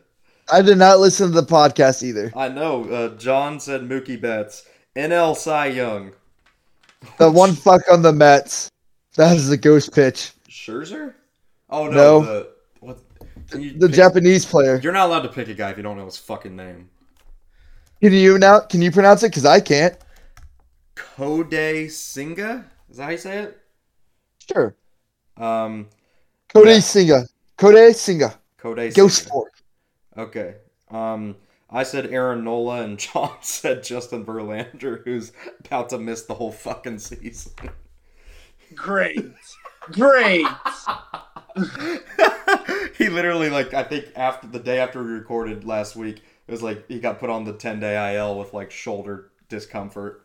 I 0.52 0.62
did 0.62 0.78
not 0.78 1.00
listen 1.00 1.32
to 1.32 1.42
the 1.42 1.48
podcast 1.48 2.04
either. 2.04 2.32
I 2.36 2.50
know. 2.50 2.84
Uh, 2.90 3.10
John 3.18 3.60
said 3.60 3.82
Mookie 3.82 4.20
Betts. 4.20 4.66
NL 4.96 5.36
Cy 5.36 5.68
Young. 5.68 6.12
The 7.18 7.32
one 7.32 7.54
fuck 7.54 7.82
on 7.92 8.02
the 8.02 8.12
Mets. 8.14 8.70
That 9.16 9.36
is 9.36 9.48
the 9.50 9.58
ghost 9.58 9.94
pitch. 9.94 10.32
Scherzer? 10.50 11.14
Oh 11.70 11.88
no. 11.88 11.94
No. 11.94 12.22
The, 12.22 12.50
what? 12.80 13.00
You 13.58 13.74
the 13.78 13.88
pick- 13.88 13.96
Japanese 13.96 14.46
player. 14.46 14.80
You're 14.84 14.94
not 14.94 15.08
allowed 15.08 15.22
to 15.22 15.30
pick 15.30 15.48
a 15.48 15.54
guy 15.54 15.72
if 15.72 15.78
you 15.78 15.84
don't 15.84 15.98
know 15.98 16.06
his 16.06 16.18
fucking 16.18 16.56
name. 16.56 16.90
Can 18.02 18.12
you 18.14 18.38
now? 18.38 18.60
Can 18.60 18.82
you 18.82 18.92
pronounce 18.92 19.24
it? 19.24 19.30
Because 19.30 19.46
I 19.46 19.60
can't. 19.60 19.96
Kode 20.96 21.86
Singa? 21.86 22.66
Is 22.90 22.98
that 22.98 23.04
how 23.06 23.10
you 23.12 23.18
say 23.18 23.38
it? 23.40 23.60
Sure. 24.52 24.76
Um, 25.38 25.88
Kode 26.54 26.66
Yeah. 26.66 26.78
Singa. 26.78 27.28
Kode 27.58 27.90
Singa. 27.92 28.38
Kode 28.60 28.94
Ghost 28.94 29.26
Singa. 29.26 29.30
Fork. 29.30 29.54
Okay. 30.18 30.56
Um, 30.92 31.36
I 31.70 31.84
said 31.84 32.08
Aaron 32.08 32.44
Nola, 32.44 32.84
and 32.84 33.00
John 33.00 33.32
said 33.42 33.84
Justin 33.84 34.26
Verlander, 34.26 35.04
who's 35.04 35.32
about 35.66 35.90
to 35.90 35.98
miss 35.98 36.24
the 36.24 36.36
whole 36.36 36.52
fucking 36.52 37.00
season. 37.00 37.54
Great. 38.76 39.20
Great. 39.92 40.46
he 42.98 43.10
literally, 43.10 43.50
like, 43.50 43.74
I 43.74 43.84
think 43.84 44.06
after 44.16 44.48
the 44.48 44.60
day 44.60 44.80
after 44.80 45.04
we 45.04 45.12
recorded 45.12 45.66
last 45.66 45.96
week, 45.96 46.22
it 46.48 46.52
was 46.52 46.62
like 46.62 46.88
he 46.88 47.00
got 47.00 47.20
put 47.20 47.30
on 47.30 47.44
the 47.44 47.54
10 47.54 47.80
day 47.80 48.16
IL 48.16 48.38
with 48.38 48.54
like 48.54 48.72
shoulder 48.72 49.32
discomfort. 49.50 50.23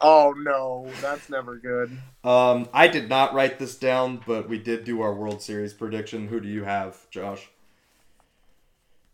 Oh 0.00 0.34
no, 0.36 0.88
that's 1.00 1.30
never 1.30 1.56
good. 1.56 1.90
Um, 2.22 2.68
I 2.74 2.86
did 2.88 3.08
not 3.08 3.32
write 3.34 3.58
this 3.58 3.76
down, 3.76 4.20
but 4.26 4.48
we 4.48 4.58
did 4.58 4.84
do 4.84 5.00
our 5.00 5.14
World 5.14 5.40
Series 5.40 5.72
prediction. 5.72 6.28
Who 6.28 6.38
do 6.40 6.48
you 6.48 6.64
have, 6.64 7.08
Josh? 7.10 7.48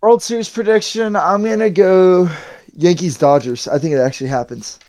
World 0.01 0.23
Series 0.23 0.49
prediction. 0.49 1.15
I'm 1.15 1.45
gonna 1.45 1.71
go 1.71 2.29
Yankees 2.75 3.17
Dodgers. 3.17 3.69
I 3.69 3.79
think 3.79 3.95
it 3.95 3.99
actually 4.01 4.31
happens. 4.31 4.81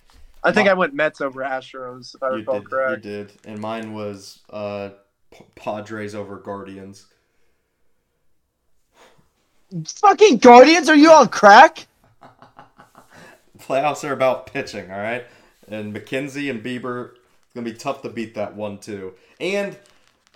I 0.44 0.52
think 0.52 0.68
I 0.68 0.74
went 0.74 0.94
Mets 0.94 1.22
over 1.22 1.41
Astros, 1.41 2.16
if 2.16 2.24
I 2.24 2.32
You 2.32 2.36
recall 2.38 2.60
did, 2.60 2.70
correct. 2.70 3.06
you 3.06 3.12
did, 3.12 3.32
and 3.46 3.60
mine 3.60 3.94
was 3.94 4.39
uh, 4.50 4.89
P- 5.32 5.46
Padres 5.56 6.16
over 6.16 6.38
Guardians. 6.38 7.06
Fucking 9.88 10.38
Guardians, 10.39 10.89
are 10.89 10.96
you 10.96 11.12
on 11.12 11.30
crack? 11.30 11.88
Playoffs 13.58 14.08
are 14.08 14.12
about 14.12 14.48
pitching, 14.48 14.91
all 14.91 14.98
right. 14.98 15.26
And 15.74 15.93
McKenzie 15.93 16.49
and 16.49 16.63
Bieber, 16.63 17.11
it's 17.11 17.53
gonna 17.53 17.65
be 17.65 17.74
tough 17.74 18.01
to 18.03 18.09
beat 18.09 18.36
that 18.36 18.55
one 18.55 18.78
too. 18.78 19.13
And 19.39 19.78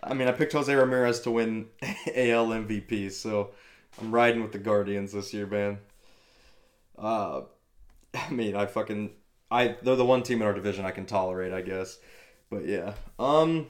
I 0.03 0.13
mean, 0.13 0.27
I 0.27 0.31
picked 0.31 0.53
Jose 0.53 0.73
Ramirez 0.73 1.21
to 1.21 1.31
win 1.31 1.67
AL 1.81 2.47
MVP, 2.47 3.11
so 3.11 3.51
I'm 4.01 4.11
riding 4.11 4.41
with 4.41 4.51
the 4.51 4.59
Guardians 4.59 5.11
this 5.11 5.33
year, 5.33 5.47
man. 5.47 5.79
Uh, 6.97 7.41
I 8.13 8.29
mean, 8.31 8.55
I 8.55 8.65
fucking, 8.65 9.11
I 9.51 9.75
they're 9.81 9.95
the 9.95 10.05
one 10.05 10.23
team 10.23 10.41
in 10.41 10.47
our 10.47 10.53
division 10.53 10.85
I 10.85 10.91
can 10.91 11.05
tolerate, 11.05 11.53
I 11.53 11.61
guess. 11.61 11.97
But 12.49 12.65
yeah, 12.65 12.93
um, 13.19 13.67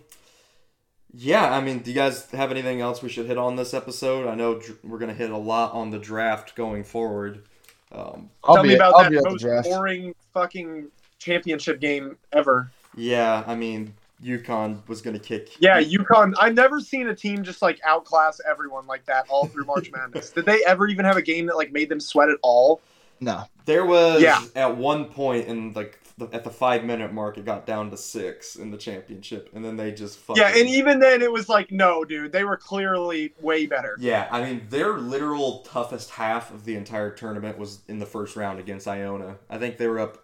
yeah. 1.13 1.51
I 1.51 1.61
mean, 1.61 1.80
do 1.80 1.91
you 1.91 1.95
guys 1.95 2.30
have 2.32 2.51
anything 2.51 2.82
else 2.82 3.01
we 3.01 3.09
should 3.09 3.26
hit 3.26 3.38
on 3.38 3.55
this 3.55 3.74
episode? 3.74 4.28
I 4.28 4.36
know 4.36 4.59
dr- 4.59 4.80
we're 4.84 4.99
gonna 4.99 5.13
hit 5.13 5.32
a 5.32 5.38
lot 5.38 5.74
on 5.74 5.89
the 5.89 5.99
draft 5.99 6.55
going 6.55 6.84
forward. 6.84 7.43
Um, 7.91 8.30
I'll 8.43 8.55
Tell 8.55 8.63
be, 8.63 8.70
me 8.70 8.76
about 8.76 8.95
I'll 8.95 9.03
that 9.03 9.11
be 9.11 9.18
at 9.18 9.24
the 9.24 9.30
most 9.30 9.70
boring 9.70 10.13
fucking 10.34 10.89
championship 11.20 11.80
game 11.80 12.18
ever. 12.34 12.72
Yeah, 12.95 13.43
I 13.45 13.55
mean, 13.55 13.93
UConn 14.24 14.88
was 14.88 15.01
going 15.01 15.15
to 15.18 15.22
kick. 15.24 15.49
Yeah, 15.59 15.82
UConn. 15.82 16.34
I've 16.39 16.55
never 16.55 16.80
seen 16.80 17.07
a 17.07 17.15
team 17.15 17.43
just 17.43 17.61
like 17.61 17.80
outclass 17.86 18.41
everyone 18.49 18.88
like 18.88 19.05
that 19.05 19.26
all 19.30 19.45
through 19.47 19.65
March 19.65 19.91
Madness. 19.95 20.32
Did 20.32 20.45
they 20.45 20.63
ever 20.65 20.88
even 20.88 21.05
have 21.05 21.18
a 21.18 21.22
game 21.22 21.45
that 21.47 21.55
like 21.55 21.72
made 21.72 21.89
them 21.89 21.99
sweat 21.99 22.30
at 22.30 22.38
all? 22.41 22.82
No. 23.20 23.43
There 23.65 23.86
was 23.86 24.22
Yeah. 24.22 24.41
at 24.55 24.78
one 24.78 25.05
point 25.05 25.47
in 25.47 25.74
like 25.74 25.99
the, 26.18 26.28
at 26.34 26.43
the 26.43 26.49
five 26.49 26.84
minute 26.84 27.13
mark, 27.13 27.38
it 27.38 27.45
got 27.45 27.68
down 27.68 27.91
to 27.91 27.97
six 27.97 28.55
in 28.55 28.72
the 28.72 28.78
championship, 28.78 29.51
and 29.53 29.63
then 29.63 29.76
they 29.76 29.91
just 29.91 30.18
fucking. 30.18 30.41
Yeah, 30.41 30.57
and 30.57 30.68
even 30.68 30.99
then 30.99 31.22
it 31.22 31.32
was 31.32 31.47
like, 31.47 31.72
no, 31.72 32.03
dude, 32.03 32.32
they 32.32 32.43
were 32.43 32.57
clearly 32.57 33.34
way 33.39 33.68
better. 33.68 33.95
Yeah, 33.99 34.28
I 34.32 34.41
mean, 34.41 34.65
their 34.70 34.93
literal 34.97 35.59
toughest 35.59 36.09
half 36.09 36.51
of 36.51 36.65
the 36.65 36.76
entire 36.76 37.11
tournament 37.11 37.59
was 37.59 37.82
in 37.88 37.99
the 37.99 38.07
first 38.07 38.36
round 38.36 38.59
against 38.59 38.88
Iona. 38.88 39.36
I 39.47 39.59
think 39.59 39.78
they 39.78 39.88
were 39.88 39.99
up. 39.99 40.24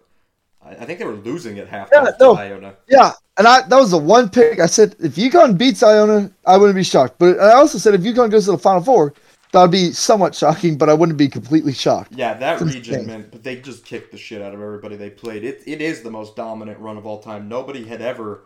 I 0.64 0.70
I 0.70 0.84
think 0.84 0.98
they 0.98 1.04
were 1.04 1.12
losing 1.14 1.58
at 1.58 1.68
halftime 1.68 1.88
Yeah, 1.92 2.04
to 2.10 2.16
no. 2.20 2.36
Iona. 2.36 2.74
Yeah, 2.88 3.12
and 3.38 3.46
I 3.46 3.62
that 3.68 3.76
was 3.76 3.90
the 3.90 3.98
one 3.98 4.28
pick 4.28 4.60
I 4.60 4.66
said 4.66 4.96
if 5.00 5.16
UConn 5.16 5.56
beats 5.58 5.82
Iona, 5.82 6.30
I 6.46 6.56
wouldn't 6.56 6.76
be 6.76 6.82
shocked. 6.84 7.16
But 7.18 7.38
I 7.40 7.52
also 7.54 7.78
said 7.78 7.94
if 7.94 8.00
UConn 8.02 8.30
goes 8.30 8.44
to 8.46 8.52
the 8.52 8.58
Final 8.58 8.82
Four, 8.82 9.14
that 9.52 9.60
would 9.62 9.70
be 9.70 9.92
somewhat 9.92 10.34
shocking, 10.34 10.76
but 10.76 10.88
I 10.88 10.94
wouldn't 10.94 11.18
be 11.18 11.28
completely 11.28 11.72
shocked. 11.72 12.12
Yeah, 12.14 12.34
that 12.34 12.54
It's 12.62 12.74
region, 12.74 12.94
insane. 12.94 13.06
man. 13.06 13.28
But 13.30 13.42
they 13.44 13.56
just 13.60 13.84
kicked 13.84 14.10
the 14.12 14.18
shit 14.18 14.42
out 14.42 14.52
of 14.54 14.60
everybody 14.60 14.96
they 14.96 15.10
played. 15.10 15.44
It 15.44 15.62
it 15.66 15.80
is 15.80 16.02
the 16.02 16.10
most 16.10 16.34
dominant 16.36 16.78
run 16.80 16.96
of 16.98 17.06
all 17.06 17.20
time. 17.20 17.48
Nobody 17.48 17.84
had 17.84 18.00
ever. 18.02 18.44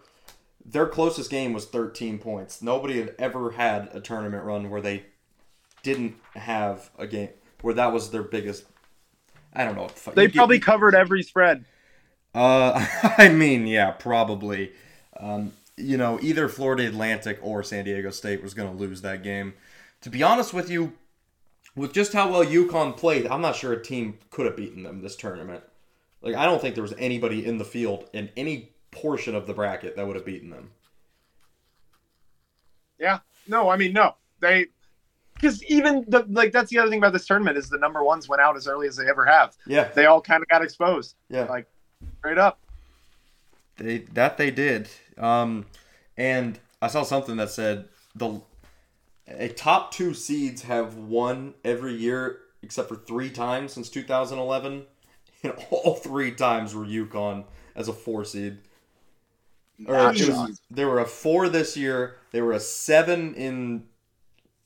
Their 0.70 0.86
closest 0.86 1.30
game 1.30 1.54
was 1.54 1.64
13 1.64 2.18
points. 2.18 2.60
Nobody 2.60 2.98
had 3.00 3.14
ever 3.18 3.52
had 3.52 3.88
a 3.94 4.00
tournament 4.00 4.44
run 4.44 4.68
where 4.68 4.82
they 4.82 5.04
didn't 5.82 6.16
have 6.34 6.90
a 6.98 7.06
game 7.06 7.30
where 7.62 7.72
that 7.74 7.90
was 7.92 8.10
their 8.10 8.22
biggest. 8.22 8.64
I 9.54 9.64
don't 9.64 9.76
know. 9.76 9.82
what 9.82 9.94
the 9.94 10.00
fuck- 10.00 10.14
They 10.14 10.22
you 10.24 10.28
get- 10.28 10.36
probably 10.36 10.58
covered 10.58 10.94
every 10.94 11.22
spread. 11.22 11.64
Uh, 12.38 12.86
I 13.18 13.28
mean, 13.30 13.66
yeah, 13.66 13.90
probably. 13.90 14.72
Um, 15.18 15.52
you 15.76 15.96
know, 15.96 16.18
either 16.22 16.48
Florida 16.48 16.86
Atlantic 16.86 17.38
or 17.42 17.62
San 17.62 17.84
Diego 17.84 18.10
State 18.10 18.42
was 18.42 18.54
going 18.54 18.70
to 18.70 18.76
lose 18.76 19.02
that 19.02 19.22
game. 19.22 19.54
To 20.02 20.10
be 20.10 20.22
honest 20.22 20.54
with 20.54 20.70
you, 20.70 20.92
with 21.74 21.92
just 21.92 22.12
how 22.12 22.30
well 22.30 22.44
UConn 22.44 22.96
played, 22.96 23.26
I'm 23.26 23.40
not 23.40 23.56
sure 23.56 23.72
a 23.72 23.82
team 23.82 24.18
could 24.30 24.46
have 24.46 24.56
beaten 24.56 24.82
them 24.84 25.02
this 25.02 25.16
tournament. 25.16 25.64
Like, 26.22 26.34
I 26.34 26.44
don't 26.44 26.60
think 26.60 26.74
there 26.74 26.82
was 26.82 26.94
anybody 26.98 27.44
in 27.44 27.58
the 27.58 27.64
field 27.64 28.08
in 28.12 28.30
any 28.36 28.70
portion 28.90 29.34
of 29.34 29.46
the 29.46 29.54
bracket 29.54 29.96
that 29.96 30.06
would 30.06 30.16
have 30.16 30.24
beaten 30.24 30.50
them. 30.50 30.70
Yeah. 32.98 33.18
No, 33.46 33.68
I 33.68 33.76
mean 33.76 33.92
no. 33.92 34.16
They 34.40 34.66
because 35.34 35.62
even 35.64 36.04
the 36.08 36.24
like 36.28 36.50
that's 36.52 36.70
the 36.70 36.78
other 36.78 36.90
thing 36.90 36.98
about 36.98 37.12
this 37.12 37.26
tournament 37.26 37.56
is 37.56 37.68
the 37.68 37.78
number 37.78 38.02
ones 38.02 38.28
went 38.28 38.42
out 38.42 38.56
as 38.56 38.66
early 38.66 38.88
as 38.88 38.96
they 38.96 39.08
ever 39.08 39.24
have. 39.24 39.56
Yeah, 39.66 39.88
They 39.88 40.06
all 40.06 40.20
kind 40.20 40.42
of 40.42 40.48
got 40.48 40.62
exposed 40.62 41.14
yeah. 41.28 41.44
like- 41.44 41.68
straight 42.18 42.38
up. 42.38 42.58
They 43.76 43.98
that 44.12 44.36
they 44.36 44.50
did. 44.50 44.88
Um, 45.16 45.66
and 46.16 46.58
I 46.82 46.88
saw 46.88 47.02
something 47.02 47.36
that 47.36 47.50
said 47.50 47.88
the 48.14 48.40
a 49.26 49.48
top 49.48 49.92
two 49.92 50.14
seeds 50.14 50.62
have 50.62 50.96
won 50.96 51.54
every 51.64 51.94
year 51.94 52.40
except 52.62 52.88
for 52.88 52.96
three 52.96 53.30
times 53.30 53.72
since 53.72 53.88
2011, 53.88 54.84
and 55.42 55.52
all 55.70 55.94
three 55.94 56.32
times 56.32 56.74
were 56.74 56.84
UConn 56.84 57.44
as 57.74 57.88
a 57.88 57.92
four 57.92 58.24
seed. 58.24 58.58
Or 59.86 60.08
was, 60.08 60.60
they 60.70 60.84
were 60.84 60.98
a 60.98 61.06
four 61.06 61.48
this 61.48 61.76
year. 61.76 62.16
They 62.32 62.40
were 62.40 62.52
a 62.52 62.60
seven 62.60 63.34
in 63.34 63.84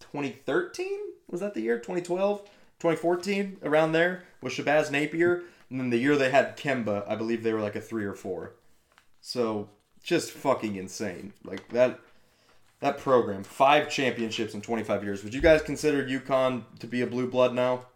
2013. 0.00 0.88
Was 1.30 1.40
that 1.40 1.52
the 1.52 1.60
year? 1.60 1.76
2012, 1.76 2.40
2014, 2.40 3.58
around 3.62 3.92
there 3.92 4.24
with 4.40 4.54
Shabazz 4.54 4.90
Napier. 4.90 5.42
And 5.72 5.80
then 5.80 5.90
the 5.90 5.96
year 5.98 6.16
they 6.16 6.30
had 6.30 6.56
Kemba, 6.56 7.02
I 7.08 7.16
believe 7.16 7.42
they 7.42 7.52
were 7.54 7.60
like 7.60 7.74
a 7.76 7.80
three 7.80 8.04
or 8.04 8.12
four. 8.14 8.52
So 9.22 9.70
just 10.02 10.30
fucking 10.30 10.76
insane. 10.76 11.32
Like 11.44 11.66
that 11.70 11.98
that 12.80 12.98
program, 12.98 13.42
five 13.42 13.88
championships 13.88 14.54
in 14.54 14.60
25 14.60 15.02
years. 15.04 15.24
Would 15.24 15.32
you 15.32 15.40
guys 15.40 15.62
consider 15.62 16.04
UConn 16.04 16.64
to 16.80 16.86
be 16.86 17.00
a 17.00 17.06
blue 17.06 17.26
blood 17.28 17.54
now? 17.54 17.86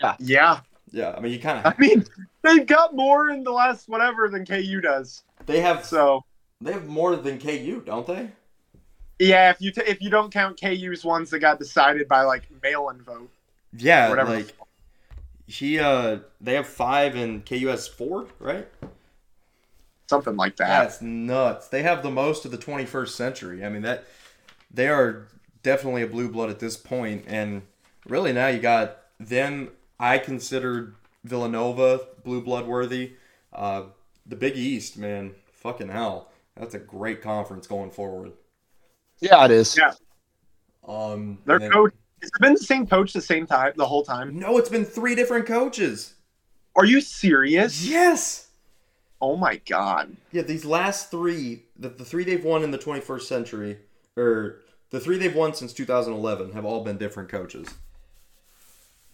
Yeah. 0.00 0.14
Yeah, 0.20 0.60
Yeah. 0.92 1.14
I 1.16 1.20
mean 1.20 1.32
you 1.32 1.40
kind 1.40 1.58
of. 1.58 1.72
I 1.72 1.74
mean, 1.78 2.04
they've 2.42 2.66
got 2.66 2.94
more 2.94 3.30
in 3.30 3.42
the 3.42 3.50
last 3.52 3.88
whatever 3.88 4.28
than 4.28 4.46
KU 4.46 4.80
does. 4.80 5.24
they 5.46 5.60
have 5.60 5.84
So 5.84 6.24
they 6.60 6.72
have 6.72 6.86
more 6.86 7.16
than 7.16 7.38
KU, 7.40 7.82
don't 7.84 8.06
they? 8.06 8.30
yeah, 9.18 9.50
if 9.50 9.60
you 9.60 9.72
t- 9.72 9.82
if 9.86 10.00
you 10.00 10.10
don't 10.10 10.32
count 10.32 10.60
KU's 10.60 11.04
ones 11.04 11.30
that 11.30 11.40
got 11.40 11.58
decided 11.58 12.06
by 12.08 12.22
like 12.22 12.44
mail-in 12.62 13.02
vote, 13.02 13.30
Yeah, 13.76 14.10
whatever. 14.10 14.36
like 14.36 14.54
he 15.46 15.78
uh 15.78 16.18
they 16.40 16.54
have 16.54 16.66
five 16.66 17.14
and 17.16 17.44
KU 17.44 17.66
has 17.68 17.86
four, 17.88 18.26
right? 18.38 18.66
something 20.06 20.36
like 20.36 20.56
that. 20.56 20.68
That's 20.68 21.00
nuts. 21.00 21.68
They 21.68 21.82
have 21.82 22.02
the 22.02 22.10
most 22.10 22.44
of 22.44 22.50
the 22.50 22.58
21st 22.58 23.08
century. 23.08 23.64
I 23.64 23.68
mean 23.68 23.82
that 23.82 24.04
they 24.70 24.88
are 24.88 25.26
definitely 25.62 26.02
a 26.02 26.06
blue 26.06 26.28
blood 26.28 26.50
at 26.50 26.58
this 26.58 26.76
point, 26.76 27.24
and 27.26 27.62
really 28.06 28.32
now 28.32 28.48
you 28.48 28.58
got 28.60 28.98
them. 29.18 29.70
I 29.98 30.18
considered 30.18 30.94
Villanova 31.24 32.00
blue 32.22 32.42
blood 32.42 32.66
worthy. 32.66 33.12
Uh, 33.52 33.84
the 34.26 34.36
Big 34.36 34.56
East, 34.56 34.98
man, 34.98 35.34
fucking 35.52 35.88
hell, 35.88 36.30
that's 36.56 36.74
a 36.74 36.78
great 36.78 37.22
conference 37.22 37.66
going 37.66 37.90
forward. 37.90 38.32
Yeah, 39.20 39.44
it 39.44 39.50
is. 39.52 39.76
Yeah. 39.76 39.92
Um, 40.86 41.38
Their 41.46 41.56
and 41.56 41.64
then- 41.64 41.70
coach 41.72 41.94
has 42.24 42.30
it 42.34 42.40
been 42.40 42.54
the 42.54 42.58
same 42.58 42.86
coach 42.86 43.12
the 43.12 43.20
same 43.20 43.46
time 43.46 43.72
the 43.76 43.86
whole 43.86 44.02
time. 44.02 44.38
No, 44.38 44.58
it's 44.58 44.68
been 44.68 44.84
three 44.84 45.14
different 45.14 45.46
coaches. 45.46 46.14
Are 46.76 46.84
you 46.84 47.00
serious? 47.00 47.86
Yes. 47.86 48.48
Oh 49.20 49.36
my 49.36 49.56
god. 49.66 50.16
Yeah, 50.32 50.42
these 50.42 50.64
last 50.64 51.10
three, 51.10 51.64
the, 51.78 51.88
the 51.88 52.04
three 52.04 52.24
they've 52.24 52.44
won 52.44 52.62
in 52.62 52.70
the 52.70 52.78
21st 52.78 53.22
century, 53.22 53.78
or 54.16 54.60
the 54.90 55.00
three 55.00 55.18
they've 55.18 55.34
won 55.34 55.54
since 55.54 55.72
2011, 55.72 56.52
have 56.52 56.64
all 56.64 56.82
been 56.82 56.98
different 56.98 57.28
coaches. 57.28 57.68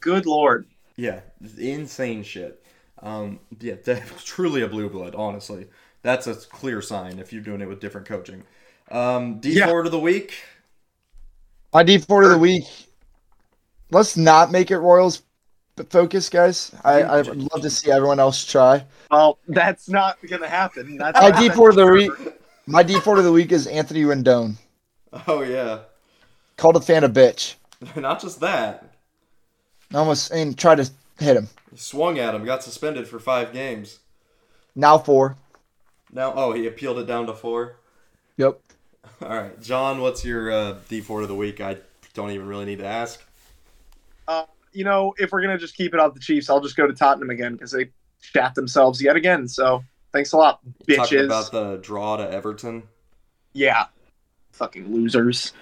Good 0.00 0.26
lord. 0.26 0.66
Yeah, 0.96 1.20
insane 1.58 2.22
shit. 2.22 2.64
Um, 3.02 3.40
yeah, 3.60 3.74
that's 3.84 4.24
truly 4.24 4.62
a 4.62 4.68
blue 4.68 4.88
blood. 4.88 5.14
Honestly, 5.14 5.66
that's 6.02 6.26
a 6.26 6.34
clear 6.34 6.80
sign 6.80 7.18
if 7.18 7.32
you're 7.32 7.42
doing 7.42 7.60
it 7.60 7.68
with 7.68 7.80
different 7.80 8.06
coaching. 8.06 8.44
Um, 8.90 9.38
D 9.40 9.52
Yeah. 9.52 9.66
forward 9.66 9.86
of 9.86 9.92
the 9.92 10.00
week. 10.00 10.34
My 11.72 11.82
D 11.82 11.98
four 11.98 12.24
of 12.24 12.30
the 12.30 12.38
week. 12.38 12.64
Let's 13.90 14.16
not 14.16 14.50
make 14.50 14.70
it 14.70 14.78
Royals 14.78 15.22
focus, 15.88 16.28
guys. 16.28 16.72
I 16.84 17.02
I 17.02 17.22
would 17.22 17.52
love 17.52 17.62
to 17.62 17.70
see 17.70 17.90
everyone 17.90 18.20
else 18.20 18.44
try. 18.44 18.84
Well, 19.10 19.38
that's 19.48 19.88
not 19.88 20.18
gonna 20.28 20.48
happen. 20.48 20.96
That's 20.96 21.20
My 21.20 21.30
not 21.30 21.40
D 21.40 21.48
four 21.48 21.70
of 21.70 21.76
the 21.76 21.86
week. 21.86 22.12
My 22.66 22.82
D 22.82 23.00
four 23.00 23.18
of 23.18 23.24
the 23.24 23.32
week 23.32 23.52
is 23.52 23.66
Anthony 23.66 24.02
Rendon. 24.02 24.56
Oh 25.26 25.42
yeah, 25.42 25.80
Called 26.60 26.76
a 26.76 26.80
fan 26.80 27.04
a 27.04 27.08
bitch. 27.08 27.54
not 27.96 28.20
just 28.20 28.40
that. 28.40 28.84
Almost 29.94 30.30
and 30.30 30.58
tried 30.58 30.76
to 30.76 30.90
hit 31.18 31.36
him. 31.36 31.48
He 31.70 31.78
swung 31.78 32.18
at 32.18 32.34
him, 32.34 32.44
got 32.44 32.62
suspended 32.62 33.08
for 33.08 33.18
five 33.18 33.52
games. 33.52 34.00
Now 34.74 34.98
four. 34.98 35.36
Now, 36.12 36.34
oh, 36.34 36.52
he 36.52 36.66
appealed 36.66 36.98
it 36.98 37.06
down 37.06 37.26
to 37.26 37.32
four. 37.32 37.76
Yep. 38.36 38.60
All 39.22 39.28
right, 39.28 39.60
John, 39.62 40.00
what's 40.00 40.24
your 40.24 40.50
uh, 40.50 40.78
D4 40.88 41.22
of 41.22 41.28
the 41.28 41.34
week? 41.34 41.60
I 41.60 41.78
don't 42.14 42.30
even 42.30 42.46
really 42.46 42.66
need 42.66 42.78
to 42.80 42.86
ask. 42.86 43.22
Uh, 44.30 44.46
you 44.72 44.84
know, 44.84 45.12
if 45.18 45.32
we're 45.32 45.42
gonna 45.42 45.58
just 45.58 45.74
keep 45.76 45.92
it 45.92 45.98
off 45.98 46.14
the 46.14 46.20
Chiefs, 46.20 46.48
I'll 46.48 46.60
just 46.60 46.76
go 46.76 46.86
to 46.86 46.92
Tottenham 46.92 47.30
again 47.30 47.54
because 47.54 47.72
they 47.72 47.90
shat 48.20 48.54
themselves 48.54 49.02
yet 49.02 49.16
again. 49.16 49.48
So 49.48 49.82
thanks 50.12 50.32
a 50.32 50.36
lot, 50.36 50.60
Talking 50.88 51.18
bitches. 51.18 51.24
about 51.24 51.50
the 51.50 51.78
draw 51.82 52.16
to 52.16 52.30
Everton. 52.30 52.84
yeah, 53.54 53.86
fucking 54.52 54.92
losers. 54.92 55.52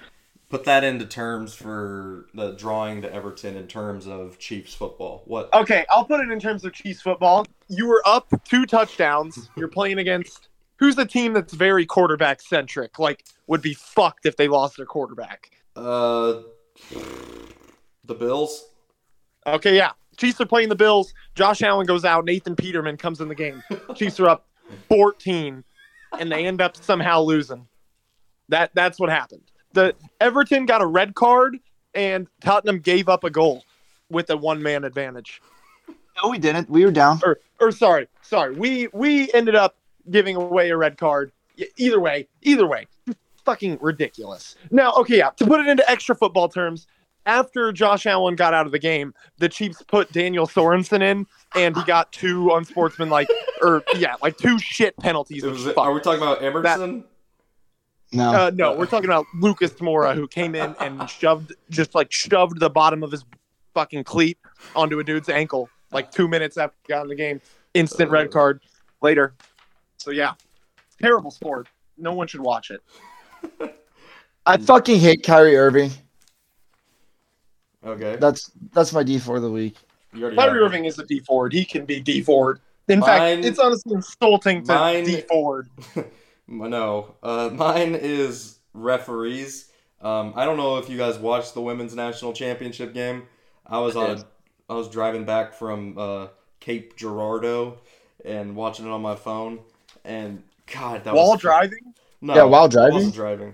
Put 0.49 0.65
that 0.65 0.83
into 0.83 1.05
terms 1.05 1.53
for 1.55 2.27
the 2.35 2.51
drawing 2.51 3.01
to 3.01 3.11
Everton 3.13 3.55
in 3.55 3.67
terms 3.67 4.05
of 4.07 4.37
Chiefs 4.37 4.75
football. 4.75 5.23
What? 5.25 5.51
Okay, 5.53 5.85
I'll 5.89 6.05
put 6.05 6.19
it 6.19 6.31
in 6.31 6.39
terms 6.39 6.63
of 6.63 6.73
Chiefs 6.73 7.01
football. 7.01 7.47
You 7.69 7.87
were 7.87 8.03
up 8.05 8.31
two 8.45 8.65
touchdowns. 8.67 9.49
You're 9.55 9.67
playing 9.67 9.97
against 9.97 10.49
who's 10.77 10.95
the 10.95 11.05
team 11.05 11.33
that's 11.33 11.53
very 11.53 11.87
quarterback 11.87 12.41
centric? 12.41 12.99
Like 12.99 13.25
would 13.47 13.63
be 13.63 13.73
fucked 13.73 14.27
if 14.27 14.37
they 14.37 14.47
lost 14.47 14.77
their 14.77 14.85
quarterback. 14.85 15.49
Uh, 15.75 16.41
the 18.09 18.15
Bills. 18.15 18.65
Okay, 19.47 19.77
yeah. 19.77 19.91
Chiefs 20.17 20.41
are 20.41 20.45
playing 20.45 20.67
the 20.67 20.75
Bills. 20.75 21.13
Josh 21.35 21.61
Allen 21.61 21.87
goes 21.87 22.03
out. 22.03 22.25
Nathan 22.25 22.57
Peterman 22.57 22.97
comes 22.97 23.21
in 23.21 23.29
the 23.29 23.35
game. 23.35 23.63
Chiefs 23.95 24.19
are 24.19 24.27
up 24.27 24.47
14, 24.89 25.63
and 26.19 26.31
they 26.31 26.45
end 26.45 26.59
up 26.59 26.75
somehow 26.75 27.21
losing. 27.21 27.65
That 28.49 28.71
that's 28.73 28.99
what 28.99 29.09
happened. 29.09 29.43
The 29.73 29.95
Everton 30.19 30.65
got 30.65 30.81
a 30.81 30.85
red 30.85 31.15
card, 31.15 31.57
and 31.93 32.27
Tottenham 32.41 32.79
gave 32.79 33.07
up 33.07 33.23
a 33.23 33.29
goal 33.29 33.63
with 34.09 34.29
a 34.29 34.35
one 34.35 34.61
man 34.61 34.83
advantage. 34.83 35.41
No, 36.21 36.29
we 36.29 36.39
didn't. 36.39 36.69
We 36.69 36.83
were 36.83 36.91
down. 36.91 37.21
Or 37.23 37.39
or 37.61 37.71
sorry, 37.71 38.07
sorry. 38.21 38.55
We 38.55 38.89
we 38.91 39.31
ended 39.33 39.55
up 39.55 39.77
giving 40.09 40.35
away 40.35 40.71
a 40.71 40.77
red 40.77 40.97
card. 40.97 41.31
Either 41.77 41.99
way, 41.99 42.27
either 42.41 42.65
way, 42.65 42.87
fucking 43.45 43.77
ridiculous. 43.81 44.55
Now, 44.71 44.93
okay, 44.93 45.17
yeah. 45.17 45.29
To 45.31 45.45
put 45.45 45.59
it 45.59 45.67
into 45.67 45.89
extra 45.89 46.15
football 46.15 46.49
terms, 46.49 46.87
after 47.25 47.71
Josh 47.71 48.05
Allen 48.05 48.35
got 48.35 48.53
out 48.53 48.65
of 48.65 48.71
the 48.71 48.79
game, 48.79 49.13
the 49.37 49.49
Chiefs 49.49 49.81
put 49.83 50.11
Daniel 50.11 50.47
Sorensen 50.47 51.01
in, 51.01 51.25
and 51.55 51.75
he 51.75 51.83
got 51.83 52.11
two 52.11 52.51
unsportsmanlike, 52.51 53.27
or 53.61 53.83
yeah, 53.95 54.15
like 54.21 54.37
two 54.37 54.57
shit 54.59 54.95
penalties. 54.97 55.43
It 55.43 55.51
was- 55.51 55.67
are 55.67 55.93
we 55.93 55.99
talking 55.99 56.21
about 56.21 56.41
Emerson? 56.43 57.03
No. 58.11 58.31
Uh, 58.33 58.51
no, 58.55 58.75
we're 58.75 58.87
talking 58.87 59.09
about 59.09 59.27
Lucas 59.35 59.71
Moura, 59.73 60.15
who 60.15 60.27
came 60.27 60.55
in 60.55 60.75
and 60.79 61.07
shoved, 61.07 61.53
just 61.69 61.93
like 61.93 62.11
shoved 62.11 62.59
the 62.59 62.69
bottom 62.69 63.03
of 63.03 63.11
his 63.11 63.23
fucking 63.75 64.03
cleat 64.03 64.39
onto 64.75 64.97
a 64.99 65.03
dude's 65.03 65.29
ankle, 65.29 65.69
like 65.91 66.09
two 66.11 66.27
minutes 66.27 66.57
after 66.57 66.75
he 66.87 66.91
got 66.91 67.03
in 67.03 67.09
the 67.09 67.15
game. 67.15 67.39
Instant 67.75 68.09
red 68.09 68.31
card 68.31 68.61
later. 69.03 69.35
So 69.97 70.09
yeah, 70.09 70.33
terrible 70.99 71.29
sport. 71.29 71.67
No 71.99 72.13
one 72.13 72.25
should 72.27 72.41
watch 72.41 72.71
it. 72.71 72.81
I 74.45 74.57
fucking 74.57 74.99
hate 74.99 75.21
Kyrie 75.23 75.55
Irving. 75.55 75.91
Okay. 77.85 78.15
That's 78.17 78.51
that's 78.73 78.93
my 78.93 79.03
D 79.03 79.19
four 79.19 79.37
of 79.37 79.41
the 79.41 79.51
week. 79.51 79.75
You 80.13 80.31
Kyrie 80.31 80.59
Irving 80.59 80.85
is 80.85 80.97
a 80.99 81.05
D 81.05 81.19
forward. 81.19 81.53
He 81.53 81.63
can 81.65 81.85
be 81.85 81.99
D 81.99 82.21
forward. 82.21 82.59
In 82.87 82.99
Mine- 82.99 83.07
fact, 83.07 83.45
it's 83.45 83.59
honestly 83.59 83.93
insulting 83.93 84.63
to 84.63 84.73
mine- 84.73 85.03
D 85.05 85.21
forward. 85.21 85.69
No, 86.51 87.13
uh, 87.21 87.51
mine 87.53 87.93
is 87.93 88.57
referees. 88.73 89.69
Um, 90.01 90.33
I 90.35 90.45
don't 90.45 90.57
know 90.57 90.77
if 90.77 90.89
you 90.89 90.97
guys 90.97 91.19
watched 91.19 91.53
the 91.53 91.61
women's 91.61 91.93
national 91.93 92.33
championship 92.33 92.91
game. 92.91 93.27
I 93.67 93.77
was 93.79 93.95
on. 93.95 94.09
did. 94.15 94.19
A, 94.19 94.25
I 94.71 94.73
was 94.73 94.89
driving 94.89 95.25
back 95.25 95.53
from 95.53 95.95
uh, 95.95 96.27
Cape 96.59 96.95
Girardeau 96.95 97.77
and 98.25 98.55
watching 98.55 98.87
it 98.87 98.89
on 98.89 98.99
my 99.03 99.15
phone. 99.15 99.59
And 100.03 100.41
God, 100.73 101.03
that 101.03 101.13
While 101.13 101.33
was 101.33 101.39
driving. 101.41 101.93
No, 102.21 102.33
Yeah, 102.33 102.43
while 102.45 102.63
I 102.63 102.67
driving? 102.67 102.93
wasn't 102.95 103.13
driving. 103.13 103.53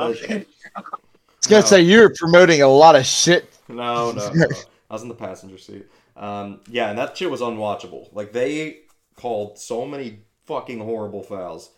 Okay. 0.00 0.44
I 0.76 0.80
was 0.80 1.46
gonna 1.48 1.60
No. 1.60 1.66
say 1.66 1.80
you're 1.80 2.12
promoting 2.16 2.62
a 2.62 2.68
lot 2.68 2.96
of 2.96 3.06
shit. 3.06 3.51
No, 3.72 4.12
no, 4.12 4.32
no. 4.32 4.46
I 4.90 4.94
was 4.94 5.02
in 5.02 5.08
the 5.08 5.14
passenger 5.14 5.58
seat. 5.58 5.86
Um, 6.16 6.60
yeah, 6.68 6.90
and 6.90 6.98
that 6.98 7.16
shit 7.16 7.30
was 7.30 7.40
unwatchable. 7.40 8.08
Like 8.12 8.32
they 8.32 8.80
called 9.16 9.58
so 9.58 9.86
many 9.86 10.20
fucking 10.46 10.80
horrible 10.80 11.22
fouls. 11.22 11.70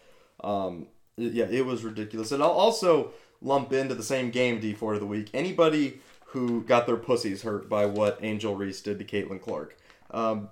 Um, 0.42 0.88
yeah, 1.16 1.46
it 1.48 1.64
was 1.64 1.84
ridiculous. 1.84 2.32
And 2.32 2.42
I'll 2.42 2.50
also 2.50 3.12
lump 3.40 3.72
into 3.72 3.94
the 3.94 4.02
same 4.02 4.30
game 4.30 4.60
D4 4.60 4.94
of 4.94 5.00
the 5.00 5.06
week. 5.06 5.30
Anybody 5.32 6.00
who 6.26 6.62
got 6.62 6.86
their 6.86 6.96
pussies 6.96 7.42
hurt 7.42 7.68
by 7.68 7.86
what 7.86 8.18
Angel 8.22 8.56
Reese 8.56 8.80
did 8.80 8.98
to 8.98 9.04
Caitlin 9.04 9.40
Clark. 9.40 9.76
Um, 10.10 10.48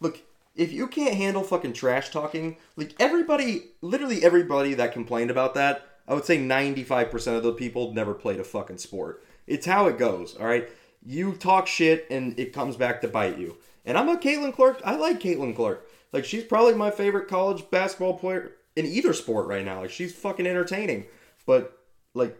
look, 0.00 0.22
if 0.56 0.72
you 0.72 0.88
can't 0.88 1.14
handle 1.14 1.42
fucking 1.42 1.74
trash 1.74 2.10
talking, 2.10 2.56
like 2.76 2.94
everybody, 2.98 3.64
literally 3.82 4.24
everybody 4.24 4.74
that 4.74 4.92
complained 4.92 5.30
about 5.30 5.54
that, 5.54 5.87
I 6.08 6.14
would 6.14 6.24
say 6.24 6.38
95% 6.38 7.36
of 7.36 7.42
the 7.42 7.52
people 7.52 7.92
never 7.92 8.14
played 8.14 8.40
a 8.40 8.44
fucking 8.44 8.78
sport. 8.78 9.22
It's 9.46 9.66
how 9.66 9.86
it 9.86 9.98
goes, 9.98 10.34
all 10.36 10.46
right? 10.46 10.68
You 11.04 11.34
talk 11.34 11.66
shit 11.66 12.06
and 12.10 12.38
it 12.38 12.54
comes 12.54 12.76
back 12.76 13.02
to 13.02 13.08
bite 13.08 13.38
you. 13.38 13.58
And 13.84 13.96
I'm 13.96 14.08
a 14.08 14.16
Caitlin 14.16 14.54
Clark. 14.54 14.80
I 14.84 14.96
like 14.96 15.20
Caitlin 15.20 15.54
Clark. 15.54 15.86
Like 16.12 16.24
she's 16.24 16.44
probably 16.44 16.74
my 16.74 16.90
favorite 16.90 17.28
college 17.28 17.70
basketball 17.70 18.14
player 18.18 18.52
in 18.74 18.86
either 18.86 19.12
sport 19.12 19.46
right 19.46 19.64
now. 19.64 19.82
Like 19.82 19.90
she's 19.90 20.14
fucking 20.14 20.46
entertaining. 20.46 21.06
But 21.46 21.78
like 22.14 22.36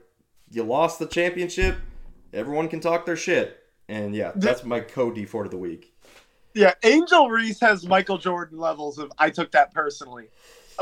you 0.51 0.63
lost 0.63 0.99
the 0.99 1.07
championship, 1.07 1.77
everyone 2.33 2.69
can 2.69 2.81
talk 2.81 3.05
their 3.05 3.17
shit. 3.17 3.63
And 3.89 4.15
yeah, 4.15 4.33
that's 4.35 4.65
my 4.65 4.81
code 4.81 5.17
D4 5.17 5.47
of 5.47 5.51
the 5.51 5.59
week. 5.59 5.95
Yeah, 6.55 6.75
Angel 6.83 7.31
Reese 7.31 7.61
has 7.61 7.87
Michael 7.87 8.19
Jordan 8.19 8.59
levels 8.59 8.99
of 8.99 9.13
I 9.19 9.31
took 9.31 9.53
that 9.53 9.73
personally. 9.73 10.29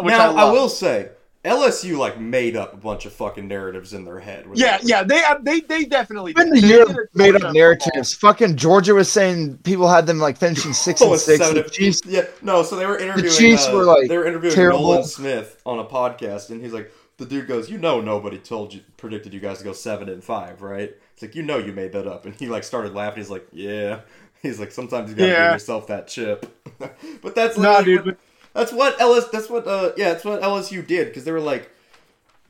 Which 0.00 0.12
now 0.12 0.30
I, 0.30 0.44
love. 0.44 0.52
will 0.52 0.68
say 0.68 1.10
LSU 1.46 1.96
like 1.96 2.18
made 2.20 2.56
up 2.56 2.74
a 2.74 2.76
bunch 2.76 3.06
of 3.06 3.12
fucking 3.12 3.46
narratives 3.46 3.94
in 3.94 4.04
their 4.04 4.18
head. 4.18 4.46
Yeah, 4.54 4.78
yeah, 4.82 5.02
they 5.04 5.22
they 5.42 5.60
they 5.60 5.84
definitely 5.84 6.32
When 6.32 6.52
did. 6.52 6.62
the 6.64 6.66
year 6.66 6.84
did 6.84 6.96
made 7.14 7.34
up 7.36 7.42
the 7.42 7.52
narratives. 7.52 8.12
Fucking 8.14 8.56
Georgia 8.56 8.94
was 8.94 9.10
saying 9.10 9.58
people 9.58 9.88
had 9.88 10.06
them 10.06 10.18
like 10.18 10.36
finishing 10.36 10.72
six 10.86 11.00
Oh, 11.00 11.12
and 11.12 11.20
six. 11.20 11.38
seven 11.44 11.62
The 11.62 11.70
Chiefs, 11.70 12.00
Yeah, 12.04 12.22
no. 12.42 12.62
So 12.62 12.76
they 12.76 12.86
were 12.86 12.98
interviewing. 12.98 13.30
The 13.30 13.36
Chiefs 13.36 13.68
uh, 13.68 13.72
were, 13.74 13.84
like, 13.84 14.08
they 14.08 14.18
were 14.18 14.26
interviewing 14.26 14.54
terrible. 14.54 14.80
Nolan 14.80 15.04
Smith 15.04 15.60
on 15.64 15.78
a 15.78 15.84
podcast, 15.84 16.50
and 16.50 16.60
he's 16.62 16.72
like, 16.72 16.92
the 17.18 17.24
dude 17.24 17.46
goes, 17.46 17.70
"You 17.70 17.78
know, 17.78 18.00
nobody 18.00 18.38
told 18.38 18.74
you 18.74 18.80
predicted 18.96 19.32
you 19.32 19.40
guys 19.40 19.58
to 19.58 19.64
go 19.64 19.72
seven 19.72 20.08
and 20.08 20.22
five, 20.22 20.60
right?" 20.62 20.94
It's 21.14 21.22
like 21.22 21.34
you 21.34 21.42
know 21.42 21.58
you 21.58 21.72
made 21.72 21.92
that 21.92 22.06
up, 22.06 22.26
and 22.26 22.34
he 22.34 22.46
like 22.48 22.64
started 22.64 22.92
laughing. 22.94 23.22
He's 23.22 23.30
like, 23.30 23.46
"Yeah." 23.52 24.00
He's 24.42 24.60
like, 24.60 24.70
"Sometimes 24.70 25.08
you 25.10 25.16
gotta 25.16 25.30
Yeah. 25.32 25.44
give 25.46 25.54
yourself 25.54 25.86
that 25.86 26.08
chip." 26.08 26.44
but 27.22 27.34
that's 27.34 27.56
Nah, 27.56 27.78
literally 27.78 27.84
dude. 27.96 28.06
what- 28.06 28.18
That's 28.56 28.72
what 28.72 29.00
LS. 29.00 29.28
That's 29.28 29.50
what. 29.50 29.66
Uh, 29.66 29.92
yeah, 29.96 30.12
that's 30.12 30.24
what 30.24 30.40
LSU 30.40 30.86
did 30.86 31.08
because 31.08 31.24
they 31.24 31.32
were 31.32 31.40
like, 31.40 31.70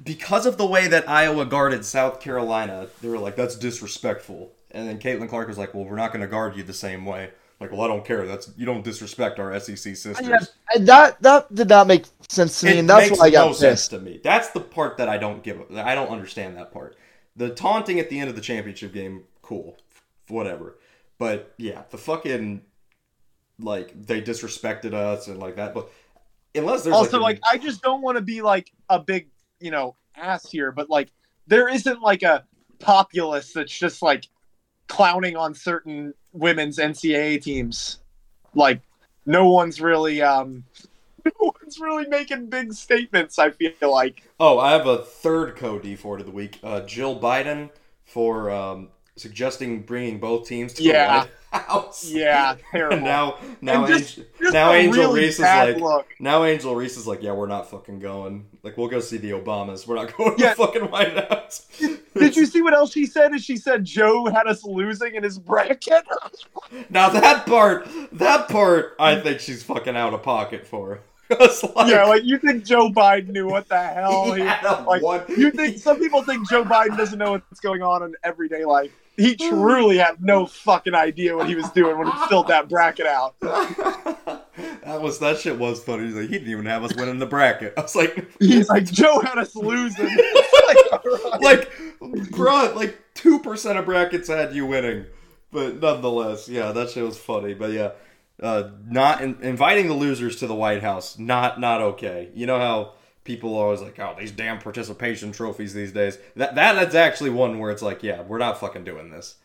because 0.02 0.46
of 0.46 0.56
the 0.56 0.66
way 0.66 0.86
that 0.88 1.08
Iowa 1.08 1.44
guarded 1.44 1.84
South 1.84 2.20
Carolina, 2.20 2.88
they 3.00 3.08
were 3.08 3.18
like, 3.18 3.36
that's 3.36 3.56
disrespectful. 3.56 4.52
And 4.70 4.88
then 4.88 4.98
Caitlin 4.98 5.28
Clark 5.28 5.48
was 5.48 5.58
like, 5.58 5.74
well, 5.74 5.84
we're 5.84 5.96
not 5.96 6.12
going 6.12 6.20
to 6.20 6.28
guard 6.28 6.56
you 6.56 6.62
the 6.62 6.74
same 6.74 7.04
way. 7.04 7.30
Like, 7.60 7.72
well, 7.72 7.80
I 7.80 7.88
don't 7.88 8.04
care. 8.04 8.26
That's 8.26 8.50
you 8.56 8.66
don't 8.66 8.84
disrespect 8.84 9.38
our 9.38 9.58
SEC 9.58 9.76
sisters. 9.76 10.20
Yeah, 10.22 10.38
and 10.74 10.86
that 10.86 11.20
that 11.22 11.52
did 11.54 11.68
not 11.68 11.86
make 11.86 12.04
sense 12.28 12.60
to 12.60 12.66
me, 12.66 12.72
It 12.72 12.78
and 12.78 12.88
that's 12.88 13.18
why 13.18 13.26
I 13.26 13.30
got 13.30 13.46
no 13.46 13.52
sense 13.52 13.88
to 13.88 13.98
me. 13.98 14.20
That's 14.22 14.50
the 14.50 14.60
part 14.60 14.98
that 14.98 15.08
I 15.08 15.16
don't 15.16 15.42
give. 15.42 15.60
Up. 15.60 15.72
I 15.72 15.94
don't 15.94 16.10
understand 16.10 16.56
that 16.56 16.70
part. 16.72 16.96
The 17.34 17.50
taunting 17.50 17.98
at 17.98 18.10
the 18.10 18.20
end 18.20 18.28
of 18.28 18.36
the 18.36 18.42
championship 18.42 18.92
game, 18.92 19.24
cool, 19.40 19.78
whatever. 20.28 20.76
But 21.18 21.54
yeah, 21.56 21.84
the 21.90 21.98
fucking 21.98 22.60
like 23.58 24.06
they 24.06 24.20
disrespected 24.20 24.94
us 24.94 25.28
and 25.28 25.38
like 25.38 25.56
that. 25.56 25.74
But 25.74 25.90
unless 26.54 26.84
there's 26.84 26.96
also 26.96 27.20
like, 27.20 27.40
like 27.42 27.54
I 27.54 27.58
just 27.58 27.82
don't 27.82 28.02
want 28.02 28.16
to 28.16 28.22
be 28.22 28.42
like 28.42 28.70
a 28.88 28.98
big 28.98 29.28
you 29.60 29.70
know 29.70 29.96
ass 30.16 30.48
here, 30.50 30.72
but 30.72 30.90
like 30.90 31.10
there 31.46 31.68
isn't 31.68 32.00
like 32.00 32.22
a 32.22 32.44
populace 32.78 33.52
that's 33.52 33.76
just 33.76 34.02
like 34.02 34.28
clowning 34.88 35.36
on 35.36 35.54
certain 35.54 36.14
women's 36.32 36.78
NCAA 36.78 37.42
teams. 37.42 38.00
Like 38.54 38.80
no 39.24 39.48
one's 39.48 39.80
really 39.80 40.22
um 40.22 40.64
no 41.24 41.52
one's 41.60 41.80
really 41.80 42.06
making 42.06 42.48
big 42.48 42.72
statements. 42.72 43.38
I 43.38 43.50
feel 43.50 43.90
like 43.90 44.22
Oh, 44.38 44.58
I 44.58 44.72
have 44.72 44.86
a 44.86 44.98
third 44.98 45.56
code 45.56 45.82
D4 45.82 46.18
to 46.18 46.24
the 46.24 46.30
week. 46.30 46.58
Uh, 46.62 46.80
Jill 46.80 47.18
Biden 47.18 47.70
for 48.04 48.50
um, 48.50 48.88
suggesting 49.16 49.82
bringing 49.82 50.18
both 50.18 50.46
teams 50.46 50.72
to 50.74 50.82
Yeah. 50.82 51.06
the 51.24 51.28
White 51.58 51.62
House. 51.66 52.04
yeah, 52.10 52.56
terrible. 52.70 52.98
Now, 52.98 53.38
now, 53.60 53.86
just- 53.86 54.18
Angel, 54.18 54.24
Just 54.40 54.52
now 54.52 54.72
Angel 54.72 55.04
really 55.04 55.20
Reese 55.22 55.34
is 55.34 55.40
like, 55.40 55.76
look. 55.78 56.06
now 56.20 56.44
Angel 56.44 56.74
Reese 56.74 56.96
is 56.98 57.06
like, 57.06 57.22
yeah, 57.22 57.32
we're 57.32 57.46
not 57.46 57.70
fucking 57.70 57.98
going. 58.00 58.46
Like, 58.62 58.76
we'll 58.76 58.88
go 58.88 59.00
see 59.00 59.16
the 59.16 59.30
Obamas. 59.30 59.86
We're 59.86 59.94
not 59.96 60.14
going 60.16 60.34
Yeah. 60.38 60.52
to 60.52 60.56
the 60.60 60.66
fucking 60.66 60.90
White 60.90 61.28
House. 61.28 61.66
Did 62.14 62.36
you 62.36 62.46
see 62.46 62.62
what 62.62 62.74
else 62.74 62.92
she 62.92 63.06
said? 63.06 63.32
Is 63.34 63.42
she 63.44 63.56
said 63.56 63.84
Joe 63.84 64.26
had 64.26 64.46
us 64.46 64.64
losing 64.64 65.14
in 65.14 65.22
his 65.22 65.38
bracket? 65.38 66.04
Now 66.90 67.08
that 67.10 67.46
part, 67.46 67.86
that 68.12 68.48
part, 68.48 68.94
I 68.98 69.16
think 69.20 69.40
she's 69.40 69.62
fucking 69.62 69.96
out 69.96 70.12
of 70.14 70.22
pocket 70.22 70.66
for. 70.66 71.00
Like, 71.28 71.50
yeah, 71.88 72.04
like 72.04 72.22
you 72.24 72.38
think 72.38 72.64
Joe 72.64 72.88
Biden 72.88 73.28
knew 73.30 73.48
what 73.48 73.68
the 73.68 73.76
hell? 73.82 74.32
he 74.32 74.44
like 74.44 75.02
one- 75.02 75.24
you 75.28 75.50
think 75.50 75.76
some 75.78 75.98
people 75.98 76.22
think 76.22 76.48
Joe 76.48 76.64
Biden 76.64 76.96
doesn't 76.96 77.18
know 77.18 77.32
what's 77.32 77.58
going 77.60 77.82
on 77.82 78.02
in 78.04 78.14
everyday 78.22 78.64
life. 78.64 78.92
He 79.16 79.36
truly 79.48 79.98
had 79.98 80.22
no 80.22 80.46
fucking 80.46 80.94
idea 80.94 81.36
what 81.36 81.48
he 81.48 81.54
was 81.54 81.70
doing 81.70 81.98
when 81.98 82.06
he 82.06 82.26
filled 82.28 82.48
that 82.48 82.68
bracket 82.68 83.06
out. 83.06 83.38
that 83.40 85.00
was 85.00 85.18
that 85.20 85.38
shit 85.38 85.58
was 85.58 85.82
funny. 85.82 86.06
He's 86.06 86.14
like, 86.14 86.28
he 86.28 86.38
didn't 86.38 86.50
even 86.50 86.66
have 86.66 86.84
us 86.84 86.94
winning 86.94 87.18
the 87.18 87.26
bracket. 87.26 87.74
I 87.76 87.82
was 87.82 87.96
like, 87.96 88.28
He's 88.38 88.68
like, 88.68 88.84
Joe 88.84 89.20
had 89.20 89.38
us 89.38 89.54
losing. 89.54 90.16
Like, 90.66 91.04
right. 91.04 91.40
like, 91.40 91.70
bruh, 92.30 92.74
like 92.74 92.98
two 93.14 93.38
percent 93.38 93.78
of 93.78 93.84
brackets 93.84 94.26
had 94.26 94.52
you 94.52 94.66
winning, 94.66 95.06
but 95.52 95.80
nonetheless, 95.80 96.48
yeah, 96.48 96.72
that 96.72 96.90
shit 96.90 97.04
was 97.04 97.16
funny. 97.16 97.54
But 97.54 97.70
yeah, 97.70 97.92
uh, 98.42 98.70
not 98.84 99.20
in, 99.20 99.40
inviting 99.42 99.86
the 99.86 99.94
losers 99.94 100.36
to 100.40 100.48
the 100.48 100.56
White 100.56 100.82
House, 100.82 101.20
not 101.20 101.60
not 101.60 101.80
okay. 101.80 102.30
You 102.34 102.46
know 102.46 102.58
how 102.58 102.94
people 103.26 103.56
are 103.58 103.64
always 103.64 103.80
like, 103.82 103.98
oh, 103.98 104.14
these 104.18 104.30
damn 104.32 104.58
participation 104.58 105.32
trophies 105.32 105.74
these 105.74 105.92
days. 105.92 106.16
That 106.36 106.54
that 106.54 106.74
that 106.76 106.88
is 106.88 106.94
actually 106.94 107.30
one 107.30 107.58
where 107.58 107.70
it's 107.70 107.82
like, 107.82 108.02
yeah, 108.02 108.22
we're 108.22 108.38
not 108.38 108.58
fucking 108.58 108.84
doing 108.84 109.10
this. 109.10 109.36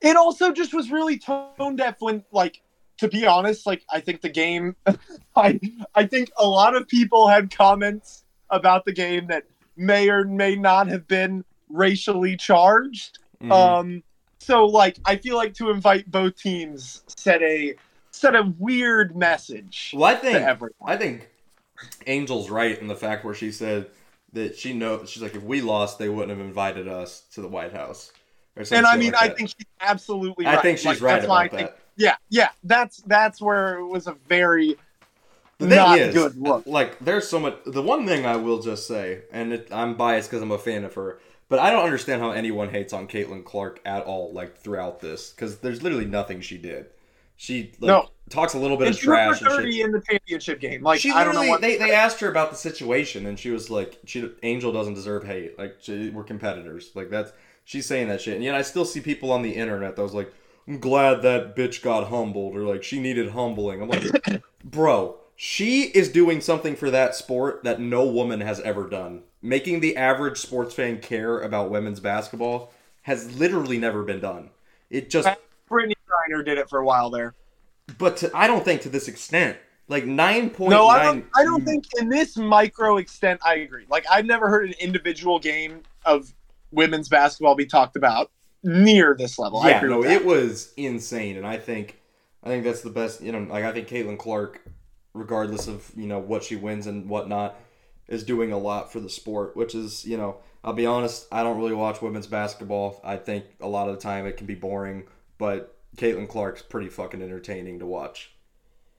it 0.00 0.16
also 0.16 0.50
just 0.52 0.74
was 0.74 0.90
really 0.90 1.18
tone 1.18 1.76
deaf 1.76 1.96
when 2.00 2.24
like 2.32 2.60
to 2.98 3.08
be 3.08 3.26
honest 3.26 3.66
like 3.66 3.82
i 3.90 3.98
think 4.00 4.20
the 4.22 4.28
game 4.28 4.74
i 5.36 5.58
i 5.94 6.04
think 6.06 6.30
a 6.38 6.46
lot 6.46 6.74
of 6.76 6.86
people 6.88 7.28
had 7.28 7.50
comments 7.50 8.24
about 8.50 8.84
the 8.86 8.92
game 8.92 9.26
that 9.26 9.44
may 9.76 10.08
or 10.10 10.24
may 10.24 10.54
not 10.56 10.86
have 10.88 11.06
been 11.08 11.44
racially 11.70 12.36
charged 12.36 13.18
Mhm. 13.42 13.52
um 13.52 14.02
so 14.38 14.64
like 14.64 14.96
i 15.04 15.16
feel 15.16 15.36
like 15.36 15.52
to 15.54 15.68
invite 15.70 16.10
both 16.10 16.36
teams 16.40 17.02
set 17.18 17.42
a 17.42 17.74
set 18.10 18.34
a 18.34 18.52
weird 18.58 19.14
message 19.16 19.92
well, 19.94 20.04
I 20.10 20.14
to 20.14 20.20
think 20.20 20.38
everyone 20.38 20.72
I 20.86 20.96
think 20.96 21.28
Angel's 22.06 22.50
right 22.50 22.78
in 22.80 22.86
the 22.88 22.96
fact 22.96 23.24
where 23.24 23.34
she 23.34 23.50
said 23.52 23.86
that 24.32 24.56
she 24.56 24.72
knows 24.72 25.08
she's 25.10 25.22
like 25.22 25.34
if 25.34 25.42
we 25.42 25.60
lost 25.60 25.98
they 25.98 26.08
wouldn't 26.08 26.36
have 26.36 26.46
invited 26.46 26.88
us 26.88 27.22
to 27.32 27.40
the 27.40 27.48
White 27.48 27.72
House. 27.72 28.12
And 28.70 28.86
i 28.86 28.96
mean 28.96 29.12
like 29.12 29.22
i 29.22 29.28
that. 29.28 29.36
think 29.36 29.48
she's 29.50 29.66
absolutely 29.80 30.46
I 30.46 30.54
right 30.54 30.62
think 30.62 30.78
she's 30.78 30.86
Like, 30.86 31.00
right 31.02 31.14
that's 31.16 31.28
why 31.28 31.42
I 31.42 31.44
about 31.46 31.56
think- 31.58 31.68
that. 31.70 31.78
yeah 31.96 32.16
yeah 32.30 32.48
that's 32.64 32.98
that's 33.02 33.40
where 33.40 33.78
it 33.78 33.86
was 33.86 34.06
a 34.06 34.16
very 34.28 34.76
The 35.58 35.68
thing 35.68 35.76
not 35.76 35.98
is, 35.98 36.14
good 36.14 36.36
look 36.36 36.64
like, 36.66 36.98
there's 36.98 37.28
so 37.28 37.38
much. 37.38 37.56
The 37.64 37.82
one 37.82 38.06
thing 38.06 38.26
I 38.26 38.36
will 38.36 38.60
just 38.60 38.86
say, 38.86 39.22
and 39.32 39.52
it, 39.54 39.68
I'm 39.72 39.94
biased 39.94 40.28
because 40.30 40.42
I'm 40.42 40.50
a 40.52 40.58
fan 40.58 40.84
of 40.84 40.92
her, 40.94 41.18
but 41.48 41.58
I 41.58 41.70
don't 41.70 41.84
understand 41.84 42.20
how 42.20 42.30
anyone 42.32 42.68
hates 42.70 42.92
on 42.92 43.06
Caitlin 43.08 43.42
Clark 43.44 43.80
at 43.86 44.02
all, 44.04 44.32
like 44.34 44.56
throughout 44.58 45.00
this, 45.00 45.30
because 45.30 45.58
there's 45.60 45.82
literally 45.82 46.04
nothing 46.04 46.40
she 46.42 46.58
did. 46.58 46.86
She 47.36 47.72
like, 47.80 47.88
No. 47.88 48.08
talks 48.30 48.54
a 48.54 48.58
little 48.58 48.76
bit 48.76 48.88
and 48.88 48.96
of 48.96 49.00
trash 49.00 49.40
and 49.40 49.50
30 49.50 49.72
shit. 49.72 49.84
in 49.84 49.92
the 49.92 50.00
championship 50.00 50.60
game. 50.60 50.82
Like 50.82 51.00
She 51.00 51.10
I 51.10 51.22
don't 51.24 51.34
know 51.34 51.46
what 51.46 51.60
they, 51.60 51.76
they 51.76 51.92
asked 51.92 52.20
her 52.20 52.30
about 52.30 52.50
the 52.50 52.56
situation, 52.56 53.26
and 53.26 53.38
she 53.38 53.50
was 53.50 53.70
like, 53.70 53.98
"She 54.04 54.30
Angel 54.42 54.72
doesn't 54.72 54.94
deserve 54.94 55.24
hate. 55.24 55.58
Like 55.58 55.76
she, 55.80 56.10
we're 56.10 56.24
competitors. 56.24 56.90
Like 56.94 57.10
that's 57.10 57.32
she's 57.64 57.86
saying 57.86 58.08
that 58.08 58.20
shit." 58.20 58.34
And 58.34 58.44
yet 58.44 58.54
I 58.54 58.62
still 58.62 58.84
see 58.84 59.00
people 59.00 59.30
on 59.32 59.42
the 59.42 59.52
internet 59.52 59.96
that 59.96 60.02
was 60.02 60.14
like, 60.14 60.32
"I'm 60.66 60.78
glad 60.78 61.22
that 61.22 61.54
bitch 61.54 61.82
got 61.82 62.08
humbled," 62.08 62.56
or 62.56 62.62
like 62.62 62.82
she 62.82 63.00
needed 63.00 63.30
humbling. 63.30 63.82
I'm 63.82 63.88
like, 63.88 64.42
bro, 64.64 65.16
she 65.36 65.82
is 65.82 66.08
doing 66.08 66.40
something 66.40 66.74
for 66.74 66.90
that 66.90 67.14
sport 67.14 67.62
that 67.64 67.80
no 67.80 68.06
woman 68.06 68.40
has 68.40 68.60
ever 68.60 68.88
done. 68.88 69.22
Making 69.42 69.80
the 69.80 69.96
average 69.96 70.38
sports 70.38 70.74
fan 70.74 71.00
care 71.00 71.38
about 71.40 71.70
women's 71.70 72.00
basketball 72.00 72.72
has 73.02 73.38
literally 73.38 73.78
never 73.78 74.02
been 74.02 74.20
done. 74.20 74.50
It 74.88 75.10
just 75.10 75.28
Brittney 75.70 75.92
Griner 76.16 76.44
did 76.44 76.58
it 76.58 76.68
for 76.68 76.78
a 76.78 76.84
while 76.84 77.10
there. 77.10 77.34
but 77.98 78.16
to, 78.18 78.30
I 78.34 78.46
don't 78.46 78.64
think 78.64 78.82
to 78.82 78.88
this 78.88 79.08
extent. 79.08 79.58
Like 79.88 80.04
nine 80.04 80.50
point 80.50 80.70
No, 80.70 80.88
I 80.88 81.04
don't. 81.04 81.24
I 81.36 81.44
don't 81.44 81.64
think 81.64 81.84
in 82.00 82.08
this 82.08 82.36
micro 82.36 82.96
extent. 82.96 83.40
I 83.44 83.56
agree. 83.56 83.84
Like 83.88 84.04
I've 84.10 84.26
never 84.26 84.48
heard 84.48 84.66
an 84.66 84.74
individual 84.80 85.38
game 85.38 85.82
of 86.04 86.32
women's 86.72 87.08
basketball 87.08 87.54
be 87.54 87.66
talked 87.66 87.94
about 87.94 88.32
near 88.64 89.14
this 89.16 89.38
level. 89.38 89.60
I 89.60 89.70
Yeah, 89.70 89.76
agree 89.78 89.90
no, 89.90 90.02
it 90.04 90.24
was 90.24 90.72
insane, 90.76 91.36
and 91.36 91.46
I 91.46 91.56
think, 91.56 92.00
I 92.42 92.48
think 92.48 92.64
that's 92.64 92.80
the 92.80 92.90
best. 92.90 93.22
You 93.22 93.30
know, 93.30 93.46
like 93.48 93.64
I 93.64 93.70
think 93.70 93.86
Caitlin 93.86 94.18
Clark, 94.18 94.60
regardless 95.14 95.68
of 95.68 95.92
you 95.96 96.08
know 96.08 96.18
what 96.18 96.42
she 96.42 96.56
wins 96.56 96.88
and 96.88 97.08
whatnot, 97.08 97.54
is 98.08 98.24
doing 98.24 98.50
a 98.50 98.58
lot 98.58 98.92
for 98.92 98.98
the 98.98 99.08
sport. 99.08 99.56
Which 99.56 99.76
is, 99.76 100.04
you 100.04 100.16
know, 100.16 100.38
I'll 100.64 100.72
be 100.72 100.86
honest, 100.86 101.28
I 101.30 101.44
don't 101.44 101.58
really 101.58 101.74
watch 101.74 102.02
women's 102.02 102.26
basketball. 102.26 103.00
I 103.04 103.18
think 103.18 103.44
a 103.60 103.68
lot 103.68 103.88
of 103.88 103.94
the 103.94 104.00
time 104.00 104.26
it 104.26 104.36
can 104.36 104.48
be 104.48 104.56
boring, 104.56 105.04
but 105.38 105.75
Caitlin 105.96 106.28
Clark's 106.28 106.62
pretty 106.62 106.88
fucking 106.88 107.22
entertaining 107.22 107.78
to 107.78 107.86
watch. 107.86 108.32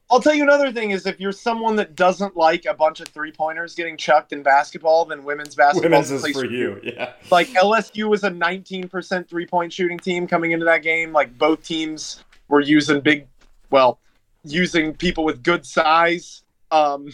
I'll 0.10 0.22
tell 0.22 0.34
you 0.34 0.44
another 0.44 0.72
thing 0.72 0.92
is 0.92 1.06
if 1.06 1.20
you're 1.20 1.34
someone 1.34 1.76
that 1.76 1.96
doesn't 1.96 2.38
like 2.38 2.66
a 2.66 2.74
bunch 2.74 3.02
of 3.02 3.10
three 3.10 3.32
pointers 3.32 3.76
getting 3.76 3.98
chucked 3.98 4.32
in 4.32 4.42
basketball, 4.42 5.04
then 5.04 5.26
women's 5.26 5.54
basketball 5.54 5.92
Women's 5.92 6.12
is 6.12 6.26
for 6.32 6.46
you, 6.46 6.80
yeah. 6.82 7.12
like 7.30 7.48
LSU 7.50 8.08
was 8.08 8.24
a 8.24 8.30
19% 8.30 9.28
three 9.28 9.46
point 9.46 9.74
shooting 9.74 10.00
team 10.00 10.26
coming 10.26 10.52
into 10.52 10.66
that 10.66 10.82
game. 10.82 11.12
Like 11.12 11.38
both 11.38 11.62
teams 11.64 12.24
were 12.48 12.62
using 12.62 13.02
big, 13.02 13.28
well, 13.70 14.00
using 14.44 14.94
people 14.94 15.26
with 15.26 15.44
good 15.44 15.66
size. 15.66 16.44
Um, 16.72 17.10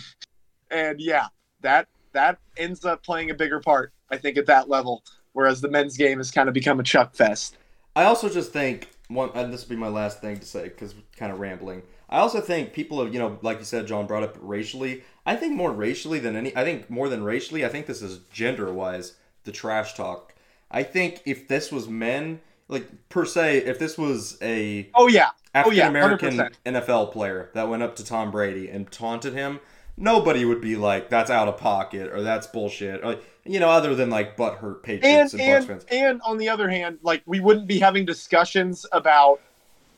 and 0.70 1.02
yeah, 1.02 1.28
that 1.62 1.88
that 2.12 2.38
ends 2.58 2.86
up 2.86 3.04
playing 3.04 3.32
a 3.32 3.34
bigger 3.34 3.60
part, 3.60 3.92
I 4.12 4.18
think, 4.18 4.38
at 4.38 4.46
that 4.46 4.70
level. 4.70 5.04
Whereas 5.32 5.62
the 5.62 5.70
men's 5.70 5.98
game 5.98 6.20
has 6.20 6.30
kind 6.30 6.48
of 6.48 6.54
become 6.54 6.80
a 6.80 6.84
chuck 6.84 7.16
fest. 7.16 7.58
I 7.96 8.04
also 8.04 8.30
just 8.30 8.54
think 8.54 8.90
one, 9.08 9.30
and 9.36 9.54
this 9.54 9.64
will 9.64 9.76
be 9.76 9.80
my 9.80 9.88
last 9.89 10.22
thing 10.22 10.39
to 10.39 10.45
say 10.45 10.64
because 10.64 10.95
kind 11.18 11.32
of 11.32 11.39
rambling. 11.39 11.84
I 12.10 12.20
also 12.20 12.41
think 12.41 12.74
people 12.74 13.04
have, 13.04 13.14
you 13.14 13.20
know, 13.20 13.39
like 13.41 13.60
you 13.60 13.66
said, 13.66 13.88
John 13.88 14.06
brought 14.08 14.24
up 14.24 14.38
racially. 14.39 15.04
I 15.26 15.36
think 15.36 15.56
more 15.56 15.72
racially 15.72 16.20
than 16.20 16.36
any. 16.36 16.56
I 16.56 16.64
think 16.64 16.89
more 16.89 17.10
than 17.10 17.24
racially. 17.24 17.66
I 17.66 17.70
think 17.70 17.86
this 17.86 18.01
is 18.01 18.20
gender 18.32 18.72
wise 18.72 19.14
the 19.43 19.51
trash 19.51 19.93
talk. 19.95 20.34
I 20.72 20.84
think 20.84 21.22
if 21.26 21.47
this 21.47 21.72
was 21.72 21.88
men, 21.88 22.39
like 22.68 22.88
per 23.10 23.26
se, 23.26 23.58
if 23.66 23.80
this 23.80 23.97
was 23.97 24.38
a 24.41 24.89
Oh 24.95 25.08
yeah, 25.08 25.30
Oh, 25.56 25.60
African 25.60 25.78
yeah, 25.78 25.88
American 25.88 26.38
100%. 26.38 26.51
NFL 26.66 27.12
player 27.12 27.49
that 27.54 27.68
went 27.70 27.84
up 27.84 27.95
to 27.97 28.06
Tom 28.06 28.32
Brady 28.32 28.70
and 28.70 28.91
taunted 28.91 29.34
him, 29.34 29.60
nobody 29.98 30.46
would 30.46 30.62
be 30.62 30.76
like, 30.76 31.10
"That's 31.10 31.30
out 31.30 31.48
of 31.48 31.58
pocket" 31.58 32.12
or 32.12 32.22
"That's 32.22 32.48
bullshit." 32.48 33.04
Or, 33.04 33.18
you 33.46 33.60
know, 33.60 33.70
other 33.70 33.96
than 33.96 34.10
like 34.10 34.38
butthurt 34.38 34.76
and 34.76 34.84
Patriots 34.84 35.34
and, 35.34 35.41
and 35.41 35.68
fans. 35.68 35.86
and 35.89 36.22
on 36.24 36.38
the 36.38 36.50
other 36.50 36.70
hand, 36.70 37.00
like 37.02 37.24
we 37.26 37.39
wouldn't 37.39 37.68
be 37.68 37.80
having 37.80 38.06
discussions 38.06 38.86
about 38.91 39.39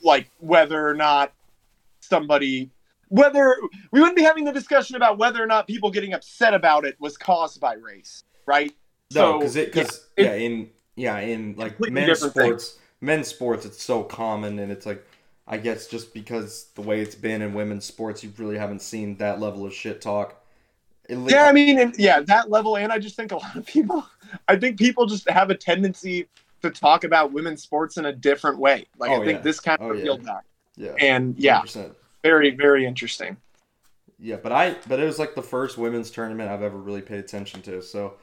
like 0.02 0.30
whether 0.40 0.88
or 0.88 0.94
not 0.94 1.34
somebody 2.00 2.70
whether 3.10 3.56
we 3.92 4.00
wouldn't 4.00 4.18
be 4.18 4.24
having 4.24 4.46
the 4.46 4.52
discussion 4.52 4.96
about 4.96 5.18
whether 5.18 5.42
or 5.42 5.46
not 5.46 5.68
people 5.68 5.92
getting 5.92 6.14
upset 6.14 6.54
about 6.54 6.86
it 6.86 7.00
was 7.00 7.18
caused 7.18 7.60
by 7.60 7.74
race, 7.76 8.24
right? 8.46 8.74
No, 9.14 9.40
because 9.40 9.56
it 9.56 9.72
because 9.72 10.08
yeah, 10.18 10.26
yeah, 10.26 10.34
in 10.34 10.70
yeah 10.96 11.20
in 11.20 11.56
like 11.56 11.80
men's 11.80 12.08
different 12.08 12.34
thing. 12.34 12.46
sports, 12.46 12.80
men's 13.02 13.28
sports 13.28 13.66
it's 13.66 13.84
so 13.84 14.04
common 14.04 14.60
and 14.60 14.72
it's 14.72 14.86
like 14.86 15.06
I 15.48 15.58
guess 15.58 15.88
just 15.88 16.14
because 16.14 16.68
the 16.76 16.82
way 16.82 17.02
it's 17.02 17.16
been 17.16 17.42
in 17.42 17.54
women's 17.54 17.86
sports, 17.86 18.24
you 18.24 18.34
really 18.38 18.58
haven't 18.58 18.82
seen 18.82 19.18
that 19.18 19.40
level 19.40 19.66
of 19.66 19.74
shit 19.74 20.02
talk. 20.02 20.42
Yeah, 21.28 21.46
I 21.46 21.52
mean, 21.52 21.80
and 21.80 21.96
yeah, 22.00 22.22
that 22.22 22.50
level, 22.50 22.78
and 22.78 22.92
I 22.92 22.98
just 23.00 23.16
think 23.16 23.32
a 23.32 23.38
lot 23.38 23.56
of 23.56 23.66
people, 23.66 24.06
I 24.48 24.56
think 24.56 24.78
people 24.80 25.06
just 25.06 25.30
have 25.30 25.50
a 25.52 25.56
tendency 25.56 26.28
to 26.64 26.72
talk 26.72 27.04
about 27.04 27.32
women's 27.32 27.62
sports 27.62 27.98
in 27.98 28.06
a 28.06 28.14
different 28.14 28.58
way. 28.60 28.88
Like 28.98 29.12
Oh, 29.12 29.16
I 29.16 29.22
think 29.24 29.38
yeah. 29.38 29.44
this 29.44 29.60
kind 29.60 29.78
of 29.80 29.82
Oh, 29.82 29.92
yeah. 29.94 30.08
revealed 30.08 30.24
that, 30.26 30.44
yeah, 30.76 30.98
and 31.00 31.38
yeah, 31.38 31.64
100%. 31.64 31.96
very 32.24 32.52
very 32.52 32.86
interesting. 32.86 33.38
yeah. 34.20 34.38
But 34.38 34.52
I 34.52 34.78
but 34.88 35.00
it 35.00 35.06
was 35.06 35.20
like 35.20 35.36
the 35.36 35.42
first 35.44 35.78
women's 35.78 36.12
tournament 36.12 36.50
I've 36.50 36.62
ever 36.62 36.78
really 36.78 37.02
paid 37.02 37.20
attention 37.20 37.62
to. 37.64 37.82
So 37.82 38.16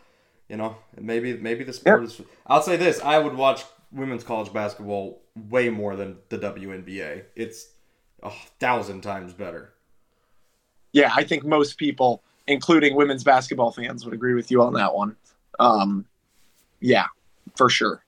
you 0.50 0.58
know 0.58 0.76
maybe 1.00 1.36
maybe 1.38 1.64
the 1.64 1.74
sport 1.74 2.04
is. 2.04 2.20
I'll 2.46 2.62
say 2.62 2.76
this: 2.76 3.00
I 3.02 3.18
would 3.18 3.34
watch 3.34 3.64
women's 3.92 4.24
college 4.24 4.52
basketball 4.52 5.21
way 5.36 5.70
more 5.70 5.96
than 5.96 6.18
the 6.28 6.38
WNBA. 6.38 7.24
It's 7.36 7.68
a 8.22 8.30
thousand 8.58 9.02
times 9.02 9.32
better. 9.32 9.72
Yeah, 10.92 11.12
I 11.14 11.24
think 11.24 11.44
most 11.44 11.78
people, 11.78 12.22
including 12.46 12.94
women's 12.94 13.24
basketball 13.24 13.72
fans, 13.72 14.04
would 14.04 14.14
agree 14.14 14.34
with 14.34 14.50
you 14.50 14.62
on 14.62 14.74
that 14.74 14.94
one. 14.94 15.16
Um, 15.58 16.04
yeah, 16.80 17.06
for 17.56 17.70
sure. 17.70 18.04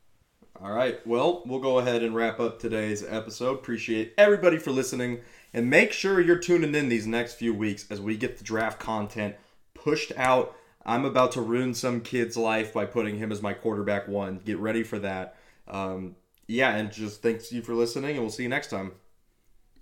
All 0.63 0.73
right. 0.73 1.05
Well, 1.07 1.43
we'll 1.47 1.61
go 1.61 1.79
ahead 1.79 2.03
and 2.03 2.15
wrap 2.15 2.41
up 2.41 2.59
today's 2.59 3.03
episode. 3.03 3.55
Appreciate 3.55 4.15
everybody 4.17 4.59
for 4.59 4.71
listening. 4.71 5.21
And 5.53 5.69
make 5.69 5.93
sure 5.93 6.21
you're 6.21 6.39
tuning 6.39 6.75
in 6.75 6.89
these 6.89 7.07
next 7.07 7.35
few 7.35 7.55
weeks 7.55 7.87
as 7.91 8.01
we 8.01 8.17
get 8.17 8.39
the 8.39 8.45
draft 8.45 8.79
content 8.79 9.37
pushed 9.75 10.13
out. 10.17 10.57
I'm 10.87 11.05
about 11.05 11.33
to 11.33 11.41
ruin 11.41 11.75
some 11.75 12.01
kid's 12.01 12.37
life 12.37 12.73
by 12.73 12.87
putting 12.87 13.19
him 13.19 13.33
as 13.33 13.43
my 13.43 13.53
quarterback 13.53 14.09
one. 14.09 14.41
Get 14.45 14.59
ready 14.59 14.83
for 14.83 14.99
that. 15.01 15.37
Um, 15.69 16.17
yeah, 16.47 16.77
and 16.77 16.93
just 16.93 17.23
thanks 17.23 17.53
you 17.53 17.63
for 17.63 17.75
listening, 17.75 18.13
and 18.13 18.21
we'll 18.21 18.31
see 18.31 18.45
you 18.45 18.49
next 18.49 18.69
time. 18.69 18.93